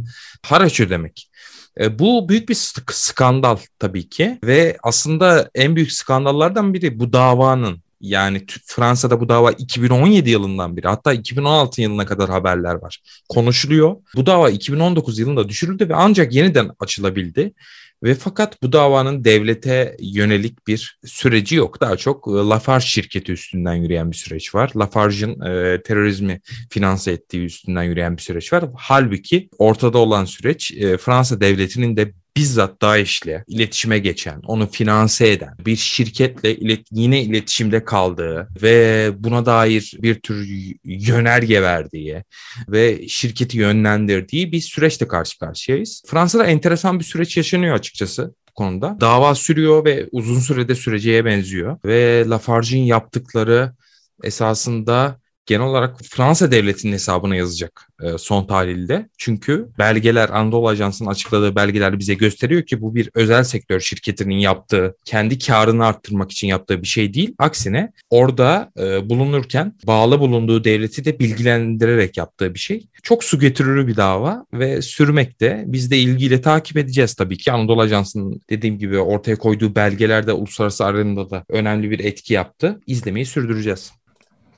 haraç 0.45 0.79
ödemek. 0.79 1.30
E, 1.79 1.99
bu 1.99 2.29
büyük 2.29 2.49
bir 2.49 2.57
skandal 2.91 3.57
tabii 3.79 4.09
ki 4.09 4.39
ve 4.43 4.77
aslında 4.83 5.49
en 5.55 5.75
büyük 5.75 5.91
skandallardan 5.91 6.73
biri 6.73 6.99
bu 6.99 7.13
davanın 7.13 7.83
Yani 8.01 8.45
Fransa'da 8.65 9.19
bu 9.19 9.29
dava 9.29 9.51
2017 9.51 10.29
yılından 10.29 10.77
beri 10.77 10.87
hatta 10.87 11.13
2016 11.13 11.81
yılına 11.81 12.05
kadar 12.05 12.29
haberler 12.29 12.75
var. 12.75 12.99
Konuşuluyor. 13.29 13.95
Bu 14.15 14.25
dava 14.25 14.49
2019 14.49 15.19
yılında 15.19 15.49
düşürüldü 15.49 15.89
ve 15.89 15.95
ancak 15.95 16.33
yeniden 16.33 16.71
açılabildi. 16.79 17.53
Ve 18.03 18.15
fakat 18.15 18.61
bu 18.63 18.71
davanın 18.73 19.23
devlete 19.23 19.95
yönelik 19.99 20.67
bir 20.67 20.99
süreci 21.05 21.55
yok. 21.55 21.81
Daha 21.81 21.97
çok 21.97 22.27
e, 22.27 22.31
Lafarge 22.31 22.85
şirketi 22.85 23.31
üstünden 23.31 23.73
yürüyen 23.73 24.11
bir 24.11 24.15
süreç 24.15 24.55
var. 24.55 24.71
Lafarge'ın 24.75 25.41
e, 25.41 25.81
terörizmi 25.81 26.41
finanse 26.69 27.11
ettiği 27.11 27.45
üstünden 27.45 27.83
yürüyen 27.83 28.17
bir 28.17 28.21
süreç 28.21 28.53
var. 28.53 28.65
Halbuki 28.75 29.49
ortada 29.57 29.97
olan 29.97 30.25
süreç 30.25 30.71
e, 30.71 30.97
Fransa 30.97 31.41
devletinin 31.41 31.97
de 31.97 32.13
bizzat 32.37 32.81
DAEŞ'le 32.81 33.43
iletişime 33.47 33.99
geçen, 33.99 34.41
onu 34.45 34.71
finanse 34.71 35.31
eden 35.31 35.55
bir 35.65 35.75
şirketle 35.75 36.55
ilet 36.55 36.87
yine 36.91 37.23
iletişimde 37.23 37.85
kaldığı 37.85 38.47
ve 38.61 39.09
buna 39.17 39.45
dair 39.45 39.93
bir 40.01 40.19
tür 40.19 40.47
yönerge 40.83 41.61
verdiği 41.61 42.23
ve 42.69 43.07
şirketi 43.07 43.57
yönlendirdiği 43.57 44.51
bir 44.51 44.61
süreçle 44.61 45.07
karşı 45.07 45.39
karşıyayız. 45.39 46.03
Fransa'da 46.07 46.45
enteresan 46.45 46.99
bir 46.99 47.05
süreç 47.05 47.37
yaşanıyor 47.37 47.75
açıkçası 47.75 48.33
bu 48.49 48.53
konuda. 48.53 48.97
Dava 49.01 49.35
sürüyor 49.35 49.85
ve 49.85 50.09
uzun 50.11 50.39
sürede 50.39 50.75
süreceğe 50.75 51.25
benziyor 51.25 51.77
ve 51.85 52.25
Lafarge'in 52.27 52.83
yaptıkları 52.83 53.73
esasında 54.23 55.20
genel 55.45 55.65
olarak 55.65 55.97
Fransa 56.03 56.51
devletinin 56.51 56.93
hesabına 56.93 57.35
yazacak 57.35 57.87
e, 58.03 58.17
son 58.17 58.45
tahlilde. 58.45 59.09
Çünkü 59.17 59.69
belgeler 59.79 60.29
Anadolu 60.29 60.67
Ajansı'nın 60.67 61.09
açıkladığı 61.09 61.55
belgeler 61.55 61.99
bize 61.99 62.13
gösteriyor 62.13 62.63
ki 62.63 62.81
bu 62.81 62.95
bir 62.95 63.09
özel 63.13 63.43
sektör 63.43 63.79
şirketinin 63.79 64.35
yaptığı, 64.35 64.95
kendi 65.05 65.39
karını 65.39 65.85
arttırmak 65.85 66.31
için 66.31 66.47
yaptığı 66.47 66.81
bir 66.81 66.87
şey 66.87 67.13
değil. 67.13 67.35
Aksine 67.37 67.91
orada 68.09 68.71
e, 68.79 69.09
bulunurken 69.09 69.73
bağlı 69.87 70.19
bulunduğu 70.19 70.63
devleti 70.63 71.05
de 71.05 71.19
bilgilendirerek 71.19 72.17
yaptığı 72.17 72.53
bir 72.53 72.59
şey. 72.59 72.87
Çok 73.03 73.23
su 73.23 73.39
getirir 73.39 73.87
bir 73.87 73.95
dava 73.95 74.45
ve 74.53 74.81
sürmekte. 74.81 75.63
Biz 75.67 75.91
de 75.91 75.97
ilgiyle 75.97 76.41
takip 76.41 76.77
edeceğiz 76.77 77.13
tabii 77.13 77.37
ki. 77.37 77.51
Anadolu 77.51 77.81
Ajansı'nın 77.81 78.41
dediğim 78.49 78.79
gibi 78.79 78.99
ortaya 78.99 79.35
koyduğu 79.35 79.75
belgelerde 79.75 80.33
uluslararası 80.33 80.85
arenada 80.85 81.29
da 81.29 81.45
önemli 81.49 81.91
bir 81.91 81.99
etki 81.99 82.33
yaptı. 82.33 82.79
İzlemeyi 82.87 83.25
sürdüreceğiz. 83.25 83.91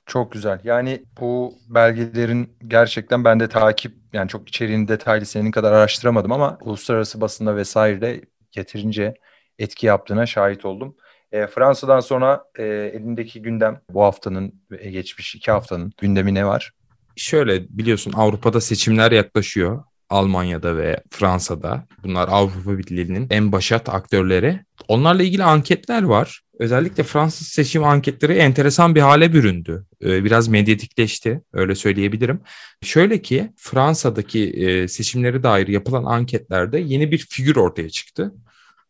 Çok 0.05 0.31
güzel. 0.31 0.59
Yani 0.63 1.03
bu 1.19 1.53
belgelerin 1.69 2.57
gerçekten 2.67 3.23
ben 3.23 3.39
de 3.39 3.49
takip 3.49 3.93
yani 4.13 4.29
çok 4.29 4.49
içeriğini 4.49 4.87
detaylı 4.87 5.25
senin 5.25 5.51
kadar 5.51 5.71
araştıramadım 5.71 6.31
ama 6.31 6.57
uluslararası 6.61 7.21
basında 7.21 7.55
vesairede 7.55 8.21
yeterince 8.55 9.13
etki 9.59 9.85
yaptığına 9.85 10.25
şahit 10.25 10.65
oldum. 10.65 10.95
E, 11.31 11.47
Fransa'dan 11.47 11.99
sonra 11.99 12.43
e, 12.59 12.63
elindeki 12.63 13.41
gündem 13.41 13.81
bu 13.89 14.03
haftanın 14.03 14.61
geçmiş 14.91 15.35
iki 15.35 15.51
haftanın 15.51 15.93
gündemi 15.97 16.33
ne 16.33 16.45
var? 16.45 16.73
Şöyle 17.15 17.69
biliyorsun 17.69 18.13
Avrupa'da 18.15 18.61
seçimler 18.61 19.11
yaklaşıyor. 19.11 19.83
Almanya'da 20.13 20.77
ve 20.77 21.03
Fransa'da. 21.09 21.87
Bunlar 22.03 22.27
Avrupa 22.31 22.77
Birliği'nin 22.77 23.27
en 23.29 23.51
başat 23.51 23.89
aktörleri. 23.89 24.59
Onlarla 24.87 25.23
ilgili 25.23 25.43
anketler 25.43 26.03
var. 26.03 26.41
Özellikle 26.59 27.03
Fransız 27.03 27.47
seçim 27.47 27.83
anketleri 27.83 28.33
enteresan 28.33 28.95
bir 28.95 29.01
hale 29.01 29.33
büründü. 29.33 29.85
Ee, 30.03 30.23
biraz 30.23 30.47
medyatikleşti, 30.47 31.41
öyle 31.53 31.75
söyleyebilirim. 31.75 32.41
Şöyle 32.81 33.21
ki 33.21 33.51
Fransa'daki 33.57 34.49
e, 34.49 34.87
seçimlere 34.87 35.43
dair 35.43 35.67
yapılan 35.67 36.03
anketlerde 36.03 36.79
yeni 36.79 37.11
bir 37.11 37.17
figür 37.29 37.55
ortaya 37.55 37.89
çıktı. 37.89 38.33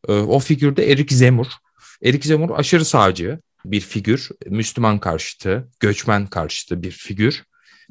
Ee, 0.07 0.11
o 0.11 0.39
figür 0.39 0.75
de 0.75 0.91
Erik 0.91 1.11
Zemur. 1.11 1.47
Erik 2.03 2.25
Zemur 2.25 2.49
aşırı 2.55 2.85
sağcı 2.85 3.39
bir 3.65 3.81
figür, 3.81 4.29
Müslüman 4.49 4.99
karşıtı, 4.99 5.69
göçmen 5.79 6.27
karşıtı 6.27 6.83
bir 6.83 6.91
figür 6.91 7.43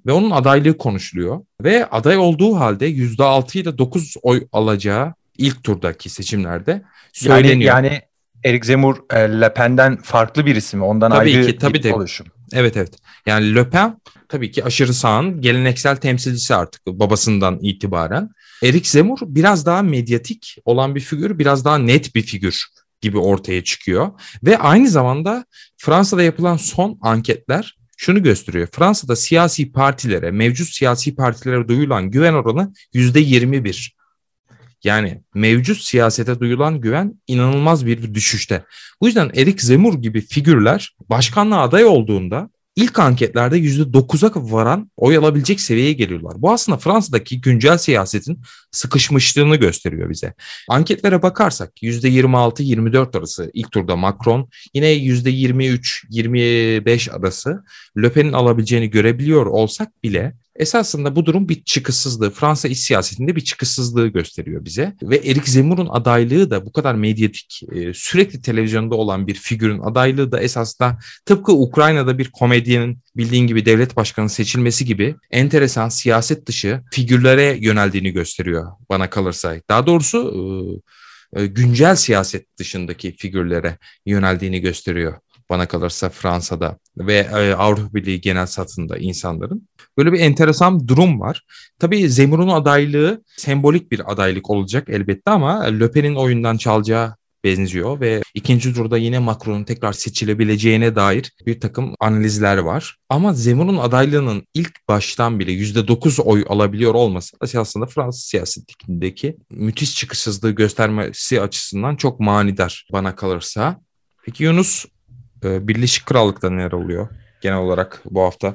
ve 0.07 0.13
onun 0.13 0.31
adaylığı 0.31 0.79
konuşuluyor. 0.79 1.41
Ve 1.63 1.87
aday 1.87 2.17
olduğu 2.17 2.57
halde 2.57 2.91
%6 2.91 3.59
ile 3.59 3.79
9 3.79 4.15
oy 4.23 4.47
alacağı 4.53 5.15
ilk 5.39 5.65
turdaki 5.65 6.09
seçimlerde 6.09 6.83
söyleniyor. 7.13 7.75
Yani, 7.75 7.87
yani 7.87 8.01
Erik 8.45 8.67
Zemur 8.67 8.97
e, 9.13 9.17
Le 9.17 9.55
Pen'den 9.55 9.97
farklı 9.97 10.47
birisi 10.47 10.77
mi? 10.77 10.85
Ondan 10.85 11.11
tabii 11.11 11.21
ayrı 11.21 11.47
ki, 11.47 11.59
tabii 11.59 11.75
bir 11.75 11.83
de. 11.83 11.95
oluşum. 11.95 12.27
Evet 12.53 12.77
evet. 12.77 12.95
Yani 13.27 13.55
Le 13.55 13.71
Pen 13.71 14.01
tabii 14.29 14.51
ki 14.51 14.65
aşırı 14.65 14.95
sağın 14.95 15.41
geleneksel 15.41 15.97
temsilcisi 15.97 16.55
artık 16.55 16.87
babasından 16.87 17.59
itibaren. 17.63 18.31
Erik 18.63 18.87
Zemur 18.87 19.19
biraz 19.23 19.67
daha 19.67 19.83
medyatik 19.83 20.57
olan 20.65 20.95
bir 20.95 21.01
figür, 21.01 21.39
biraz 21.39 21.65
daha 21.65 21.79
net 21.79 22.15
bir 22.15 22.23
figür 22.23 22.67
gibi 23.01 23.19
ortaya 23.19 23.65
çıkıyor. 23.65 24.11
Ve 24.43 24.59
aynı 24.59 24.89
zamanda 24.89 25.45
Fransa'da 25.77 26.23
yapılan 26.23 26.57
son 26.57 26.99
anketler 27.03 27.77
şunu 28.03 28.23
gösteriyor. 28.23 28.69
Fransa'da 28.73 29.17
siyasi 29.17 29.73
partilere, 29.73 30.31
mevcut 30.31 30.69
siyasi 30.69 31.15
partilere 31.15 31.69
duyulan 31.69 32.11
güven 32.11 32.33
oranı 32.33 32.73
yüzde 32.95 33.21
21. 33.21 33.97
Yani 34.85 35.23
mevcut 35.35 35.79
siyasete 35.83 36.41
duyulan 36.41 36.81
güven 36.81 37.21
inanılmaz 37.27 37.87
bir 37.87 38.15
düşüşte. 38.15 38.65
Bu 39.01 39.07
yüzden 39.07 39.31
Erik 39.35 39.63
Zemur 39.63 40.03
gibi 40.03 40.21
figürler 40.21 40.97
başkanlığa 41.11 41.63
aday 41.63 41.85
olduğunda 41.85 42.51
ilk 42.77 42.99
anketlerde 42.99 43.59
%9'a 43.59 44.53
varan 44.53 44.91
oy 44.97 45.17
alabilecek 45.17 45.61
seviyeye 45.61 45.93
geliyorlar. 45.93 46.35
Bu 46.37 46.53
aslında 46.53 46.79
Fransa'daki 46.79 47.41
güncel 47.41 47.79
siyasetin 47.79 48.41
sıkışmışlığını 48.71 49.57
gösteriyor 49.57 50.11
bize. 50.11 50.35
Anketlere 50.69 51.23
bakarsak 51.23 51.83
%26-24 51.83 53.19
arası 53.19 53.51
ilk 53.55 53.73
turda 53.73 53.97
Macron, 53.97 54.49
yine 54.75 54.97
%23-25 54.97 57.11
arası 57.11 57.65
Le 58.03 58.13
Pen'in 58.13 58.33
alabileceğini 58.33 58.91
görebiliyor 58.91 59.47
olsak 59.47 60.03
bile 60.03 60.35
Esasında 60.57 61.17
bu 61.17 61.27
durum 61.27 61.49
bir 61.49 61.65
çıkışsızlığı, 61.65 62.31
Fransa 62.31 62.69
iç 62.69 62.79
siyasetinde 62.79 63.37
bir 63.37 63.41
çıkışsızlığı 63.41 64.09
gösteriyor 64.09 64.65
bize. 64.65 64.97
Ve 65.03 65.17
Erik 65.17 65.49
Zemur'un 65.49 65.89
adaylığı 65.91 66.51
da 66.51 66.67
bu 66.67 66.73
kadar 66.73 66.95
medyatik, 66.95 67.63
e, 67.73 67.95
sürekli 67.95 68.43
televizyonda 68.43 68.95
olan 68.95 69.27
bir 69.27 69.35
figürün 69.35 69.81
adaylığı 69.81 70.33
da 70.33 70.41
esasında 70.41 70.99
tıpkı 71.27 71.53
Ukrayna'da 71.53 72.19
bir 72.19 72.31
komedyenin 72.31 72.99
bildiğin 73.17 73.47
gibi 73.47 73.67
devlet 73.67 73.97
başkanı 73.97 74.29
seçilmesi 74.29 74.85
gibi 74.85 75.17
enteresan 75.31 75.89
siyaset 75.89 76.47
dışı 76.47 76.81
figürlere 76.93 77.57
yöneldiğini 77.61 78.11
gösteriyor 78.11 78.73
bana 78.91 79.11
kalırsa. 79.11 79.55
Daha 79.69 79.87
doğrusu 79.87 80.35
e, 81.37 81.43
e, 81.43 81.47
güncel 81.47 81.97
siyaset 81.97 82.59
dışındaki 82.59 83.17
figürlere 83.17 83.79
yöneldiğini 84.07 84.61
gösteriyor 84.61 85.15
bana 85.51 85.67
kalırsa 85.67 86.09
Fransa'da 86.09 86.79
ve 86.99 87.15
e, 87.15 87.55
Avrupa 87.55 87.95
Birliği 87.95 88.21
genel 88.21 88.47
satında 88.47 88.99
insanların. 88.99 89.69
Böyle 89.99 90.13
bir 90.13 90.21
enteresan 90.21 90.89
durum 90.89 91.21
var. 91.21 91.43
Tabii 91.79 92.09
Zemur'un 92.09 92.49
adaylığı 92.49 93.23
sembolik 93.37 93.93
bir 93.93 94.13
adaylık 94.13 94.51
olacak 94.51 94.89
elbette 94.89 95.31
ama 95.31 95.63
Le 95.63 95.91
Pen'in 95.91 96.15
oyundan 96.15 96.57
çalacağı 96.57 97.15
benziyor 97.45 98.01
ve 98.01 98.23
ikinci 98.35 98.75
turda 98.75 98.99
yine 98.99 99.19
Macron'un 99.19 99.65
tekrar 99.65 99.93
seçilebileceğine 99.93 100.97
dair 100.97 101.33
bir 101.47 101.61
takım 101.61 101.95
analizler 102.01 102.59
var. 102.59 102.97
Ama 103.09 103.33
Zemur'un 103.33 103.77
adaylığının 103.77 104.43
ilk 104.55 104.89
baştan 104.89 105.39
bile 105.39 105.53
%9 105.53 106.23
oy 106.23 106.45
alabiliyor 106.49 106.95
olması 106.95 107.37
aslında 107.55 107.87
Fransız 107.87 108.25
siyasetindeki 108.25 109.37
müthiş 109.51 109.95
çıkışsızlığı 109.95 110.51
göstermesi 110.51 111.41
açısından 111.41 111.97
çok 111.97 112.21
manidar 112.21 112.87
bana 112.93 113.17
kalırsa. 113.17 113.81
Peki 114.25 114.45
Yunus 114.45 114.85
Birleşik 115.43 116.07
Krallık'ta 116.07 116.51
neler 116.51 116.73
oluyor 116.73 117.09
genel 117.43 117.59
olarak 117.59 118.03
bu 118.05 118.23
hafta? 118.23 118.55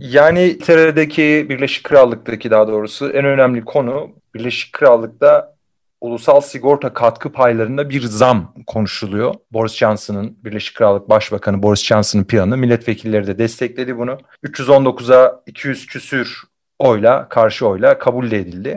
Yani 0.00 0.44
İngiltere'deki 0.44 1.46
Birleşik 1.48 1.84
Krallık'taki 1.84 2.50
daha 2.50 2.68
doğrusu 2.68 3.10
en 3.10 3.24
önemli 3.24 3.64
konu 3.64 4.10
Birleşik 4.34 4.72
Krallık'ta 4.72 5.56
ulusal 6.00 6.40
sigorta 6.40 6.92
katkı 6.92 7.32
paylarında 7.32 7.90
bir 7.90 8.02
zam 8.02 8.54
konuşuluyor. 8.66 9.34
Boris 9.52 9.74
Johnson'ın 9.74 10.38
Birleşik 10.44 10.76
Krallık 10.76 11.08
Başbakanı 11.08 11.62
Boris 11.62 11.84
Johnson'ın 11.84 12.24
planı 12.24 12.56
milletvekilleri 12.56 13.26
de 13.26 13.38
destekledi 13.38 13.98
bunu. 13.98 14.18
319'a 14.44 15.42
200 15.46 15.86
küsür 15.86 16.42
oyla 16.78 17.28
karşı 17.28 17.66
oyla 17.66 17.98
kabul 17.98 18.32
edildi. 18.32 18.74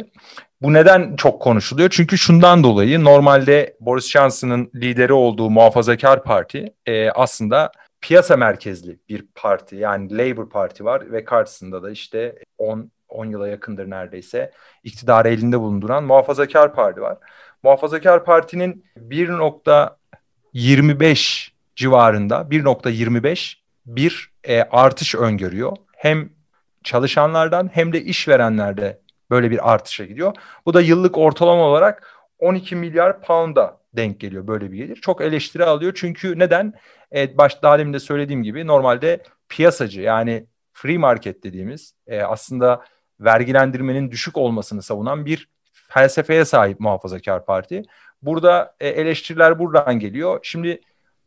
Bu 0.63 0.73
neden 0.73 1.15
çok 1.15 1.41
konuşuluyor? 1.41 1.89
Çünkü 1.89 2.17
şundan 2.17 2.63
dolayı 2.63 3.03
normalde 3.03 3.77
Boris 3.79 4.11
Johnson'ın 4.11 4.71
lideri 4.75 5.13
olduğu 5.13 5.49
Muhafazakar 5.49 6.23
Parti 6.23 6.73
e, 6.85 7.11
aslında 7.11 7.71
piyasa 8.01 8.37
merkezli 8.37 8.99
bir 9.09 9.25
parti. 9.35 9.75
Yani 9.75 10.17
Labour 10.17 10.49
Parti 10.49 10.85
var 10.85 11.11
ve 11.11 11.25
karşısında 11.25 11.83
da 11.83 11.91
işte 11.91 12.35
10 12.57 12.91
10 13.09 13.25
yıla 13.25 13.47
yakındır 13.47 13.89
neredeyse 13.89 14.51
iktidarı 14.83 15.29
elinde 15.29 15.59
bulunduran 15.59 16.03
Muhafazakar 16.03 16.75
Parti 16.75 17.01
var. 17.01 17.17
Muhafazakar 17.63 18.25
Parti'nin 18.25 18.85
1.25 18.97 21.49
civarında 21.75 22.35
1.25 22.35 23.55
bir 23.85 24.31
e, 24.43 24.61
artış 24.61 25.15
öngörüyor. 25.15 25.77
Hem 25.95 26.29
çalışanlardan 26.83 27.69
hem 27.73 27.93
de 27.93 28.01
işverenlerde 28.01 29.02
böyle 29.33 29.51
bir 29.51 29.73
artışa 29.73 30.05
gidiyor. 30.05 30.33
Bu 30.65 30.73
da 30.73 30.81
yıllık 30.81 31.17
ortalama 31.17 31.63
olarak 31.63 32.13
12 32.39 32.75
milyar 32.75 33.21
pound'a 33.21 33.77
denk 33.93 34.19
geliyor 34.19 34.47
böyle 34.47 34.71
bir 34.71 34.77
gelir. 34.77 34.95
Çok 34.95 35.21
eleştiri 35.21 35.65
alıyor 35.65 35.93
çünkü 35.95 36.39
neden? 36.39 36.73
Evet, 37.11 37.37
baş, 37.37 37.63
daha 37.63 37.79
demin 37.79 37.93
de 37.93 37.99
söylediğim 37.99 38.43
gibi 38.43 38.67
normalde 38.67 39.23
piyasacı 39.49 40.01
yani 40.01 40.45
free 40.73 40.97
market 40.97 41.43
dediğimiz 41.43 41.93
e, 42.07 42.21
aslında 42.21 42.85
vergilendirmenin 43.19 44.11
düşük 44.11 44.37
olmasını 44.37 44.81
savunan 44.81 45.25
bir 45.25 45.49
felsefeye 45.71 46.45
sahip 46.45 46.79
muhafazakar 46.79 47.45
parti. 47.45 47.83
Burada 48.21 48.75
e, 48.79 48.87
eleştiriler 48.87 49.59
buradan 49.59 49.99
geliyor. 49.99 50.39
Şimdi 50.43 50.81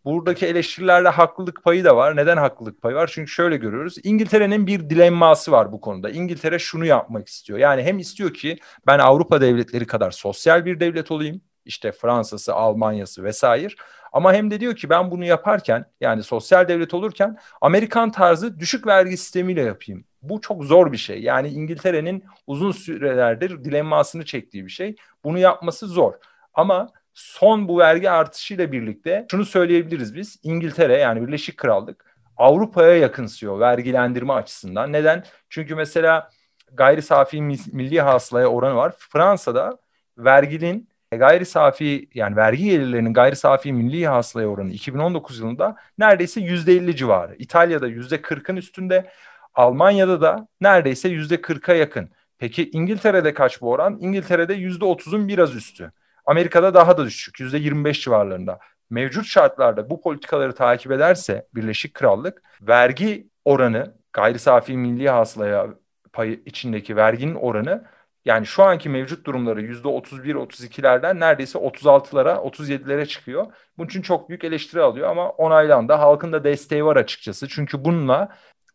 buradaki 0.07 0.47
eleştirilerde 0.47 1.09
haklılık 1.09 1.65
payı 1.65 1.85
da 1.85 1.97
var. 1.97 2.17
Neden 2.17 2.37
haklılık 2.37 2.83
payı 2.83 2.97
var? 2.97 3.11
Çünkü 3.15 3.31
şöyle 3.31 3.57
görüyoruz. 3.57 3.97
İngiltere'nin 4.03 4.67
bir 4.67 4.91
dilemması 4.91 5.53
var 5.53 5.73
bu 5.73 5.81
konuda. 5.81 6.11
İngiltere 6.11 6.59
şunu 6.59 6.85
yapmak 6.85 7.29
istiyor. 7.29 7.59
Yani 7.59 7.83
hem 7.83 7.99
istiyor 7.99 8.35
ki 8.35 8.59
ben 8.87 8.99
Avrupa 8.99 9.41
devletleri 9.41 9.87
kadar 9.87 10.11
sosyal 10.11 10.65
bir 10.65 10.81
devlet 10.81 11.11
olayım. 11.11 11.41
İşte 11.65 11.93
Fransa'sı, 11.93 12.55
Almanya'sı 12.55 13.25
vesaire. 13.25 13.75
Ama 14.13 14.35
hem 14.35 14.51
de 14.51 14.61
diyor 14.61 14.77
ki 14.77 14.91
ben 14.91 15.11
bunu 15.11 15.25
yaparken 15.25 15.85
yani 16.01 16.23
sosyal 16.23 16.69
devlet 16.69 16.95
olurken 16.95 17.37
Amerikan 17.61 18.11
tarzı 18.11 18.59
düşük 18.59 18.87
vergi 18.87 19.17
sistemiyle 19.17 19.63
yapayım. 19.63 20.05
Bu 20.23 20.41
çok 20.41 20.65
zor 20.65 20.93
bir 20.93 20.97
şey. 20.97 21.23
Yani 21.23 21.49
İngiltere'nin 21.49 22.25
uzun 22.47 22.73
sürelerdir 22.73 23.65
dilemmasını 23.65 24.25
çektiği 24.25 24.65
bir 24.65 24.71
şey. 24.71 24.97
Bunu 25.25 25.39
yapması 25.39 25.87
zor. 25.87 26.15
Ama 26.55 26.89
son 27.17 27.69
bu 27.69 27.79
vergi 27.79 28.11
artışıyla 28.11 28.73
birlikte 28.73 29.27
şunu 29.31 29.45
söyleyebiliriz 29.45 30.15
biz. 30.15 30.39
İngiltere 30.43 30.97
yani 30.97 31.27
Birleşik 31.27 31.57
Krallık 31.57 32.17
Avrupa'ya 32.37 32.97
yakınsıyor 32.97 33.61
vergilendirme 33.61 34.33
açısından. 34.33 34.93
Neden? 34.93 35.25
Çünkü 35.49 35.75
mesela 35.75 36.31
gayri 36.73 37.03
safi 37.03 37.43
milli 37.43 38.01
hasılaya 38.01 38.47
oranı 38.47 38.77
var. 38.77 38.95
Fransa'da 38.99 39.79
verginin 40.19 40.89
gayri 41.13 41.47
safi 41.47 42.09
yani 42.15 42.37
vergi 42.37 42.65
gelirlerinin 42.65 43.13
gayri 43.15 43.37
safi 43.37 43.73
milli 43.73 44.07
hasılaya 44.07 44.49
oranı 44.49 44.71
2019 44.71 45.39
yılında 45.41 45.77
neredeyse 45.99 46.41
%50 46.41 46.97
civarı. 46.97 47.35
İtalya'da 47.39 47.89
%40'ın 47.89 48.57
üstünde, 48.57 49.11
Almanya'da 49.55 50.21
da 50.21 50.49
neredeyse 50.61 51.09
%40'a 51.09 51.75
yakın. 51.75 52.11
Peki 52.39 52.71
İngiltere'de 52.71 53.35
kaç 53.35 53.61
bu 53.61 53.71
oran? 53.71 53.99
İngiltere'de 54.01 54.55
%30'un 54.55 55.29
biraz 55.29 55.55
üstü. 55.55 55.93
Amerika'da 56.27 56.75
daha 56.75 56.99
da 56.99 57.05
düşük. 57.07 57.41
%25 57.41 58.01
civarlarında. 58.01 58.59
Mevcut 58.91 59.27
şartlarda 59.27 59.91
bu 59.91 60.01
politikaları 60.01 60.55
takip 60.55 60.93
ederse 60.93 61.47
Birleşik 61.55 61.95
Krallık 61.95 62.43
vergi 62.63 63.29
oranı 63.45 63.95
gayri 64.13 64.39
safi 64.39 64.77
milli 64.77 65.11
hasılaya 65.11 65.67
payı 66.13 66.41
içindeki 66.47 66.97
verginin 66.97 67.35
oranı 67.35 67.85
yani 68.25 68.47
şu 68.47 68.63
anki 68.63 68.89
mevcut 68.89 69.27
durumları 69.27 69.63
%31-32'lerden 69.63 71.21
neredeyse 71.21 71.59
36'lara 71.59 72.35
37'lere 72.35 73.07
çıkıyor. 73.07 73.47
Bunun 73.79 73.89
için 73.89 74.03
çok 74.03 74.29
büyük 74.29 74.45
eleştiri 74.45 74.83
alıyor 74.83 75.09
ama 75.09 75.31
onaylandı. 75.31 75.93
Halkın 75.93 76.33
da 76.33 76.45
desteği 76.45 76.85
var 76.85 76.97
açıkçası. 76.97 77.49
Çünkü 77.49 77.85
bununla 77.85 78.29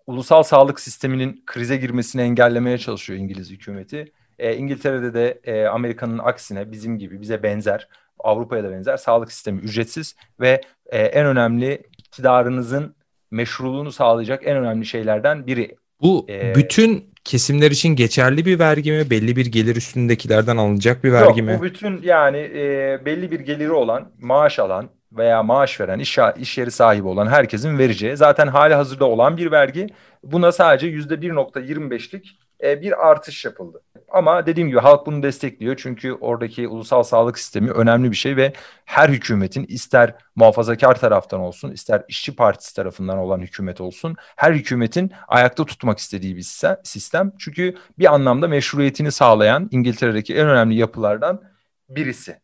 ulusal 0.08 0.44
sağlık 0.44 0.80
sisteminin 0.80 1.44
krize 1.46 1.78
girmesini 1.78 2.22
engellemeye 2.22 2.78
çalışıyor 2.78 3.20
İngiliz 3.20 3.52
hükümeti. 3.52 4.14
E, 4.42 4.56
İngiltere'de 4.56 5.14
de 5.14 5.40
e, 5.44 5.66
Amerika'nın 5.66 6.18
aksine 6.18 6.72
bizim 6.72 6.98
gibi 6.98 7.22
bize 7.22 7.44
benzer, 7.44 7.88
Avrupa'ya 8.20 8.64
da 8.64 8.72
benzer 8.72 8.98
sağlık 8.98 9.32
sistemi 9.32 9.60
ücretsiz 9.60 10.16
ve 10.40 10.62
e, 10.86 11.00
en 11.00 11.26
önemli 11.26 11.84
iktidarınızın 11.98 12.96
meşruluğunu 13.32 13.92
sağlayacak 13.92 14.48
en 14.48 14.58
önemli 14.58 14.86
şeylerden 14.86 15.48
biri. 15.48 15.76
Bu 16.02 16.26
ee, 16.30 16.56
bütün 16.56 17.14
kesimler 17.24 17.72
için 17.72 17.90
geçerli 17.90 18.46
bir 18.46 18.60
vergi 18.60 18.92
mi? 18.92 19.10
Belli 19.10 19.36
bir 19.36 19.46
gelir 19.46 19.76
üstündekilerden 19.76 20.58
alınacak 20.58 21.04
bir 21.04 21.12
vergi 21.12 21.40
yok, 21.40 21.50
mi? 21.50 21.58
Bu 21.60 21.64
bütün 21.64 22.02
yani 22.02 22.38
e, 22.38 23.00
belli 23.06 23.32
bir 23.32 23.40
geliri 23.40 23.72
olan, 23.72 24.12
maaş 24.20 24.60
alan 24.60 24.90
veya 25.12 25.44
maaş 25.44 25.82
veren, 25.82 26.00
iş, 26.00 26.18
iş 26.38 26.58
yeri 26.58 26.72
sahibi 26.72 27.08
olan 27.08 27.28
herkesin 27.28 27.78
vereceği 27.78 28.18
zaten 28.18 28.48
hali 28.48 28.74
hazırda 28.74 29.06
olan 29.06 29.38
bir 29.38 29.52
vergi. 29.52 29.88
Buna 30.24 30.52
sadece 30.52 30.88
%1.25'lik 30.88 32.41
e, 32.64 32.82
bir 32.82 33.10
artış 33.10 33.46
yapıldı. 33.46 33.82
Ama 34.12 34.46
dediğim 34.46 34.70
gibi 34.70 34.80
halk 34.80 35.06
bunu 35.06 35.24
destekliyor 35.24 35.76
çünkü 35.78 36.14
oradaki 36.14 36.68
ulusal 36.68 37.04
sağlık 37.04 37.40
sistemi 37.40 37.72
önemli 37.72 38.12
bir 38.12 38.16
şey 38.16 38.36
ve 38.36 38.54
her 38.86 39.10
hükümetin 39.10 39.66
ister 39.66 40.16
muhafazakar 40.36 41.00
taraftan 41.00 41.40
olsun 41.40 41.72
ister 41.72 42.04
işçi 42.08 42.36
partisi 42.36 42.76
tarafından 42.76 43.18
olan 43.18 43.40
hükümet 43.40 43.82
olsun 43.82 44.16
her 44.36 44.54
hükümetin 44.54 45.12
ayakta 45.28 45.66
tutmak 45.66 46.00
istediği 46.00 46.38
bir 46.38 46.46
sistem. 46.84 47.32
Çünkü 47.40 47.76
bir 48.00 48.14
anlamda 48.14 48.48
meşruiyetini 48.48 49.12
sağlayan 49.12 49.68
İngiltere'deki 49.72 50.36
en 50.36 50.48
önemli 50.48 50.76
yapılardan 50.76 51.42
birisi. 51.90 52.42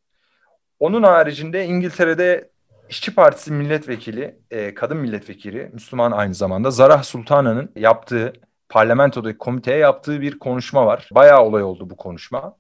Onun 0.80 1.04
haricinde 1.04 1.66
İngiltere'de 1.66 2.50
İşçi 2.90 3.16
Partisi 3.16 3.52
milletvekili, 3.52 4.40
e, 4.52 4.74
kadın 4.74 4.98
milletvekili, 4.98 5.70
Müslüman 5.74 6.12
aynı 6.12 6.34
zamanda 6.34 6.72
Zarah 6.72 7.04
Sultana'nın 7.04 7.72
yaptığı 7.76 8.34
parlamentodaki 8.70 9.38
komiteye 9.38 9.78
yaptığı 9.78 10.22
bir 10.22 10.40
konuşma 10.40 10.86
var. 10.86 11.10
Bayağı 11.12 11.42
olay 11.44 11.64
oldu 11.64 11.90
bu 11.90 11.98
konuşma. 11.98 12.58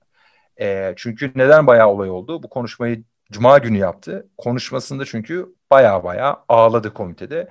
E, 0.61 0.93
çünkü 0.97 1.31
neden 1.35 1.67
bayağı 1.67 1.87
olay 1.87 2.09
oldu? 2.09 2.43
Bu 2.43 2.49
konuşmayı 2.49 3.03
Cuma 3.31 3.57
günü 3.57 3.77
yaptı. 3.77 4.27
Konuşmasında 4.37 5.05
çünkü 5.05 5.55
bayağı 5.71 6.03
bayağı 6.03 6.35
ağladı 6.49 6.93
komitede. 6.93 7.49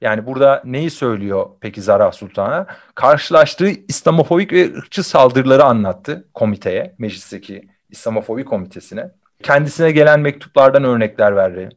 Yani 0.00 0.26
burada 0.26 0.62
neyi 0.64 0.90
söylüyor 0.90 1.46
peki 1.60 1.82
Zara 1.82 2.12
Sultan'a? 2.12 2.66
Karşılaştığı 2.94 3.68
İslamofobik 3.68 4.52
ve 4.52 4.74
ırkçı 4.74 5.02
saldırıları 5.02 5.64
anlattı 5.64 6.28
komiteye, 6.34 6.94
meclisteki 6.98 7.68
İslamofobi 7.90 8.44
komitesine. 8.44 9.10
Kendisine 9.42 9.90
gelen 9.92 10.20
mektuplardan 10.20 10.84
örnekler 10.84 11.36
verdi 11.36 11.68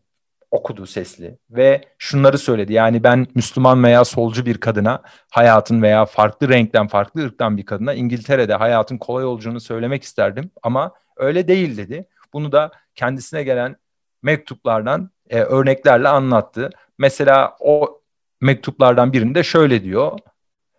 okudu 0.52 0.88
sesli 0.88 1.38
ve 1.50 1.82
şunları 1.98 2.38
söyledi. 2.38 2.74
Yani 2.74 3.04
ben 3.04 3.28
Müslüman 3.36 3.84
veya 3.84 4.06
solcu 4.06 4.46
bir 4.46 4.58
kadına 4.58 5.02
hayatın 5.32 5.82
veya 5.82 6.06
farklı 6.06 6.50
renkten, 6.50 6.88
farklı 6.88 7.26
ırktan 7.26 7.58
bir 7.58 7.66
kadına 7.66 7.94
İngiltere'de 7.94 8.54
hayatın 8.54 8.98
kolay 8.98 9.26
olacağını 9.26 9.60
söylemek 9.60 10.04
isterdim 10.04 10.52
ama 10.64 10.94
öyle 11.18 11.48
değil 11.48 11.78
dedi. 11.78 12.08
Bunu 12.34 12.52
da 12.52 12.72
kendisine 12.96 13.44
gelen 13.44 13.76
mektuplardan 14.24 15.10
e, 15.30 15.40
örneklerle 15.40 16.08
anlattı. 16.08 16.70
Mesela 16.98 17.56
o 17.60 18.02
mektuplardan 18.42 19.14
birinde 19.14 19.44
şöyle 19.44 19.84
diyor. 19.84 20.20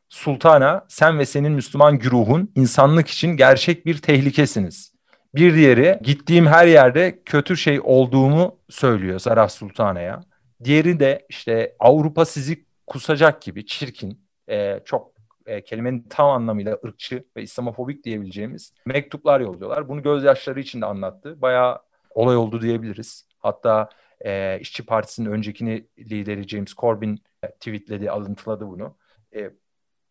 Sultana 0.09 0.85
sen 0.89 1.19
ve 1.19 1.27
senin 1.27 1.53
Müslüman 1.53 1.99
güruhun 1.99 2.53
insanlık 2.55 3.09
için 3.09 3.29
gerçek 3.29 3.87
bir 3.87 3.99
tehlikesiniz. 3.99 4.93
Bir 5.35 5.55
diğeri 5.55 5.99
gittiğim 6.03 6.47
her 6.47 6.67
yerde 6.67 7.23
kötü 7.25 7.57
şey 7.57 7.81
olduğumu 7.85 8.59
söylüyor 8.69 9.19
Zarah 9.19 9.49
Sultana'ya. 9.49 10.21
Diğeri 10.65 11.01
de 11.01 11.27
işte 11.29 11.77
Avrupa 11.79 12.25
sizi 12.25 12.65
kusacak 12.87 13.43
gibi 13.43 13.67
çirkin, 13.67 14.21
e, 14.49 14.81
çok 14.85 15.13
e, 15.47 15.65
kelimenin 15.65 16.07
tam 16.11 16.31
anlamıyla 16.31 16.79
ırkçı 16.85 17.25
ve 17.37 17.43
İslamofobik 17.43 18.05
diyebileceğimiz 18.05 18.75
mektuplar 18.87 19.41
yolluyorlar. 19.41 19.89
Bunu 19.89 20.03
gözyaşları 20.03 20.61
içinde 20.61 20.87
anlattı. 20.87 21.43
Bayağı 21.43 21.79
olay 22.11 22.37
oldu 22.37 22.63
diyebiliriz. 22.63 23.27
Hatta 23.39 23.89
e, 24.25 24.59
İşçi 24.61 24.87
Partisi'nin 24.87 25.31
öncekini 25.31 25.87
lideri 25.99 26.49
James 26.49 26.75
Corbyn 26.75 27.19
e, 27.43 27.51
tweetledi, 27.51 28.11
alıntıladı 28.11 28.67
bunu. 28.67 28.97
E, 29.35 29.51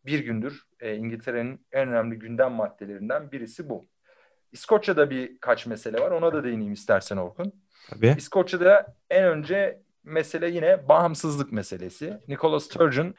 bir 0.06 0.20
gündür 0.20 0.64
e, 0.80 0.96
İngiltere'nin 0.96 1.66
en 1.72 1.90
önemli 1.90 2.20
gündem 2.20 2.52
maddelerinden 2.52 3.32
birisi 3.32 3.70
bu. 3.70 3.86
İskoçya'da 4.52 5.10
birkaç 5.10 5.66
mesele 5.66 6.00
var. 6.00 6.12
Ona 6.12 6.34
da 6.34 6.44
değineyim 6.44 6.74
istersen 6.74 7.18
Orkun. 7.18 7.54
Tabii. 7.90 8.16
İskoçya'da 8.18 8.96
en 9.10 9.24
önce 9.24 9.82
mesele 10.04 10.50
yine 10.50 10.90
bağımsızlık 10.90 11.52
meselesi. 11.52 12.18
Nicola 12.28 12.60
Sturgeon 12.60 13.16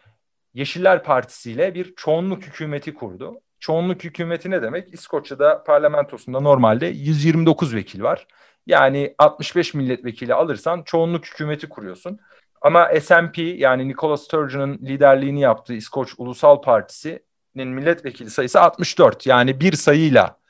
Yeşiller 0.55 1.03
Partisi 1.05 1.53
ile 1.53 1.75
bir 1.75 1.95
çoğunluk 1.97 2.43
hükümeti 2.43 2.95
kurdu. 2.95 3.41
Çoğunluk 3.61 4.05
hükümeti 4.05 4.51
ne 4.51 4.63
demek? 4.63 4.95
İskoçya'da 4.95 5.65
parlamentosunda 5.65 6.41
normalde 6.41 6.87
129 6.87 7.75
vekil 7.75 8.03
var. 8.03 8.27
Yani 8.67 9.15
65 9.19 9.75
milletvekili 9.75 10.35
alırsan 10.35 10.83
çoğunluk 10.83 11.27
hükümeti 11.27 11.69
kuruyorsun. 11.69 12.19
Ama 12.61 12.89
SNP 13.01 13.39
yani 13.39 13.89
Nicola 13.89 14.17
Sturgeon'ın 14.17 14.79
liderliğini 14.79 15.41
yaptığı 15.41 15.75
İskoç 15.75 16.15
Ulusal 16.19 16.63
Partisi'nin 16.63 17.69
milletvekili 17.69 18.31
sayısı 18.31 18.61
64. 18.61 19.27
Yani 19.27 19.61
bir 19.61 19.73
sayıyla 19.73 20.42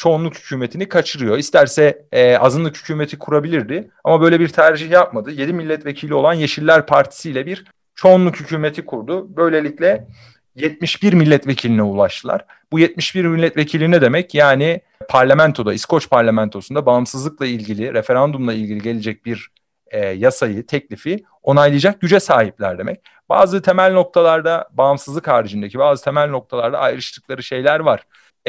çoğunluk 0.00 0.38
hükümetini 0.38 0.88
kaçırıyor. 0.88 1.38
İsterse 1.38 2.06
e, 2.12 2.36
azınlık 2.36 2.76
hükümeti 2.76 3.18
kurabilirdi 3.18 3.90
ama 4.04 4.20
böyle 4.20 4.40
bir 4.40 4.48
tercih 4.48 4.90
yapmadı. 4.90 5.30
7 5.30 5.52
milletvekili 5.52 6.14
olan 6.14 6.32
Yeşiller 6.32 6.86
Partisi 6.86 7.30
ile 7.30 7.46
bir 7.46 7.64
çoğunluk 7.94 8.40
hükümeti 8.40 8.86
kurdu. 8.86 9.36
Böylelikle 9.36 10.06
71 10.54 11.12
milletvekiline 11.12 11.82
ulaştılar. 11.82 12.44
Bu 12.72 12.78
71 12.78 13.24
milletvekili 13.24 13.90
ne 13.90 14.00
demek? 14.00 14.34
Yani 14.34 14.80
parlamentoda, 15.08 15.74
İskoç 15.74 16.10
parlamentosunda 16.10 16.86
bağımsızlıkla 16.86 17.46
ilgili, 17.46 17.94
referandumla 17.94 18.52
ilgili 18.52 18.82
gelecek 18.82 19.26
bir 19.26 19.48
e, 19.90 20.06
yasayı, 20.06 20.66
teklifi 20.66 21.24
onaylayacak 21.42 22.00
güce 22.00 22.20
sahipler 22.20 22.78
demek. 22.78 23.00
Bazı 23.28 23.62
temel 23.62 23.92
noktalarda 23.92 24.68
bağımsızlık 24.72 25.28
haricindeki 25.28 25.78
bazı 25.78 26.04
temel 26.04 26.30
noktalarda 26.30 26.78
ayrıştıkları 26.78 27.42
şeyler 27.42 27.80
var. 27.80 28.02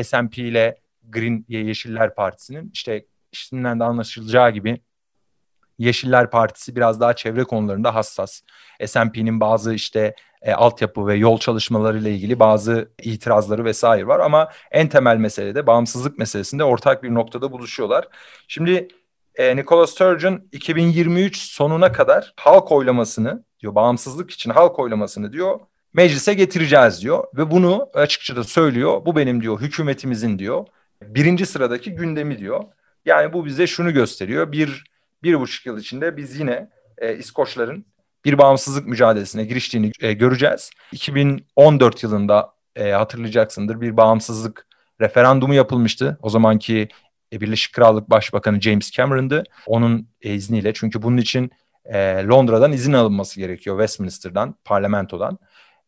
SNP 0.03 0.37
ile 0.37 0.81
Green 1.11 1.45
Yeşiller 1.47 2.15
Partisi'nin 2.15 2.71
işte 2.73 3.05
işinden 3.31 3.79
de 3.79 3.83
anlaşılacağı 3.83 4.51
gibi 4.51 4.81
Yeşiller 5.77 6.31
Partisi 6.31 6.75
biraz 6.75 6.99
daha 6.99 7.15
çevre 7.15 7.43
konularında 7.43 7.95
hassas. 7.95 8.41
S&P'nin 8.85 9.39
bazı 9.39 9.73
işte 9.73 10.15
e, 10.41 10.53
altyapı 10.53 11.07
ve 11.07 11.15
yol 11.15 11.37
çalışmaları 11.37 11.97
ile 11.97 12.11
ilgili 12.11 12.39
bazı 12.39 12.91
itirazları 13.01 13.65
vesaire 13.65 14.07
var 14.07 14.19
ama 14.19 14.49
en 14.71 14.89
temel 14.89 15.17
meselede 15.17 15.67
bağımsızlık 15.67 16.17
meselesinde 16.17 16.63
ortak 16.63 17.03
bir 17.03 17.13
noktada 17.13 17.51
buluşuyorlar. 17.51 18.07
Şimdi 18.47 18.87
e, 19.35 19.55
Nicola 19.55 19.87
Sturgeon 19.87 20.41
2023 20.51 21.37
sonuna 21.37 21.91
kadar 21.91 22.33
halk 22.37 22.71
oylamasını 22.71 23.43
diyor 23.59 23.75
bağımsızlık 23.75 24.31
için 24.31 24.49
halk 24.49 24.79
oylamasını 24.79 25.33
diyor 25.33 25.59
meclise 25.93 26.33
getireceğiz 26.33 27.01
diyor 27.01 27.23
ve 27.37 27.51
bunu 27.51 27.89
açıkça 27.93 28.35
da 28.35 28.43
söylüyor. 28.43 29.05
Bu 29.05 29.15
benim 29.15 29.41
diyor 29.41 29.61
hükümetimizin 29.61 30.39
diyor 30.39 30.65
birinci 31.01 31.45
sıradaki 31.45 31.91
gündemi 31.91 32.37
diyor. 32.37 32.63
Yani 33.05 33.33
bu 33.33 33.45
bize 33.45 33.67
şunu 33.67 33.93
gösteriyor. 33.93 34.51
Bir, 34.51 34.83
bir 35.23 35.39
buçuk 35.39 35.65
yıl 35.65 35.79
içinde 35.79 36.17
biz 36.17 36.39
yine 36.39 36.69
e, 36.97 37.15
İskoçların 37.15 37.85
bir 38.25 38.37
bağımsızlık 38.37 38.87
mücadelesine 38.87 39.45
giriştiğini 39.45 39.91
e, 40.01 40.13
göreceğiz. 40.13 40.71
2014 40.91 42.03
yılında 42.03 42.53
e, 42.75 42.91
hatırlayacaksındır 42.91 43.81
bir 43.81 43.97
bağımsızlık 43.97 44.67
referandumu 45.01 45.53
yapılmıştı. 45.53 46.17
O 46.21 46.29
zamanki 46.29 46.87
e, 47.33 47.41
Birleşik 47.41 47.73
Krallık 47.73 48.09
Başbakanı 48.09 48.61
James 48.61 48.91
Cameron'dı. 48.91 49.43
Onun 49.67 50.07
izniyle 50.21 50.73
çünkü 50.73 51.01
bunun 51.01 51.17
için 51.17 51.51
e, 51.85 52.23
Londra'dan 52.23 52.71
izin 52.71 52.93
alınması 52.93 53.39
gerekiyor 53.39 53.77
Westminster'dan, 53.77 54.55
parlamentodan. 54.65 55.39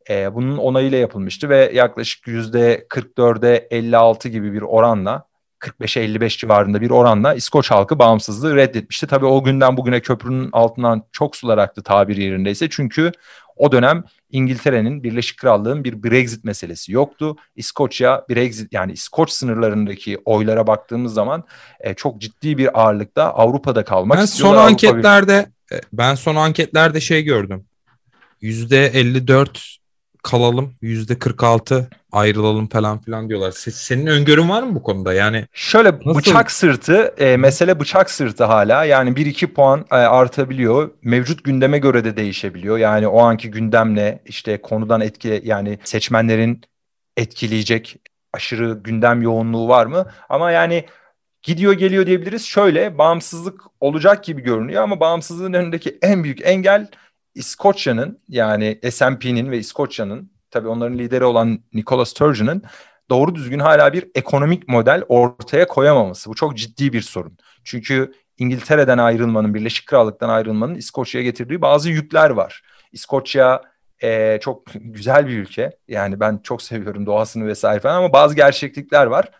E, 0.09 0.35
bunun 0.35 0.57
onayıyla 0.57 0.97
yapılmıştı 0.97 1.49
ve 1.49 1.71
yaklaşık 1.73 2.27
yüzde 2.27 2.85
44'e 2.89 3.67
56 3.71 4.29
gibi 4.29 4.53
bir 4.53 4.61
oranla 4.61 5.25
45'e 5.63 6.03
55 6.03 6.37
civarında 6.37 6.81
bir 6.81 6.89
oranla 6.89 7.33
İskoç 7.33 7.71
halkı 7.71 7.99
bağımsızlığı 7.99 8.55
reddetmişti. 8.55 9.07
Tabii 9.07 9.25
o 9.25 9.43
günden 9.43 9.77
bugüne 9.77 9.99
köprünün 9.99 10.49
altından 10.51 11.03
çok 11.11 11.35
sular 11.35 11.57
aktı 11.57 11.83
tabir 11.83 12.17
yerindeyse. 12.17 12.69
Çünkü 12.69 13.11
o 13.55 13.71
dönem 13.71 14.03
İngiltere'nin 14.31 15.03
Birleşik 15.03 15.39
Krallığın 15.39 15.83
bir 15.83 16.03
Brexit 16.03 16.43
meselesi 16.43 16.91
yoktu. 16.91 17.35
İskoçya 17.55 18.25
Brexit 18.29 18.73
yani 18.73 18.91
İskoç 18.91 19.31
sınırlarındaki 19.31 20.17
oylara 20.25 20.67
baktığımız 20.67 21.13
zaman 21.13 21.43
e, 21.79 21.93
çok 21.93 22.21
ciddi 22.21 22.57
bir 22.57 22.81
ağırlıkta 22.81 23.33
Avrupa'da 23.33 23.83
kalmak 23.83 24.17
ben 24.17 24.23
istiyorlar. 24.23 24.55
Son 24.55 24.63
Avrupa 24.63 24.87
anketlerde 24.87 25.45
bir... 25.71 25.79
ben 25.93 26.15
son 26.15 26.35
anketlerde 26.35 27.01
şey 27.01 27.23
gördüm. 27.23 27.65
%54 28.41 29.82
kalalım 30.23 30.73
yüzde 30.81 31.19
46 31.19 31.89
ayrılalım 32.11 32.67
falan 32.67 33.01
filan 33.01 33.29
diyorlar. 33.29 33.51
Senin 33.51 34.05
öngörün 34.05 34.49
var 34.49 34.63
mı 34.63 34.75
bu 34.75 34.83
konuda? 34.83 35.13
Yani 35.13 35.45
şöyle 35.53 35.91
nasıl? 36.05 36.19
bıçak 36.19 36.51
sırtı 36.51 37.13
e, 37.17 37.37
mesele 37.37 37.79
bıçak 37.79 38.11
sırtı 38.11 38.43
hala 38.43 38.83
yani 38.83 39.09
1-2 39.09 39.47
puan 39.47 39.85
e, 39.91 39.95
artabiliyor. 39.95 40.91
Mevcut 41.01 41.43
gündeme 41.43 41.77
göre 41.77 42.03
de 42.03 42.17
değişebiliyor. 42.17 42.77
Yani 42.77 43.07
o 43.07 43.19
anki 43.19 43.51
gündemle 43.51 44.19
işte 44.25 44.61
konudan 44.61 45.01
etki 45.01 45.41
yani 45.45 45.79
seçmenlerin 45.83 46.61
etkileyecek 47.17 47.95
aşırı 48.33 48.73
gündem 48.73 49.21
yoğunluğu 49.21 49.67
var 49.67 49.85
mı? 49.85 50.05
Ama 50.29 50.51
yani 50.51 50.85
gidiyor 51.43 51.73
geliyor 51.73 52.05
diyebiliriz. 52.05 52.45
Şöyle 52.45 52.97
bağımsızlık 52.97 53.61
olacak 53.79 54.23
gibi 54.23 54.41
görünüyor 54.41 54.83
ama 54.83 54.99
bağımsızlığın 54.99 55.53
önündeki 55.53 55.97
en 56.01 56.23
büyük 56.23 56.47
engel 56.47 56.87
İskoçya'nın 57.35 58.19
yani 58.29 58.79
S&P'nin 58.91 59.51
ve 59.51 59.57
İskoçya'nın 59.57 60.31
tabii 60.51 60.67
onların 60.67 60.97
lideri 60.97 61.25
olan 61.25 61.59
Nicola 61.73 62.05
Sturgeon'ın 62.05 62.63
doğru 63.09 63.35
düzgün 63.35 63.59
hala 63.59 63.93
bir 63.93 64.05
ekonomik 64.15 64.67
model 64.67 65.03
ortaya 65.07 65.67
koyamaması. 65.67 66.29
Bu 66.29 66.35
çok 66.35 66.57
ciddi 66.57 66.93
bir 66.93 67.01
sorun. 67.01 67.37
Çünkü 67.63 68.13
İngiltere'den 68.37 68.97
ayrılmanın, 68.97 69.53
Birleşik 69.53 69.87
Krallık'tan 69.87 70.29
ayrılmanın 70.29 70.75
İskoçya'ya 70.75 71.25
getirdiği 71.25 71.61
bazı 71.61 71.89
yükler 71.89 72.29
var. 72.29 72.61
İskoçya 72.91 73.61
e, 74.03 74.39
çok 74.41 74.63
güzel 74.75 75.27
bir 75.27 75.37
ülke. 75.37 75.71
Yani 75.87 76.19
ben 76.19 76.39
çok 76.43 76.61
seviyorum 76.61 77.05
doğasını 77.05 77.47
vesaire 77.47 77.79
falan 77.79 77.95
ama 77.95 78.13
bazı 78.13 78.35
gerçeklikler 78.35 79.05
var. 79.05 79.31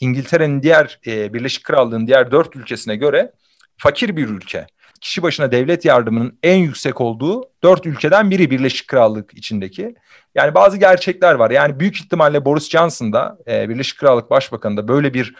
İngiltere'nin 0.00 0.62
diğer, 0.62 1.00
e, 1.06 1.34
Birleşik 1.34 1.64
Krallığın 1.64 2.06
diğer 2.06 2.30
dört 2.30 2.56
ülkesine 2.56 2.96
göre 2.96 3.32
fakir 3.76 4.16
bir 4.16 4.28
ülke 4.28 4.66
kişi 5.00 5.22
başına 5.22 5.52
devlet 5.52 5.84
yardımının 5.84 6.38
en 6.42 6.56
yüksek 6.56 7.00
olduğu 7.00 7.50
dört 7.62 7.86
ülkeden 7.86 8.30
biri 8.30 8.50
Birleşik 8.50 8.88
Krallık 8.88 9.34
içindeki. 9.34 9.94
Yani 10.34 10.54
bazı 10.54 10.76
gerçekler 10.76 11.34
var. 11.34 11.50
Yani 11.50 11.80
büyük 11.80 11.96
ihtimalle 11.96 12.44
Boris 12.44 12.70
Johnson 12.70 13.12
da 13.12 13.38
e, 13.46 13.68
Birleşik 13.68 13.98
Krallık 13.98 14.30
Başbakanı 14.30 14.76
da 14.76 14.88
böyle 14.88 15.14
bir 15.14 15.34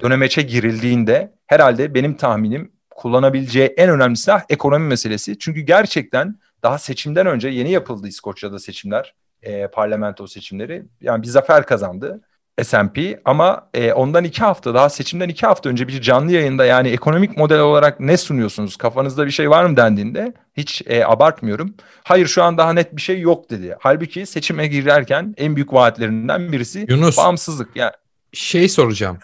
dönemeçe 0.00 0.42
girildiğinde 0.42 1.32
herhalde 1.46 1.94
benim 1.94 2.14
tahminim 2.14 2.72
kullanabileceği 2.90 3.66
en 3.66 3.90
önemli 3.90 4.16
silah 4.16 4.42
ekonomi 4.48 4.86
meselesi. 4.86 5.38
Çünkü 5.38 5.60
gerçekten 5.60 6.38
daha 6.62 6.78
seçimden 6.78 7.26
önce 7.26 7.48
yeni 7.48 7.70
yapıldı 7.70 8.08
İskoçya'da 8.08 8.58
seçimler, 8.58 9.14
e, 9.42 9.66
parlamento 9.66 10.26
seçimleri. 10.26 10.84
Yani 11.00 11.22
bir 11.22 11.28
zafer 11.28 11.66
kazandı. 11.66 12.20
S&P 12.64 13.20
ama 13.24 13.68
e, 13.74 13.92
ondan 13.92 14.24
iki 14.24 14.40
hafta 14.40 14.74
daha 14.74 14.90
seçimden 14.90 15.28
iki 15.28 15.46
hafta 15.46 15.68
önce 15.68 15.88
bir 15.88 16.00
canlı 16.00 16.32
yayında 16.32 16.64
yani 16.64 16.88
ekonomik 16.88 17.36
model 17.36 17.60
olarak 17.60 18.00
ne 18.00 18.16
sunuyorsunuz 18.16 18.76
kafanızda 18.76 19.26
bir 19.26 19.30
şey 19.30 19.50
var 19.50 19.64
mı 19.64 19.76
dendiğinde 19.76 20.34
hiç 20.56 20.82
e, 20.86 21.04
abartmıyorum. 21.04 21.74
Hayır 22.04 22.26
şu 22.26 22.42
an 22.42 22.58
daha 22.58 22.72
net 22.72 22.96
bir 22.96 23.00
şey 23.00 23.20
yok 23.20 23.50
dedi. 23.50 23.76
Halbuki 23.80 24.26
seçime 24.26 24.66
girerken 24.66 25.34
en 25.38 25.56
büyük 25.56 25.72
vaatlerinden 25.72 26.52
birisi 26.52 26.86
Yunus, 26.88 27.16
bağımsızlık. 27.16 27.76
Yani 27.76 27.92
şey 28.32 28.68
soracağım. 28.68 29.18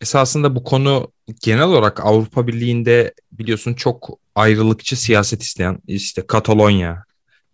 Esasında 0.00 0.54
bu 0.54 0.64
konu 0.64 1.12
genel 1.42 1.64
olarak 1.64 2.06
Avrupa 2.06 2.46
Birliği'nde 2.46 3.14
biliyorsun 3.32 3.74
çok 3.74 4.18
ayrılıkçı 4.34 5.02
siyaset 5.02 5.42
isteyen 5.42 5.78
işte 5.86 6.26
Katalonya, 6.26 7.04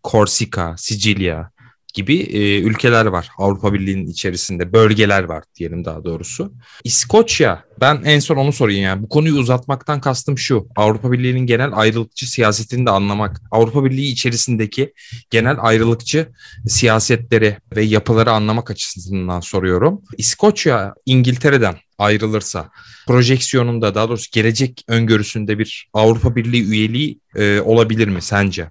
Korsika, 0.03 0.75
Sicilya, 0.79 1.51
gibi 1.95 2.19
e, 2.19 2.61
ülkeler 2.61 3.07
var 3.07 3.29
Avrupa 3.39 3.73
Birliği'nin 3.73 4.07
içerisinde 4.07 4.73
bölgeler 4.73 5.23
var 5.23 5.45
diyelim 5.59 5.85
daha 5.85 6.05
doğrusu. 6.05 6.53
İskoçya 6.85 7.65
ben 7.81 8.03
en 8.05 8.19
son 8.19 8.37
onu 8.37 8.53
sorayım 8.53 8.83
yani 8.83 9.03
bu 9.03 9.09
konuyu 9.09 9.35
uzatmaktan 9.35 10.01
kastım 10.01 10.39
şu 10.39 10.69
Avrupa 10.77 11.13
Birliği'nin 11.13 11.47
genel 11.47 11.71
ayrılıkçı 11.73 12.31
siyasetini 12.31 12.87
de 12.87 12.91
anlamak 12.91 13.41
Avrupa 13.51 13.85
Birliği 13.85 14.13
içerisindeki 14.13 14.93
genel 15.31 15.57
ayrılıkçı 15.61 16.29
siyasetleri 16.69 17.57
ve 17.77 17.83
yapıları 17.83 18.31
anlamak 18.31 18.71
açısından 18.71 19.41
soruyorum. 19.41 20.03
İskoçya 20.19 20.95
İngiltere'den 21.07 21.77
ayrılırsa 21.99 22.71
projeksiyonunda 23.07 23.95
daha 23.95 24.09
doğrusu 24.09 24.31
gelecek 24.33 24.85
öngörüsünde 24.89 25.59
bir 25.59 25.89
Avrupa 25.93 26.37
Birliği 26.37 26.65
üyeliği 26.65 27.21
e, 27.37 27.61
olabilir 27.61 28.09
mi 28.09 28.23
sence? 28.23 28.71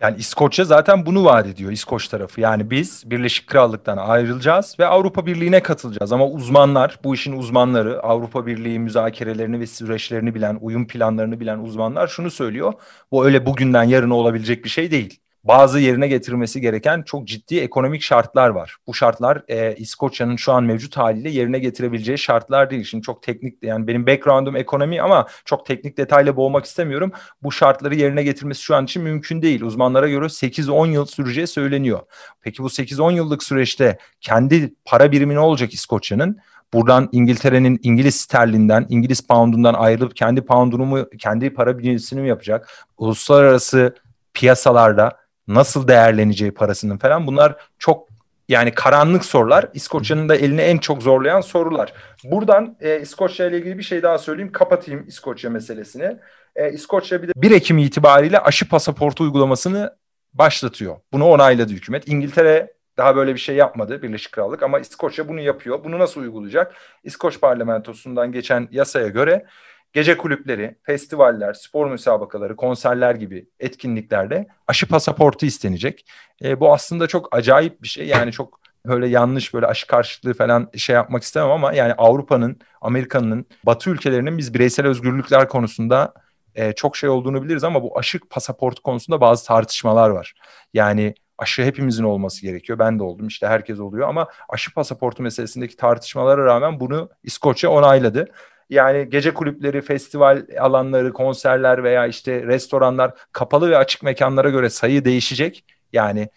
Yani 0.00 0.16
İskoçya 0.18 0.64
zaten 0.64 1.06
bunu 1.06 1.24
vaat 1.24 1.46
ediyor 1.46 1.72
İskoç 1.72 2.08
tarafı. 2.08 2.40
Yani 2.40 2.70
biz 2.70 3.10
Birleşik 3.10 3.46
Krallık'tan 3.46 3.96
ayrılacağız 3.96 4.76
ve 4.78 4.86
Avrupa 4.86 5.26
Birliği'ne 5.26 5.62
katılacağız. 5.62 6.12
Ama 6.12 6.26
uzmanlar, 6.26 6.98
bu 7.04 7.14
işin 7.14 7.32
uzmanları, 7.38 8.02
Avrupa 8.02 8.46
Birliği 8.46 8.78
müzakerelerini 8.78 9.60
ve 9.60 9.66
süreçlerini 9.66 10.34
bilen, 10.34 10.58
uyum 10.60 10.86
planlarını 10.86 11.40
bilen 11.40 11.58
uzmanlar 11.58 12.06
şunu 12.08 12.30
söylüyor. 12.30 12.72
Bu 13.12 13.26
öyle 13.26 13.46
bugünden 13.46 13.82
yarına 13.84 14.14
olabilecek 14.14 14.64
bir 14.64 14.70
şey 14.70 14.90
değil 14.90 15.20
bazı 15.48 15.78
yerine 15.78 16.08
getirilmesi 16.08 16.60
gereken 16.60 17.02
çok 17.02 17.26
ciddi 17.26 17.58
ekonomik 17.58 18.02
şartlar 18.02 18.48
var. 18.48 18.76
Bu 18.86 18.94
şartlar 18.94 19.42
e, 19.48 19.74
İskoçya'nın 19.76 20.36
şu 20.36 20.52
an 20.52 20.64
mevcut 20.64 20.96
haliyle 20.96 21.30
yerine 21.30 21.58
getirebileceği 21.58 22.18
şartlar 22.18 22.70
değil. 22.70 22.84
Şimdi 22.84 23.02
çok 23.02 23.22
teknik 23.22 23.62
yani 23.62 23.86
benim 23.86 24.06
background'um 24.06 24.56
ekonomi 24.56 25.02
ama 25.02 25.26
çok 25.44 25.66
teknik 25.66 25.98
detayla 25.98 26.36
boğmak 26.36 26.64
istemiyorum. 26.64 27.12
Bu 27.42 27.52
şartları 27.52 27.94
yerine 27.94 28.22
getirmesi 28.22 28.62
şu 28.62 28.76
an 28.76 28.84
için 28.84 29.02
mümkün 29.02 29.42
değil. 29.42 29.62
Uzmanlara 29.62 30.08
göre 30.08 30.24
8-10 30.24 30.90
yıl 30.90 31.06
süreceği 31.06 31.46
söyleniyor. 31.46 32.00
Peki 32.40 32.62
bu 32.62 32.66
8-10 32.66 33.12
yıllık 33.12 33.42
süreçte 33.42 33.98
kendi 34.20 34.74
para 34.84 35.12
birimi 35.12 35.34
ne 35.34 35.40
olacak 35.40 35.74
İskoçya'nın? 35.74 36.38
Buradan 36.72 37.08
İngiltere'nin 37.12 37.80
İngiliz 37.82 38.14
sterlinden, 38.14 38.86
İngiliz 38.88 39.20
poundundan 39.20 39.74
ayrılıp 39.74 40.16
kendi 40.16 40.44
poundunu 40.44 40.84
mu, 40.84 41.06
kendi 41.18 41.50
para 41.50 41.78
birimini 41.78 42.20
mi 42.20 42.28
yapacak? 42.28 42.86
Uluslararası 42.98 43.94
piyasalarda 44.34 45.27
nasıl 45.48 45.88
değerleneceği 45.88 46.50
parasının 46.50 46.98
falan 46.98 47.26
bunlar 47.26 47.56
çok 47.78 48.08
yani 48.48 48.74
karanlık 48.74 49.24
sorular. 49.24 49.66
İskoçya'nın 49.74 50.28
da 50.28 50.36
eline 50.36 50.62
en 50.62 50.78
çok 50.78 51.02
zorlayan 51.02 51.40
sorular. 51.40 51.92
Buradan 52.24 52.76
e, 52.80 53.00
İskoçya 53.00 53.46
ile 53.46 53.58
ilgili 53.58 53.78
bir 53.78 53.82
şey 53.82 54.02
daha 54.02 54.18
söyleyeyim. 54.18 54.52
Kapatayım 54.52 55.04
İskoçya 55.06 55.50
meselesini. 55.50 56.16
E, 56.56 56.72
İskoçya 56.72 57.22
bir 57.22 57.28
de 57.28 57.32
1 57.36 57.50
Ekim 57.50 57.78
itibariyle 57.78 58.38
aşı 58.38 58.68
pasaportu 58.68 59.24
uygulamasını 59.24 59.96
başlatıyor. 60.32 60.96
Bunu 61.12 61.24
onayladı 61.26 61.72
hükümet. 61.72 62.08
İngiltere 62.08 62.72
daha 62.96 63.16
böyle 63.16 63.34
bir 63.34 63.40
şey 63.40 63.56
yapmadı 63.56 64.02
Birleşik 64.02 64.32
Krallık 64.32 64.62
ama 64.62 64.78
İskoçya 64.78 65.28
bunu 65.28 65.40
yapıyor. 65.40 65.84
Bunu 65.84 65.98
nasıl 65.98 66.20
uygulayacak? 66.20 66.74
İskoç 67.04 67.40
parlamentosundan 67.40 68.32
geçen 68.32 68.68
yasaya 68.70 69.08
göre 69.08 69.46
gece 69.92 70.16
kulüpleri, 70.16 70.78
festivaller, 70.82 71.52
spor 71.52 71.90
müsabakaları, 71.90 72.56
konserler 72.56 73.14
gibi 73.14 73.48
etkinliklerde 73.60 74.48
aşı 74.66 74.88
pasaportu 74.88 75.46
istenecek. 75.46 76.06
E, 76.44 76.60
bu 76.60 76.72
aslında 76.72 77.06
çok 77.06 77.36
acayip 77.36 77.82
bir 77.82 77.88
şey. 77.88 78.06
Yani 78.06 78.32
çok 78.32 78.60
böyle 78.86 79.08
yanlış 79.08 79.54
böyle 79.54 79.66
aşı 79.66 79.86
karşıtlığı 79.86 80.34
falan 80.34 80.70
şey 80.76 80.94
yapmak 80.94 81.22
istemem 81.22 81.50
ama 81.50 81.72
yani 81.72 81.92
Avrupa'nın, 81.92 82.58
Amerika'nın, 82.80 83.46
Batı 83.66 83.90
ülkelerinin 83.90 84.38
biz 84.38 84.54
bireysel 84.54 84.86
özgürlükler 84.86 85.48
konusunda 85.48 86.14
e, 86.54 86.72
çok 86.72 86.96
şey 86.96 87.08
olduğunu 87.10 87.42
biliriz 87.42 87.64
ama 87.64 87.82
bu 87.82 87.98
aşı 87.98 88.20
pasaportu 88.30 88.82
konusunda 88.82 89.20
bazı 89.20 89.46
tartışmalar 89.46 90.10
var. 90.10 90.34
Yani 90.74 91.14
aşı 91.38 91.62
hepimizin 91.62 92.04
olması 92.04 92.42
gerekiyor. 92.42 92.78
Ben 92.78 92.98
de 92.98 93.02
oldum 93.02 93.26
işte 93.26 93.46
herkes 93.46 93.80
oluyor 93.80 94.08
ama 94.08 94.28
aşı 94.48 94.74
pasaportu 94.74 95.22
meselesindeki 95.22 95.76
tartışmalara 95.76 96.44
rağmen 96.44 96.80
bunu 96.80 97.10
İskoçya 97.22 97.70
onayladı. 97.70 98.28
Yani 98.70 99.10
gece 99.10 99.34
kulüpleri, 99.34 99.82
festival 99.82 100.46
alanları, 100.60 101.12
konserler 101.12 101.84
veya 101.84 102.06
işte 102.06 102.42
restoranlar 102.42 103.14
kapalı 103.32 103.70
ve 103.70 103.76
açık 103.76 104.02
mekanlara 104.02 104.50
göre 104.50 104.70
sayı 104.70 105.04
değişecek. 105.04 105.64
Yani 105.92 106.28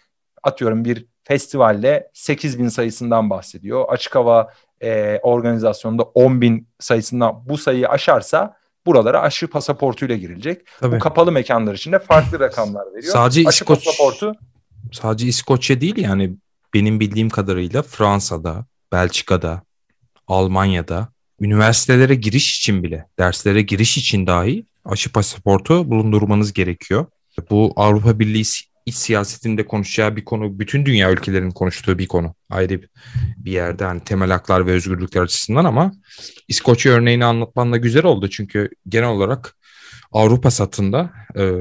atıyorum 0.42 0.84
bir 0.84 1.06
festivalde 1.24 2.10
8 2.14 2.58
bin 2.58 2.68
sayısından 2.68 3.30
bahsediyor. 3.30 3.84
Açık 3.88 4.14
hava 4.14 4.52
e, 4.82 5.20
organizasyonunda 5.22 6.02
10 6.02 6.40
bin 6.40 6.68
sayısından 6.78 7.48
bu 7.48 7.58
sayıyı 7.58 7.88
aşarsa 7.88 8.56
buralara 8.86 9.20
aşı 9.20 9.50
pasaportuyla 9.50 10.16
girilecek. 10.16 10.66
Tabii. 10.80 10.96
Bu 10.96 10.98
kapalı 10.98 11.32
mekanlar 11.32 11.74
için 11.74 11.92
de 11.92 11.98
farklı 11.98 12.40
rakamlar 12.40 12.86
veriyor. 12.86 13.12
Sadece 13.12 13.40
aşı 13.40 13.64
İskoç, 13.64 13.84
pasaportu 13.84 14.34
sadece 14.92 15.26
İskoçya 15.26 15.80
değil 15.80 15.96
yani 15.96 16.36
benim 16.74 17.00
bildiğim 17.00 17.30
kadarıyla 17.30 17.82
Fransa'da, 17.82 18.64
Belçika'da, 18.92 19.62
Almanya'da 20.26 21.08
üniversitelere 21.42 22.14
giriş 22.14 22.58
için 22.58 22.82
bile, 22.82 23.06
derslere 23.18 23.62
giriş 23.62 23.98
için 23.98 24.26
dahi 24.26 24.66
aşı 24.84 25.12
pasaportu 25.12 25.90
bulundurmanız 25.90 26.52
gerekiyor. 26.52 27.06
Bu 27.50 27.72
Avrupa 27.76 28.18
Birliği 28.18 28.44
iç 28.86 28.94
siyasetinde 28.94 29.66
konuşacağı 29.66 30.16
bir 30.16 30.24
konu, 30.24 30.58
bütün 30.58 30.86
dünya 30.86 31.10
ülkelerinin 31.10 31.50
konuştuğu 31.50 31.98
bir 31.98 32.06
konu. 32.06 32.34
Ayrı 32.50 32.80
bir 33.36 33.52
yerde 33.52 33.84
hani 33.84 34.00
temel 34.00 34.30
haklar 34.30 34.66
ve 34.66 34.70
özgürlükler 34.70 35.22
açısından 35.22 35.64
ama 35.64 35.92
İskoçya 36.48 36.92
örneğini 36.92 37.24
anlatman 37.24 37.72
da 37.72 37.76
güzel 37.76 38.04
oldu. 38.04 38.30
Çünkü 38.30 38.68
genel 38.88 39.08
olarak 39.08 39.56
Avrupa 40.12 40.50
satında 40.50 41.10
e, 41.36 41.52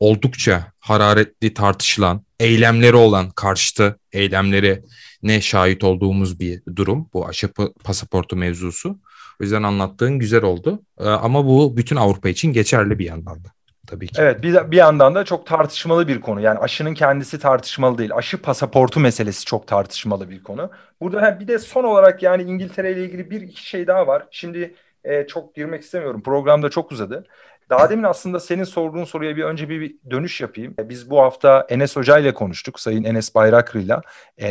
oldukça 0.00 0.72
hararetli 0.80 1.54
tartışılan, 1.54 2.24
eylemleri 2.40 2.96
olan 2.96 3.30
karşıtı 3.30 3.98
eylemleri 4.12 4.82
ne 5.22 5.40
şahit 5.40 5.84
olduğumuz 5.84 6.40
bir 6.40 6.62
durum 6.76 7.08
bu 7.12 7.28
aşı 7.28 7.48
pasaportu 7.84 8.36
mevzusu. 8.36 8.98
O 9.40 9.44
yüzden 9.44 9.62
anlattığın 9.62 10.18
güzel 10.18 10.42
oldu. 10.42 10.82
E, 11.00 11.08
ama 11.08 11.46
bu 11.46 11.76
bütün 11.76 11.96
Avrupa 11.96 12.28
için 12.28 12.52
geçerli 12.52 12.98
bir 12.98 13.04
yandan 13.04 13.44
da 13.44 13.48
tabii 13.86 14.06
ki. 14.06 14.14
Evet 14.18 14.42
bir, 14.42 14.70
bir 14.70 14.76
yandan 14.76 15.14
da 15.14 15.24
çok 15.24 15.46
tartışmalı 15.46 16.08
bir 16.08 16.20
konu. 16.20 16.40
Yani 16.40 16.58
aşının 16.58 16.94
kendisi 16.94 17.38
tartışmalı 17.38 17.98
değil. 17.98 18.10
Aşı 18.14 18.42
pasaportu 18.42 19.00
meselesi 19.00 19.44
çok 19.44 19.66
tartışmalı 19.66 20.30
bir 20.30 20.42
konu. 20.42 20.70
Burada 21.00 21.40
bir 21.40 21.48
de 21.48 21.58
son 21.58 21.84
olarak 21.84 22.22
yani 22.22 22.42
İngiltere 22.42 22.92
ile 22.92 23.04
ilgili 23.04 23.30
bir 23.30 23.40
iki 23.40 23.68
şey 23.68 23.86
daha 23.86 24.06
var. 24.06 24.26
Şimdi 24.30 24.74
e, 25.04 25.26
çok 25.26 25.54
girmek 25.54 25.82
istemiyorum. 25.82 26.22
Programda 26.22 26.70
çok 26.70 26.92
uzadı. 26.92 27.24
Daha 27.70 27.90
demin 27.90 28.02
aslında 28.02 28.40
senin 28.40 28.64
sorduğun 28.64 29.04
soruya 29.04 29.36
bir 29.36 29.44
önce 29.44 29.68
bir, 29.68 29.80
bir 29.80 29.96
dönüş 30.10 30.40
yapayım. 30.40 30.74
E, 30.78 30.88
biz 30.88 31.10
bu 31.10 31.20
hafta 31.20 31.66
Enes 31.68 31.96
Hoca 31.96 32.18
ile 32.18 32.34
konuştuk. 32.34 32.80
Sayın 32.80 33.04
Enes 33.04 33.34
Bayraklı 33.34 33.80
ile 33.80 33.96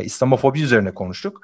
İslamofobi 0.04 0.62
üzerine 0.62 0.94
konuştuk. 0.94 1.42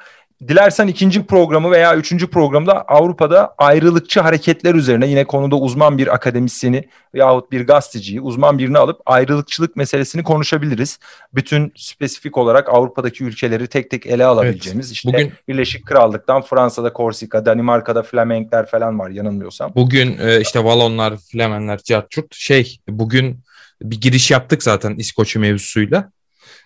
Dilersen 0.48 0.88
ikinci 0.88 1.26
programı 1.26 1.72
veya 1.72 1.96
üçüncü 1.96 2.28
programda 2.28 2.82
Avrupa'da 2.82 3.56
ayrılıkçı 3.58 4.20
hareketler 4.20 4.76
üzerine 4.76 5.08
yine 5.08 5.24
konuda 5.24 5.56
uzman 5.56 5.98
bir 5.98 6.14
akademisyeni 6.14 6.84
yahut 7.14 7.52
bir 7.52 7.68
gazeteciyi, 7.68 8.22
uzman 8.22 8.58
birini 8.58 8.78
alıp 8.78 9.02
ayrılıkçılık 9.06 9.76
meselesini 9.76 10.24
konuşabiliriz. 10.24 11.00
Bütün 11.34 11.74
spesifik 11.76 12.38
olarak 12.38 12.70
Avrupa'daki 12.70 13.24
ülkeleri 13.24 13.68
tek 13.68 13.90
tek 13.90 14.06
ele 14.06 14.26
alabileceğimiz 14.26 14.88
evet, 14.88 14.96
işte 14.96 15.10
bugün, 15.14 15.34
Birleşik 15.48 15.86
Krallık'tan 15.86 16.42
Fransa'da 16.42 16.94
Korsika, 16.94 17.46
Danimarka'da 17.46 18.04
Flamenkler 18.04 18.66
falan 18.66 19.00
var 19.00 19.10
yanılmıyorsam. 19.10 19.72
Bugün 19.76 20.18
e, 20.20 20.42
işte 20.42 20.64
Valonlar, 20.64 21.18
Flemenler, 21.18 21.78
Cartçurt 21.78 22.36
şey 22.36 22.78
bugün 22.90 23.40
bir 23.82 24.02
giriş 24.02 24.32
yaptık 24.32 24.64
zaten 24.64 24.96
İskoçya 24.96 25.42
mevzusuyla. 25.42 26.12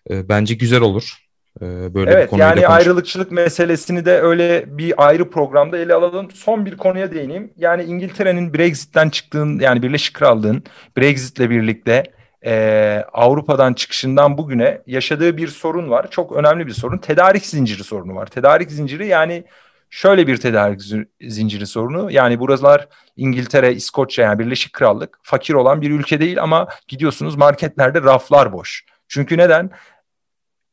E, 0.09 0.30
bence 0.30 0.53
güzel 0.53 0.82
olur. 0.82 1.26
Ee, 1.62 1.93
böyle 1.93 2.12
evet 2.12 2.34
bir 2.34 2.38
yani 2.38 2.62
konuş- 2.62 2.70
ayrılıkçılık 2.78 3.32
meselesini 3.32 4.05
de 4.05 4.22
öyle 4.22 4.66
bir 4.78 5.08
ayrı 5.08 5.30
programda 5.30 5.78
ele 5.78 5.93
alalım. 5.93 6.32
Son 6.32 6.66
bir 6.66 6.78
konuya 6.78 7.12
değineyim. 7.12 7.53
Yani 7.58 7.84
İngiltere'nin 7.84 8.53
Brexit'ten 8.53 9.10
çıktığın 9.10 9.60
yani 9.60 9.82
Birleşik 9.82 10.16
Krallığın 10.16 10.64
Brexit'le 10.97 11.39
birlikte 11.49 12.03
e, 12.45 13.03
Avrupa'dan 13.14 13.74
çıkışından 13.74 14.38
bugüne 14.38 14.82
yaşadığı 14.88 15.38
bir 15.38 15.47
sorun 15.47 15.89
var. 15.89 16.10
Çok 16.12 16.32
önemli 16.32 16.68
bir 16.68 16.74
sorun. 16.74 16.97
Tedarik 16.97 17.45
zinciri 17.45 17.84
sorunu 17.84 18.16
var. 18.16 18.26
Tedarik 18.26 18.72
zinciri 18.72 19.08
yani 19.08 19.43
şöyle 19.89 20.28
bir 20.28 20.38
tedarik 20.38 20.82
zinciri 21.22 21.68
sorunu. 21.68 22.12
Yani 22.12 22.39
buralar 22.39 22.88
İngiltere, 23.18 23.74
İskoçya 23.74 24.26
yani 24.26 24.39
Birleşik 24.39 24.74
Krallık 24.74 25.20
fakir 25.24 25.53
olan 25.53 25.82
bir 25.82 25.91
ülke 25.91 26.20
değil 26.20 26.41
ama 26.43 26.68
gidiyorsunuz 26.88 27.36
marketlerde 27.36 28.01
raflar 28.01 28.53
boş. 28.53 28.86
Çünkü 29.08 29.38
neden? 29.38 29.72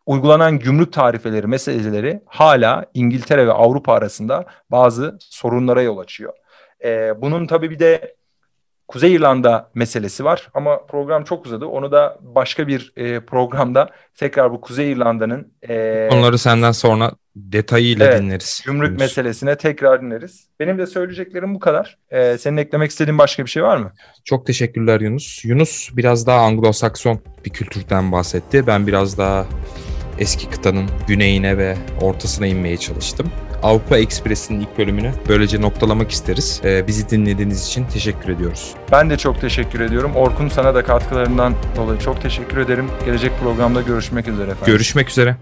Uygulanan 0.06 0.58
gümrük 0.58 0.92
tarifeleri 0.92 1.46
meseleleri 1.46 2.20
hala 2.26 2.86
İngiltere 2.94 3.46
ve 3.46 3.52
Avrupa 3.52 3.92
arasında 3.92 4.44
bazı 4.70 5.16
sorunlara 5.20 5.82
yol 5.82 5.98
açıyor. 5.98 6.32
Ee, 6.84 7.12
bunun 7.22 7.46
tabii 7.46 7.70
bir 7.70 7.78
de 7.78 8.14
Kuzey 8.88 9.14
İrlanda 9.14 9.70
meselesi 9.74 10.24
var 10.24 10.48
ama 10.54 10.86
program 10.86 11.24
çok 11.24 11.46
uzadı. 11.46 11.66
Onu 11.66 11.92
da 11.92 12.18
başka 12.20 12.68
bir 12.68 12.92
e, 12.96 13.20
programda 13.20 13.88
tekrar 14.14 14.52
bu 14.52 14.60
Kuzey 14.60 14.92
İrlanda'nın... 14.92 15.52
E, 15.68 16.08
Onları 16.12 16.38
senden 16.38 16.72
sonra 16.72 17.12
detayıyla 17.36 18.06
evet, 18.06 18.20
dinleriz. 18.22 18.62
Gümrük 18.66 18.88
Yunus. 18.88 19.00
meselesine 19.00 19.56
tekrar 19.56 20.02
dinleriz. 20.02 20.48
Benim 20.60 20.78
de 20.78 20.86
söyleyeceklerim 20.86 21.54
bu 21.54 21.58
kadar. 21.58 21.98
E, 22.10 22.38
senin 22.38 22.56
eklemek 22.56 22.90
istediğin 22.90 23.18
başka 23.18 23.44
bir 23.44 23.50
şey 23.50 23.62
var 23.62 23.76
mı? 23.76 23.92
Çok 24.24 24.46
teşekkürler 24.46 25.00
Yunus. 25.00 25.44
Yunus 25.44 25.90
biraz 25.96 26.26
daha 26.26 26.38
Anglo-Sakson 26.38 27.18
bir 27.44 27.50
kültürden 27.50 28.12
bahsetti. 28.12 28.66
Ben 28.66 28.86
biraz 28.86 29.18
daha 29.18 29.46
eski 30.18 30.50
kıtanın 30.50 30.90
güneyine 31.08 31.58
ve 31.58 31.76
ortasına 32.00 32.46
inmeye 32.46 32.76
çalıştım. 32.76 33.26
Avrupa 33.62 33.98
Ekspresi'nin 33.98 34.60
ilk 34.60 34.78
bölümünü 34.78 35.12
böylece 35.28 35.60
noktalamak 35.60 36.10
isteriz. 36.10 36.60
Ee, 36.64 36.86
bizi 36.86 37.08
dinlediğiniz 37.08 37.66
için 37.66 37.86
teşekkür 37.86 38.28
ediyoruz. 38.28 38.74
Ben 38.92 39.10
de 39.10 39.18
çok 39.18 39.40
teşekkür 39.40 39.80
ediyorum. 39.80 40.12
Orkun 40.16 40.48
sana 40.48 40.74
da 40.74 40.84
katkılarından 40.84 41.54
dolayı 41.76 41.98
çok 42.00 42.22
teşekkür 42.22 42.56
ederim. 42.56 42.86
Gelecek 43.04 43.32
programda 43.42 43.80
görüşmek 43.82 44.28
üzere 44.28 44.50
efendim. 44.50 44.66
Görüşmek 44.66 45.10
üzere. 45.10 45.36